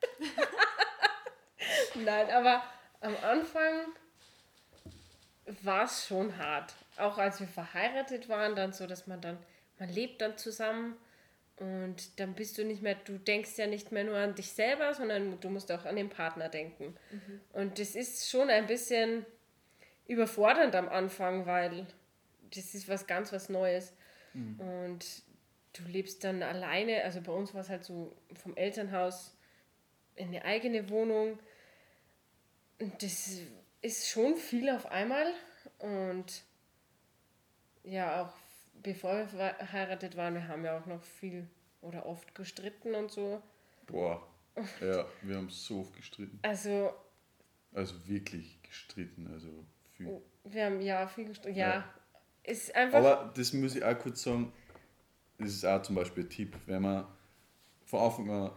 Nein, 1.94 2.30
aber 2.30 2.62
am 3.00 3.16
Anfang 3.22 3.86
war 5.62 5.84
es 5.84 6.06
schon 6.06 6.36
hart. 6.38 6.74
Auch 6.96 7.18
als 7.18 7.40
wir 7.40 7.48
verheiratet 7.48 8.28
waren, 8.28 8.56
dann 8.56 8.72
so, 8.72 8.86
dass 8.86 9.06
man 9.06 9.20
dann, 9.20 9.38
man 9.78 9.88
lebt 9.88 10.20
dann 10.20 10.38
zusammen 10.38 10.96
und 11.56 12.20
dann 12.20 12.34
bist 12.34 12.58
du 12.58 12.64
nicht 12.64 12.82
mehr, 12.82 12.96
du 12.96 13.18
denkst 13.18 13.56
ja 13.56 13.66
nicht 13.66 13.92
mehr 13.92 14.04
nur 14.04 14.16
an 14.16 14.34
dich 14.34 14.52
selber, 14.52 14.92
sondern 14.94 15.40
du 15.40 15.48
musst 15.48 15.72
auch 15.72 15.84
an 15.84 15.96
den 15.96 16.10
Partner 16.10 16.48
denken. 16.48 16.96
Mhm. 17.10 17.40
Und 17.52 17.78
das 17.78 17.94
ist 17.94 18.28
schon 18.30 18.50
ein 18.50 18.66
bisschen 18.66 19.24
überfordernd 20.08 20.74
am 20.74 20.88
Anfang, 20.88 21.46
weil 21.46 21.86
das 22.54 22.74
ist 22.74 22.88
was 22.88 23.06
ganz 23.06 23.32
was 23.32 23.48
Neues. 23.48 23.92
Mhm. 24.34 24.60
Und 24.60 25.22
du 25.72 25.82
lebst 25.84 26.24
dann 26.24 26.42
alleine, 26.42 27.04
also 27.04 27.20
bei 27.20 27.32
uns 27.32 27.54
war 27.54 27.60
es 27.60 27.68
halt 27.68 27.84
so 27.84 28.16
vom 28.34 28.56
Elternhaus 28.56 29.36
in 30.14 30.28
eine 30.28 30.44
eigene 30.44 30.88
Wohnung. 30.90 31.38
Und 32.78 33.02
das 33.02 33.40
ist 33.82 34.08
schon 34.08 34.36
viel 34.36 34.70
auf 34.70 34.86
einmal. 34.86 35.32
Und 35.78 36.42
ja, 37.84 38.22
auch 38.22 38.32
bevor 38.82 39.14
wir 39.14 39.28
verheiratet 39.28 40.16
waren, 40.16 40.34
wir 40.34 40.48
haben 40.48 40.64
ja 40.64 40.78
auch 40.78 40.86
noch 40.86 41.02
viel 41.02 41.48
oder 41.80 42.06
oft 42.06 42.34
gestritten 42.34 42.94
und 42.94 43.10
so. 43.10 43.42
Boah, 43.86 44.26
ja, 44.80 45.06
wir 45.22 45.36
haben 45.36 45.50
so 45.50 45.80
oft 45.80 45.94
gestritten. 45.94 46.38
Also. 46.42 46.92
Also 47.72 48.08
wirklich 48.08 48.62
gestritten, 48.62 49.28
also 49.32 49.66
viel. 49.96 50.06
Oh, 50.06 50.22
wir 50.44 50.66
haben 50.66 50.80
ja 50.80 51.06
viel 51.06 51.26
gestritten, 51.26 51.56
ja. 51.56 51.74
ja. 51.74 51.94
Ist 52.44 52.74
einfach. 52.74 52.98
Aber 52.98 53.32
das 53.34 53.52
muss 53.52 53.74
ich 53.74 53.84
auch 53.84 53.98
kurz 53.98 54.22
sagen, 54.22 54.52
das 55.38 55.48
ist 55.48 55.64
auch 55.64 55.82
zum 55.82 55.96
Beispiel 55.96 56.24
ein 56.24 56.30
Tipp, 56.30 56.56
wenn 56.66 56.82
man 56.82 57.06
von 57.84 58.00
Anfang 58.00 58.30
an 58.30 58.50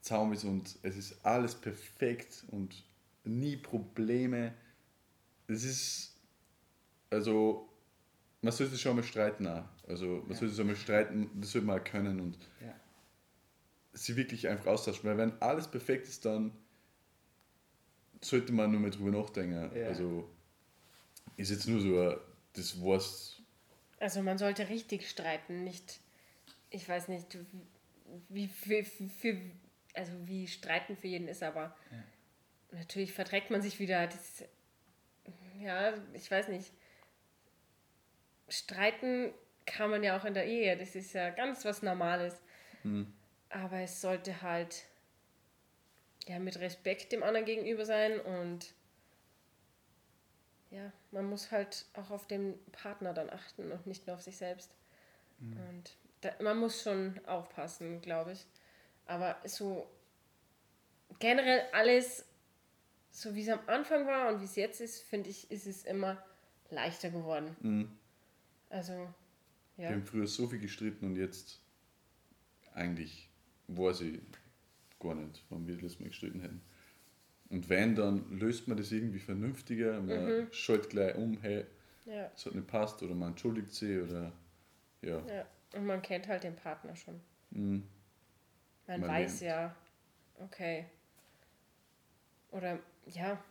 zaum 0.00 0.32
ist 0.32 0.44
und 0.44 0.78
es 0.82 0.96
ist 0.96 1.24
alles 1.24 1.54
perfekt 1.54 2.44
und 2.50 2.84
nie 3.24 3.56
Probleme. 3.56 4.54
Es 5.46 5.64
ist, 5.64 6.16
also, 7.10 7.68
man 8.40 8.52
sollte 8.52 8.78
schon 8.78 8.96
mal 8.96 9.02
streiten 9.02 9.46
auch. 9.46 9.64
Also, 9.86 10.06
man 10.06 10.30
ja. 10.30 10.36
sollte 10.36 10.54
schon 10.54 10.66
mal 10.68 10.76
streiten, 10.76 11.30
das 11.34 11.52
sollte 11.52 11.66
man 11.66 11.80
auch 11.80 11.84
können 11.84 12.20
und 12.20 12.38
ja. 12.60 12.74
sie 13.92 14.16
wirklich 14.16 14.48
einfach 14.48 14.66
austauschen. 14.66 15.08
Weil, 15.08 15.18
wenn 15.18 15.40
alles 15.42 15.68
perfekt 15.68 16.08
ist, 16.08 16.24
dann 16.24 16.52
sollte 18.20 18.52
man 18.52 18.70
nur 18.70 18.80
mal 18.80 18.90
drüber 18.90 19.10
nachdenken. 19.10 19.76
Ja. 19.76 19.86
Also, 19.86 20.28
ist 21.36 21.50
jetzt 21.50 21.66
nur 21.66 21.80
so, 21.80 22.20
das 22.52 22.82
war's 22.82 23.40
also 24.00 24.22
man 24.22 24.38
sollte 24.38 24.70
richtig 24.70 25.08
streiten, 25.08 25.62
nicht, 25.62 26.00
ich 26.70 26.88
weiß 26.88 27.08
nicht, 27.08 27.38
wie 28.30 28.48
für, 28.48 28.82
für 28.82 29.38
also 29.94 30.12
wie 30.24 30.48
Streiten 30.48 30.96
für 30.96 31.06
jeden 31.06 31.28
ist, 31.28 31.42
aber 31.42 31.76
ja. 31.90 32.78
natürlich 32.78 33.12
verträgt 33.12 33.50
man 33.50 33.60
sich 33.60 33.78
wieder. 33.78 34.06
Das, 34.06 34.44
ja, 35.60 35.92
ich 36.14 36.30
weiß 36.30 36.48
nicht. 36.48 36.72
Streiten 38.48 39.32
kann 39.66 39.90
man 39.90 40.02
ja 40.02 40.18
auch 40.18 40.24
in 40.24 40.34
der 40.34 40.46
Ehe, 40.46 40.76
das 40.78 40.96
ist 40.96 41.12
ja 41.12 41.28
ganz 41.28 41.64
was 41.66 41.82
Normales. 41.82 42.40
Mhm. 42.82 43.12
Aber 43.50 43.80
es 43.80 44.00
sollte 44.00 44.40
halt 44.40 44.86
ja 46.30 46.38
mit 46.38 46.58
Respekt 46.60 47.12
dem 47.12 47.22
anderen 47.22 47.44
gegenüber 47.44 47.84
sein 47.84 48.20
und 48.20 48.72
ja, 50.70 50.92
man 51.10 51.28
muss 51.28 51.50
halt 51.50 51.86
auch 51.94 52.10
auf 52.10 52.28
den 52.28 52.54
Partner 52.70 53.12
dann 53.12 53.28
achten 53.28 53.72
und 53.72 53.86
nicht 53.86 54.06
nur 54.06 54.14
auf 54.14 54.22
sich 54.22 54.36
selbst. 54.36 54.70
Mhm. 55.40 55.56
Und 55.68 55.96
da, 56.20 56.30
man 56.40 56.58
muss 56.58 56.82
schon 56.82 57.20
aufpassen, 57.26 58.00
glaube 58.00 58.32
ich. 58.32 58.46
Aber 59.06 59.36
so 59.44 59.90
generell 61.18 61.62
alles, 61.72 62.24
so 63.10 63.34
wie 63.34 63.42
es 63.42 63.48
am 63.48 63.60
Anfang 63.66 64.06
war 64.06 64.32
und 64.32 64.40
wie 64.40 64.44
es 64.44 64.54
jetzt 64.54 64.80
ist, 64.80 65.02
finde 65.02 65.28
ich, 65.28 65.50
ist 65.50 65.66
es 65.66 65.82
immer 65.82 66.24
leichter 66.70 67.10
geworden. 67.10 67.56
Mhm. 67.60 67.98
Also, 68.68 68.92
ja. 69.76 69.88
Wir 69.88 69.90
haben 69.90 70.06
früher 70.06 70.28
so 70.28 70.46
viel 70.46 70.60
gestritten 70.60 71.06
und 71.06 71.16
jetzt 71.16 71.60
eigentlich 72.74 73.28
weiß 73.66 74.02
ich 74.02 74.20
gar 75.00 75.14
nicht, 75.14 75.44
wann 75.50 75.66
wir 75.66 75.76
das 75.76 75.98
Mal 75.98 76.08
gestritten 76.08 76.40
hätten. 76.40 76.60
Und 77.48 77.68
wenn, 77.68 77.96
dann 77.96 78.38
löst 78.38 78.68
man 78.68 78.76
das 78.76 78.92
irgendwie 78.92 79.18
vernünftiger. 79.18 80.00
Man 80.00 80.24
mhm. 80.24 80.52
schaltet 80.52 80.90
gleich 80.90 81.16
um, 81.16 81.38
hey, 81.40 81.64
ja. 82.06 82.30
es 82.34 82.46
hat 82.46 82.54
nicht 82.54 82.68
passt 82.68 83.02
oder 83.02 83.14
man 83.14 83.30
entschuldigt 83.30 83.74
sie 83.74 84.00
oder 84.00 84.32
ja. 85.02 85.18
ja. 85.26 85.46
Und 85.74 85.86
man 85.86 86.02
kennt 86.02 86.28
halt 86.28 86.44
den 86.44 86.54
Partner 86.54 86.94
schon. 86.94 87.20
Mhm. 87.50 87.84
Man, 88.86 89.00
man, 89.00 89.10
weiß 89.10 89.40
lernt. 89.40 89.74
ja, 90.38 90.44
okay. 90.44 90.86
Oder 92.52 92.78
ja, 93.06 93.42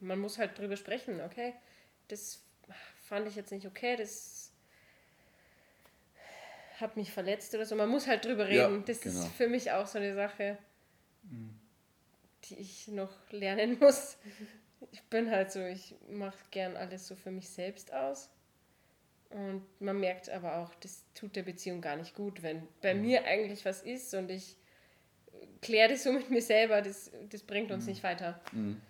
man 0.00 0.18
muss 0.18 0.38
halt 0.38 0.58
drüber 0.58 0.76
sprechen, 0.76 1.20
okay. 1.20 1.54
Das 2.08 2.42
fand 3.02 3.26
ich 3.28 3.36
jetzt 3.36 3.52
nicht 3.52 3.66
okay, 3.66 3.96
das 3.96 4.52
hat 6.80 6.96
mich 6.96 7.12
verletzt 7.12 7.54
oder 7.54 7.66
so. 7.66 7.74
Man 7.74 7.88
muss 7.88 8.06
halt 8.06 8.24
drüber 8.24 8.46
reden. 8.46 8.76
Ja, 8.76 8.82
das 8.86 9.00
genau. 9.00 9.20
ist 9.20 9.32
für 9.32 9.48
mich 9.48 9.72
auch 9.72 9.86
so 9.86 9.98
eine 9.98 10.14
Sache. 10.14 10.58
Mhm 11.30 11.58
die 12.48 12.56
ich 12.56 12.88
noch 12.88 13.12
lernen 13.30 13.78
muss. 13.80 14.16
Ich 14.92 15.02
bin 15.04 15.30
halt 15.30 15.50
so, 15.50 15.60
ich 15.60 15.94
mache 16.10 16.38
gern 16.50 16.76
alles 16.76 17.06
so 17.06 17.16
für 17.16 17.30
mich 17.30 17.48
selbst 17.48 17.92
aus. 17.92 18.30
Und 19.30 19.62
man 19.80 20.00
merkt 20.00 20.30
aber 20.30 20.58
auch, 20.58 20.74
das 20.76 21.04
tut 21.14 21.36
der 21.36 21.42
Beziehung 21.42 21.82
gar 21.82 21.96
nicht 21.96 22.14
gut, 22.14 22.42
wenn 22.42 22.62
bei 22.80 22.94
mhm. 22.94 23.02
mir 23.02 23.24
eigentlich 23.24 23.64
was 23.64 23.82
ist 23.82 24.14
und 24.14 24.30
ich 24.30 24.56
kläre 25.60 25.90
das 25.90 26.04
so 26.04 26.12
mit 26.12 26.30
mir 26.30 26.40
selber, 26.40 26.80
das, 26.80 27.10
das 27.28 27.42
bringt 27.42 27.70
uns 27.70 27.84
mhm. 27.84 27.90
nicht 27.90 28.02
weiter. 28.02 28.40
Mhm. 28.52 28.80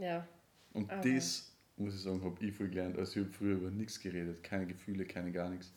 Ja. 0.00 0.26
Und 0.72 0.90
aber. 0.90 1.08
das, 1.08 1.52
muss 1.76 1.94
ich 1.94 2.00
sagen, 2.00 2.24
habe 2.24 2.44
ich 2.44 2.52
viel 2.52 2.68
gelernt. 2.68 2.98
Also 2.98 3.20
ich 3.20 3.26
habe 3.26 3.32
früher 3.32 3.56
über 3.58 3.70
nichts 3.70 4.00
geredet, 4.00 4.42
keine 4.42 4.66
Gefühle, 4.66 5.04
keine 5.04 5.30
gar 5.30 5.50
nichts. 5.50 5.72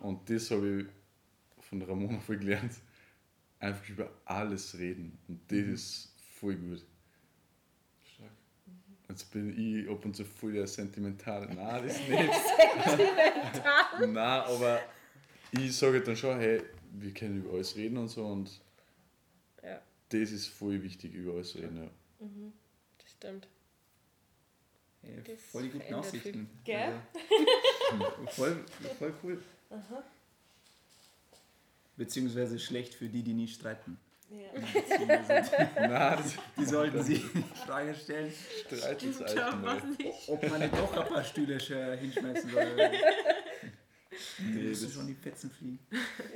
Und 0.00 0.28
das 0.28 0.50
habe 0.50 0.80
ich 0.80 1.64
von 1.64 1.80
Ramona 1.80 2.20
viel 2.20 2.38
gelernt 2.38 2.74
einfach 3.58 3.88
über 3.88 4.10
alles 4.24 4.78
reden. 4.78 5.18
Und 5.28 5.40
das 5.48 5.58
mhm. 5.58 5.74
ist 5.74 6.12
voll 6.38 6.56
gut. 6.56 6.84
Stark. 8.04 8.30
Jetzt 9.08 9.30
bin 9.30 9.58
ich 9.58 9.88
ab 9.88 10.04
und 10.04 10.14
zu 10.14 10.24
voll 10.24 10.52
der 10.52 10.66
sentimental. 10.66 11.46
Nein, 11.54 11.86
das 11.86 11.98
ist 11.98 12.08
nicht. 12.08 12.34
sentimental? 12.84 13.98
Nein, 14.00 14.16
aber 14.16 14.80
ich 15.52 15.76
sage 15.76 16.00
dann 16.00 16.16
schon, 16.16 16.38
hey, 16.38 16.62
wir 16.92 17.12
können 17.12 17.38
über 17.38 17.54
alles 17.54 17.76
reden 17.76 17.98
und 17.98 18.08
so. 18.08 18.24
Und 18.26 18.60
ja. 19.62 19.80
das 20.08 20.30
ist 20.30 20.48
voll 20.48 20.82
wichtig, 20.82 21.14
über 21.14 21.34
alles 21.34 21.56
reden. 21.56 21.76
Ja. 21.76 22.26
Mhm. 22.26 22.52
Das 22.98 23.10
stimmt. 23.12 23.48
Ja, 25.02 25.36
voll 25.36 25.62
die 25.62 25.70
guten 25.70 25.94
Aussichten. 25.94 26.50
Gell? 26.64 27.00
Also, 27.90 28.04
voll, 28.32 28.64
voll 28.98 29.14
cool. 29.22 29.42
Aha. 29.70 30.04
Beziehungsweise 31.98 32.60
schlecht 32.60 32.94
für 32.94 33.08
die, 33.08 33.24
die 33.24 33.34
nie 33.34 33.48
streiten. 33.48 33.98
Ja. 34.30 36.16
die 36.56 36.64
sollten 36.64 37.02
sich 37.02 37.22
die 37.32 37.42
Frage 37.66 37.94
stellen, 37.94 38.32
ob 40.28 40.48
man 40.48 40.60
nicht 40.60 40.74
doch 40.74 40.96
ein 40.96 41.08
paar 41.08 41.24
Stühle 41.24 41.58
hinschmeißen 41.58 42.50
soll. 42.50 42.90
Die 44.38 44.44
müssen 44.44 44.90
schon 44.90 45.06
die 45.08 45.14
Fetzen 45.14 45.50
fliegen. 45.50 45.78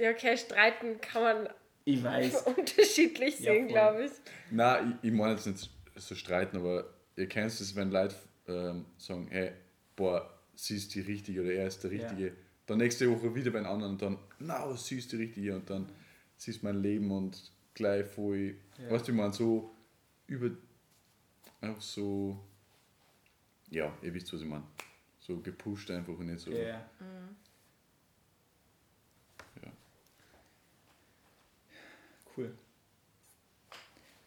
Ja, 0.00 0.10
okay, 0.10 0.36
streiten 0.36 1.00
kann 1.00 1.22
man 1.22 1.48
ich 1.84 2.02
weiß. 2.02 2.42
unterschiedlich 2.56 3.36
sehen, 3.36 3.68
ja, 3.68 3.72
glaube 3.72 4.06
ich. 4.06 4.12
Nein, 4.50 4.98
ich, 5.02 5.08
ich 5.10 5.14
meine 5.14 5.34
jetzt 5.34 5.46
nicht 5.46 5.70
so 5.96 6.14
streiten, 6.16 6.56
aber 6.56 6.86
ihr 7.16 7.28
kennt 7.28 7.52
es, 7.52 7.76
wenn 7.76 7.90
Leute 7.92 8.16
ähm, 8.48 8.86
sagen, 8.96 9.28
hey, 9.30 9.52
boah, 9.94 10.28
sie 10.56 10.76
ist 10.76 10.94
die 10.94 11.00
Richtige 11.00 11.42
oder 11.42 11.52
er 11.52 11.66
ist 11.68 11.84
der 11.84 11.90
Richtige. 11.90 12.26
Ja 12.26 12.32
dann 12.66 12.78
nächste 12.78 13.10
Woche 13.10 13.34
wieder 13.34 13.50
bei 13.50 13.58
einem 13.58 13.68
anderen 13.68 13.92
und 13.92 14.02
dann, 14.02 14.18
na, 14.38 14.66
no, 14.66 14.74
siehst 14.76 15.12
du 15.12 15.16
richtig 15.16 15.42
hier 15.42 15.56
und 15.56 15.68
dann 15.68 15.90
siehst 16.36 16.62
mein 16.62 16.80
Leben 16.80 17.10
und 17.10 17.50
gleich 17.74 18.06
voll, 18.06 18.56
ja. 18.78 18.90
weißt 18.90 19.08
du, 19.08 19.12
man 19.12 19.32
so 19.32 19.74
über, 20.26 20.50
einfach 21.60 21.82
so, 21.82 22.38
ja, 23.70 23.92
ihr 24.02 24.14
wisst, 24.14 24.32
was 24.32 24.40
ich 24.40 24.46
meine, 24.46 24.64
so 25.18 25.38
gepusht 25.40 25.90
einfach 25.90 26.16
und 26.16 26.26
nicht 26.26 26.40
so. 26.40 26.50
Ja. 26.50 26.88
Mhm. 27.00 27.36
ja. 29.62 29.72
Cool. 32.36 32.54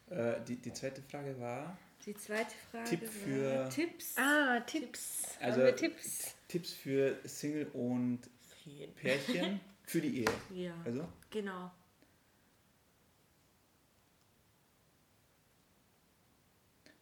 Äh, 0.09 0.41
die, 0.47 0.57
die 0.57 0.73
zweite 0.73 1.01
Frage 1.01 1.39
war. 1.39 1.77
Die 2.05 2.13
zweite 2.15 2.55
Frage 2.71 2.89
Tipp 2.89 3.07
für 3.07 3.67
Tipps. 3.69 4.15
Ah, 4.17 4.59
Tipps. 4.59 5.23
Also 5.39 5.71
Tipps. 5.71 6.34
Tipps 6.47 6.73
für 6.73 7.19
Single 7.23 7.67
und 7.73 8.21
Pärchen 8.95 9.59
für 9.83 10.01
die 10.01 10.19
Ehe. 10.19 10.31
Ja. 10.53 10.73
Also? 10.85 11.07
Genau. 11.29 11.71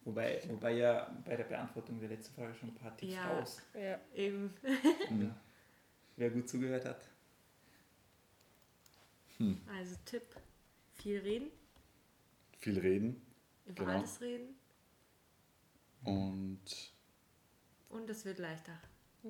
Wobei, 0.04 0.42
wobei 0.48 0.72
ja 0.72 1.10
bei 1.24 1.34
der 1.34 1.44
Beantwortung 1.44 1.98
der 1.98 2.10
letzten 2.10 2.34
Frage 2.34 2.54
schon 2.54 2.68
ein 2.70 2.74
paar 2.74 2.94
Tipps 2.96 3.14
ja, 3.14 3.38
raus. 3.38 3.62
Ja, 3.74 3.98
eben. 4.14 4.52
ja. 4.62 5.34
Wer 6.16 6.30
gut 6.30 6.48
zugehört 6.48 6.84
hat. 6.84 7.08
Hm. 9.38 9.60
Also 9.66 9.96
Tipp, 10.04 10.36
viel 10.92 11.18
reden. 11.18 11.50
Viel 12.58 12.78
reden. 12.78 13.20
Über 13.64 13.84
genau. 13.84 13.98
alles 13.98 14.20
reden. 14.20 14.54
Und. 16.04 16.92
Und 17.88 18.10
es 18.10 18.24
wird 18.24 18.38
leichter. 18.38 18.78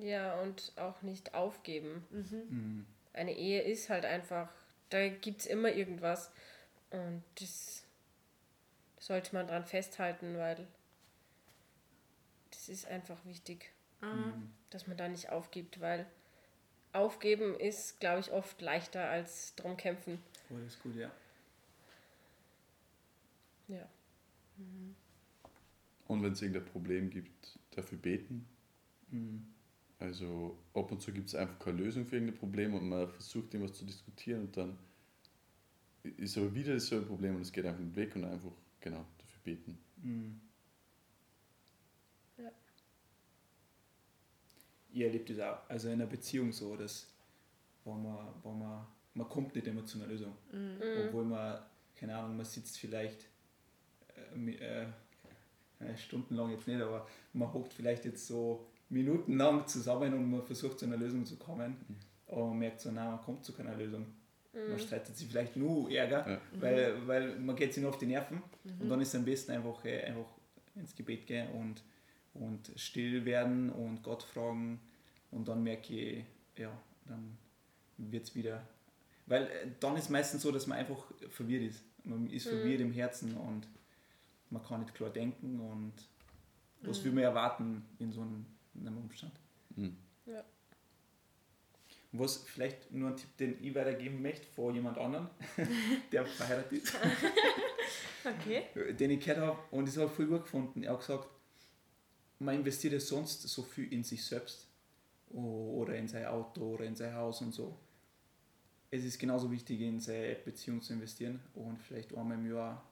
Ja, 0.01 0.39
und 0.41 0.73
auch 0.75 1.01
nicht 1.01 1.33
aufgeben. 1.33 2.05
Mhm. 2.09 2.43
Mhm. 2.49 2.85
Eine 3.13 3.35
Ehe 3.35 3.61
ist 3.61 3.89
halt 3.89 4.05
einfach, 4.05 4.49
da 4.89 5.07
gibt 5.07 5.41
es 5.41 5.45
immer 5.45 5.71
irgendwas. 5.71 6.31
Und 6.91 7.23
das 7.39 7.83
sollte 8.99 9.33
man 9.33 9.47
dran 9.47 9.65
festhalten, 9.65 10.37
weil 10.37 10.67
das 12.51 12.69
ist 12.69 12.87
einfach 12.87 13.23
wichtig, 13.25 13.71
mhm. 14.01 14.51
dass 14.69 14.87
man 14.87 14.97
da 14.97 15.07
nicht 15.07 15.29
aufgibt, 15.29 15.79
weil 15.79 16.05
aufgeben 16.93 17.59
ist, 17.59 17.99
glaube 17.99 18.21
ich, 18.21 18.31
oft 18.31 18.61
leichter 18.61 19.09
als 19.09 19.55
drum 19.55 19.77
kämpfen. 19.77 20.19
Oh, 20.49 20.55
das 20.57 20.73
ist 20.73 20.83
gut, 20.83 20.95
ja. 20.95 21.11
Ja. 23.67 23.87
Und 26.07 26.23
wenn 26.23 26.33
es 26.33 26.41
irgendein 26.41 26.71
Problem 26.71 27.09
gibt, 27.09 27.59
dafür 27.71 27.97
beten. 27.97 28.47
Mhm. 29.09 29.54
Also 29.99 30.57
ab 30.73 30.91
und 30.91 31.01
zu 31.01 31.13
gibt 31.13 31.29
es 31.29 31.35
einfach 31.35 31.57
keine 31.59 31.77
Lösung 31.77 32.05
für 32.05 32.15
irgendein 32.15 32.37
Problem 32.37 32.73
und 32.73 32.89
man 32.89 33.07
versucht 33.07 33.53
irgendwas 33.53 33.77
zu 33.77 33.85
diskutieren 33.85 34.41
und 34.41 34.57
dann 34.57 34.77
ist 36.17 36.37
aber 36.37 36.53
wieder 36.53 36.73
dasselbe 36.73 37.05
Problem 37.05 37.35
und 37.35 37.41
es 37.41 37.51
geht 37.51 37.65
einfach 37.65 37.81
nicht 37.81 37.95
weg 37.95 38.15
und 38.15 38.25
einfach, 38.25 38.51
genau, 38.79 39.05
dafür 39.17 39.39
beten. 39.43 39.77
Mhm. 40.03 40.41
Ja. 42.37 42.51
Ihr 44.91 45.07
erlebt 45.07 45.29
es 45.29 45.39
auch, 45.39 45.69
also 45.69 45.87
in 45.87 45.93
einer 45.95 46.07
Beziehung 46.07 46.51
so, 46.51 46.75
dass 46.75 47.07
wenn 47.85 48.03
man, 48.03 48.27
wenn 48.43 48.59
man, 48.59 48.85
man 49.13 49.29
kommt 49.29 49.55
nicht 49.55 49.67
immer 49.67 49.85
zu 49.85 49.97
einer 49.97 50.07
Lösung. 50.07 50.35
Mhm. 50.51 51.07
Obwohl 51.07 51.23
man, 51.23 51.59
keine 51.95 52.17
Ahnung, 52.17 52.35
man 52.35 52.45
sitzt 52.45 52.77
vielleicht 52.77 53.27
äh, 54.35 54.51
äh, 54.51 54.87
äh, 55.79 55.97
stundenlang 55.97 56.51
jetzt 56.51 56.67
nicht, 56.67 56.81
aber 56.81 57.07
man 57.33 57.51
hockt 57.53 57.73
vielleicht 57.73 58.05
jetzt 58.05 58.27
so 58.27 58.67
minutenlang 58.89 59.67
zusammen 59.67 60.13
und 60.13 60.29
man 60.29 60.43
versucht 60.43 60.79
zu 60.79 60.85
einer 60.85 60.97
Lösung 60.97 61.25
zu 61.25 61.37
kommen. 61.37 61.75
Aber 62.27 62.47
man 62.47 62.59
merkt 62.59 62.81
so, 62.81 62.91
nein, 62.91 63.07
man 63.11 63.21
kommt 63.21 63.43
zu 63.45 63.53
keiner 63.53 63.75
Lösung. 63.75 64.05
Man 64.69 64.79
streitet 64.79 65.17
sich 65.17 65.27
vielleicht 65.27 65.57
nur 65.57 65.91
Ärger, 65.91 66.25
Ja. 66.29 66.41
weil, 66.61 67.07
weil 67.07 67.39
man 67.39 67.55
geht 67.57 67.73
sich 67.73 67.81
nur 67.81 67.89
auf 67.91 67.97
die 67.97 68.05
Nerven 68.05 68.41
und 68.79 68.87
dann 68.87 69.01
ist 69.01 69.09
es 69.09 69.15
am 69.15 69.25
besten 69.25 69.51
einfach, 69.51 69.83
äh, 69.83 70.01
einfach 70.03 70.27
ins 70.75 70.95
Gebet 70.95 71.27
gehen 71.27 71.49
und, 71.51 71.83
und 72.33 72.71
still 72.77 73.25
werden 73.25 73.69
und 73.69 74.01
Gott 74.01 74.23
fragen 74.23 74.79
und 75.31 75.49
dann 75.49 75.61
merke 75.61 75.93
ich, 75.93 76.23
ja, 76.57 76.71
dann 77.05 77.37
wird 77.97 78.23
es 78.23 78.33
wieder. 78.35 78.65
Weil 79.25 79.43
äh, 79.43 79.67
dann 79.81 79.97
ist 79.97 80.09
meistens 80.09 80.41
so, 80.41 80.53
dass 80.53 80.67
man 80.67 80.77
einfach 80.77 81.03
verwirrt 81.31 81.63
ist. 81.63 81.83
Man 82.05 82.29
ist 82.29 82.47
verwirrt 82.47 82.79
im 82.79 82.93
Herzen 82.93 83.35
und 83.35 83.67
man 84.49 84.63
kann 84.63 84.81
nicht 84.81 84.95
klar 84.95 85.09
denken 85.09 85.59
und 85.59 85.93
was 86.81 87.03
will 87.03 87.11
man 87.11 87.23
erwarten 87.23 87.83
in 87.99 88.13
so 88.13 88.21
einem, 88.21 88.45
in 88.45 88.54
einem 88.79 88.97
Umstand. 88.97 89.33
Mhm. 89.75 89.97
Ja. 90.25 90.43
Was 92.11 92.37
vielleicht 92.37 92.91
nur 92.91 93.09
ein 93.09 93.17
Tipp, 93.17 93.35
den 93.37 93.63
ich 93.63 93.75
weitergeben 93.75 94.21
möchte 94.21 94.45
vor 94.55 94.71
jemand 94.71 94.97
anderem, 94.97 95.29
der 96.11 96.25
verheiratet 96.25 96.83
ist, 96.83 96.95
Okay. 98.25 98.63
den 98.93 99.11
ich 99.11 99.19
gehört 99.19 99.39
habe 99.39 99.59
und 99.71 99.87
das 99.87 99.97
habe 99.97 100.07
ich 100.07 100.13
voll 100.13 100.25
gut 100.27 100.43
gefunden. 100.43 100.83
Er 100.83 100.93
hat 100.93 100.99
gesagt, 100.99 101.27
man 102.39 102.55
investiert 102.55 102.93
ja 102.93 102.99
sonst 102.99 103.43
so 103.43 103.61
viel 103.63 103.91
in 103.93 104.03
sich 104.03 104.23
selbst 104.23 104.67
oder 105.29 105.95
in 105.95 106.07
sein 106.07 106.25
Auto 106.25 106.61
oder 106.73 106.85
in 106.85 106.95
sein 106.95 107.13
Haus 107.13 107.41
und 107.41 107.51
so. 107.51 107.77
Es 108.91 109.03
ist 109.03 109.19
genauso 109.19 109.51
wichtig, 109.51 109.81
in 109.81 109.99
seine 109.99 110.35
Beziehung 110.35 110.81
zu 110.81 110.93
investieren 110.93 111.41
und 111.53 111.81
vielleicht 111.81 112.15
einmal 112.15 112.37
im 112.37 112.49
Jahr, 112.49 112.83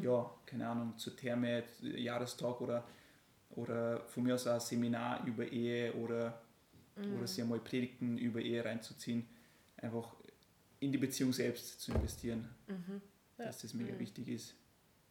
ja, 0.00 0.30
keine 0.46 0.68
Ahnung, 0.68 0.96
zur 0.96 1.14
Therme, 1.16 1.62
Jahrestag 1.80 2.60
oder, 2.60 2.84
oder 3.56 4.00
von 4.06 4.22
mir 4.22 4.34
aus 4.34 4.46
auch 4.46 4.54
ein 4.54 4.60
Seminar 4.60 5.26
über 5.26 5.44
Ehe 5.46 5.92
oder, 5.94 6.40
oder 7.16 7.26
sich 7.26 7.42
einmal 7.42 7.58
Predigten 7.58 8.16
über 8.18 8.40
Ehe 8.40 8.64
reinzuziehen. 8.64 9.26
Einfach 9.78 10.14
in 10.80 10.92
die 10.92 10.98
Beziehung 10.98 11.32
selbst 11.32 11.80
zu 11.80 11.92
investieren, 11.92 12.48
dass 13.38 13.62
das 13.62 13.74
mega 13.74 13.98
wichtig 13.98 14.28
ist. 14.28 14.54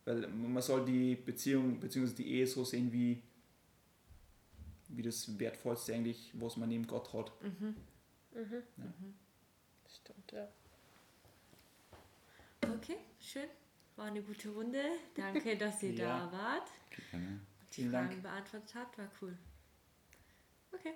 Weil 0.05 0.27
man 0.27 0.61
soll 0.61 0.85
die 0.85 1.15
Beziehung 1.15 1.79
bzw. 1.79 2.13
die 2.15 2.27
Ehe 2.33 2.45
so 2.47 2.63
sehen 2.63 2.91
wie, 2.93 3.21
wie 4.89 5.01
das 5.01 5.37
Wertvollste 5.39 5.93
eigentlich, 5.95 6.31
was 6.35 6.57
man 6.57 6.69
neben 6.69 6.85
Gott 6.85 7.11
hat. 7.13 7.31
Stimmt, 9.87 10.31
ja. 10.31 10.47
Okay, 12.61 12.97
schön. 13.19 13.47
War 13.95 14.05
eine 14.05 14.21
gute 14.21 14.49
Runde. 14.49 14.81
Danke, 15.15 15.57
dass 15.57 15.81
ihr 15.83 15.93
Ja. 15.93 16.27
da 16.27 16.31
wart. 16.31 16.69
Gerne. 17.11 17.39
Vielen 17.75 17.91
Dank. 17.91 18.09
Fragen 18.09 18.21
beantwortet 18.23 18.75
habt. 18.75 18.97
War 18.97 19.07
cool. 19.21 19.37
Okay, 20.73 20.93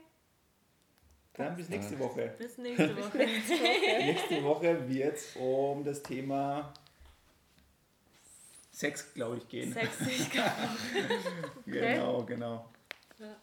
Dann 1.33 1.55
bis 1.55 1.69
nächste 1.69 1.97
Woche. 1.99 2.33
bis 2.37 2.57
nächste 2.57 2.95
Woche. 2.97 3.17
nächste 3.17 4.43
Woche 4.43 4.89
wird 4.89 5.15
es 5.17 5.35
um 5.37 5.83
das 5.83 6.01
Thema 6.03 6.73
Sex, 8.71 9.13
glaube 9.13 9.37
ich, 9.37 9.47
gehen. 9.47 9.73
60 9.73 10.31
Genau, 11.65 12.23
genau. 12.23 12.69
Ja. 13.19 13.35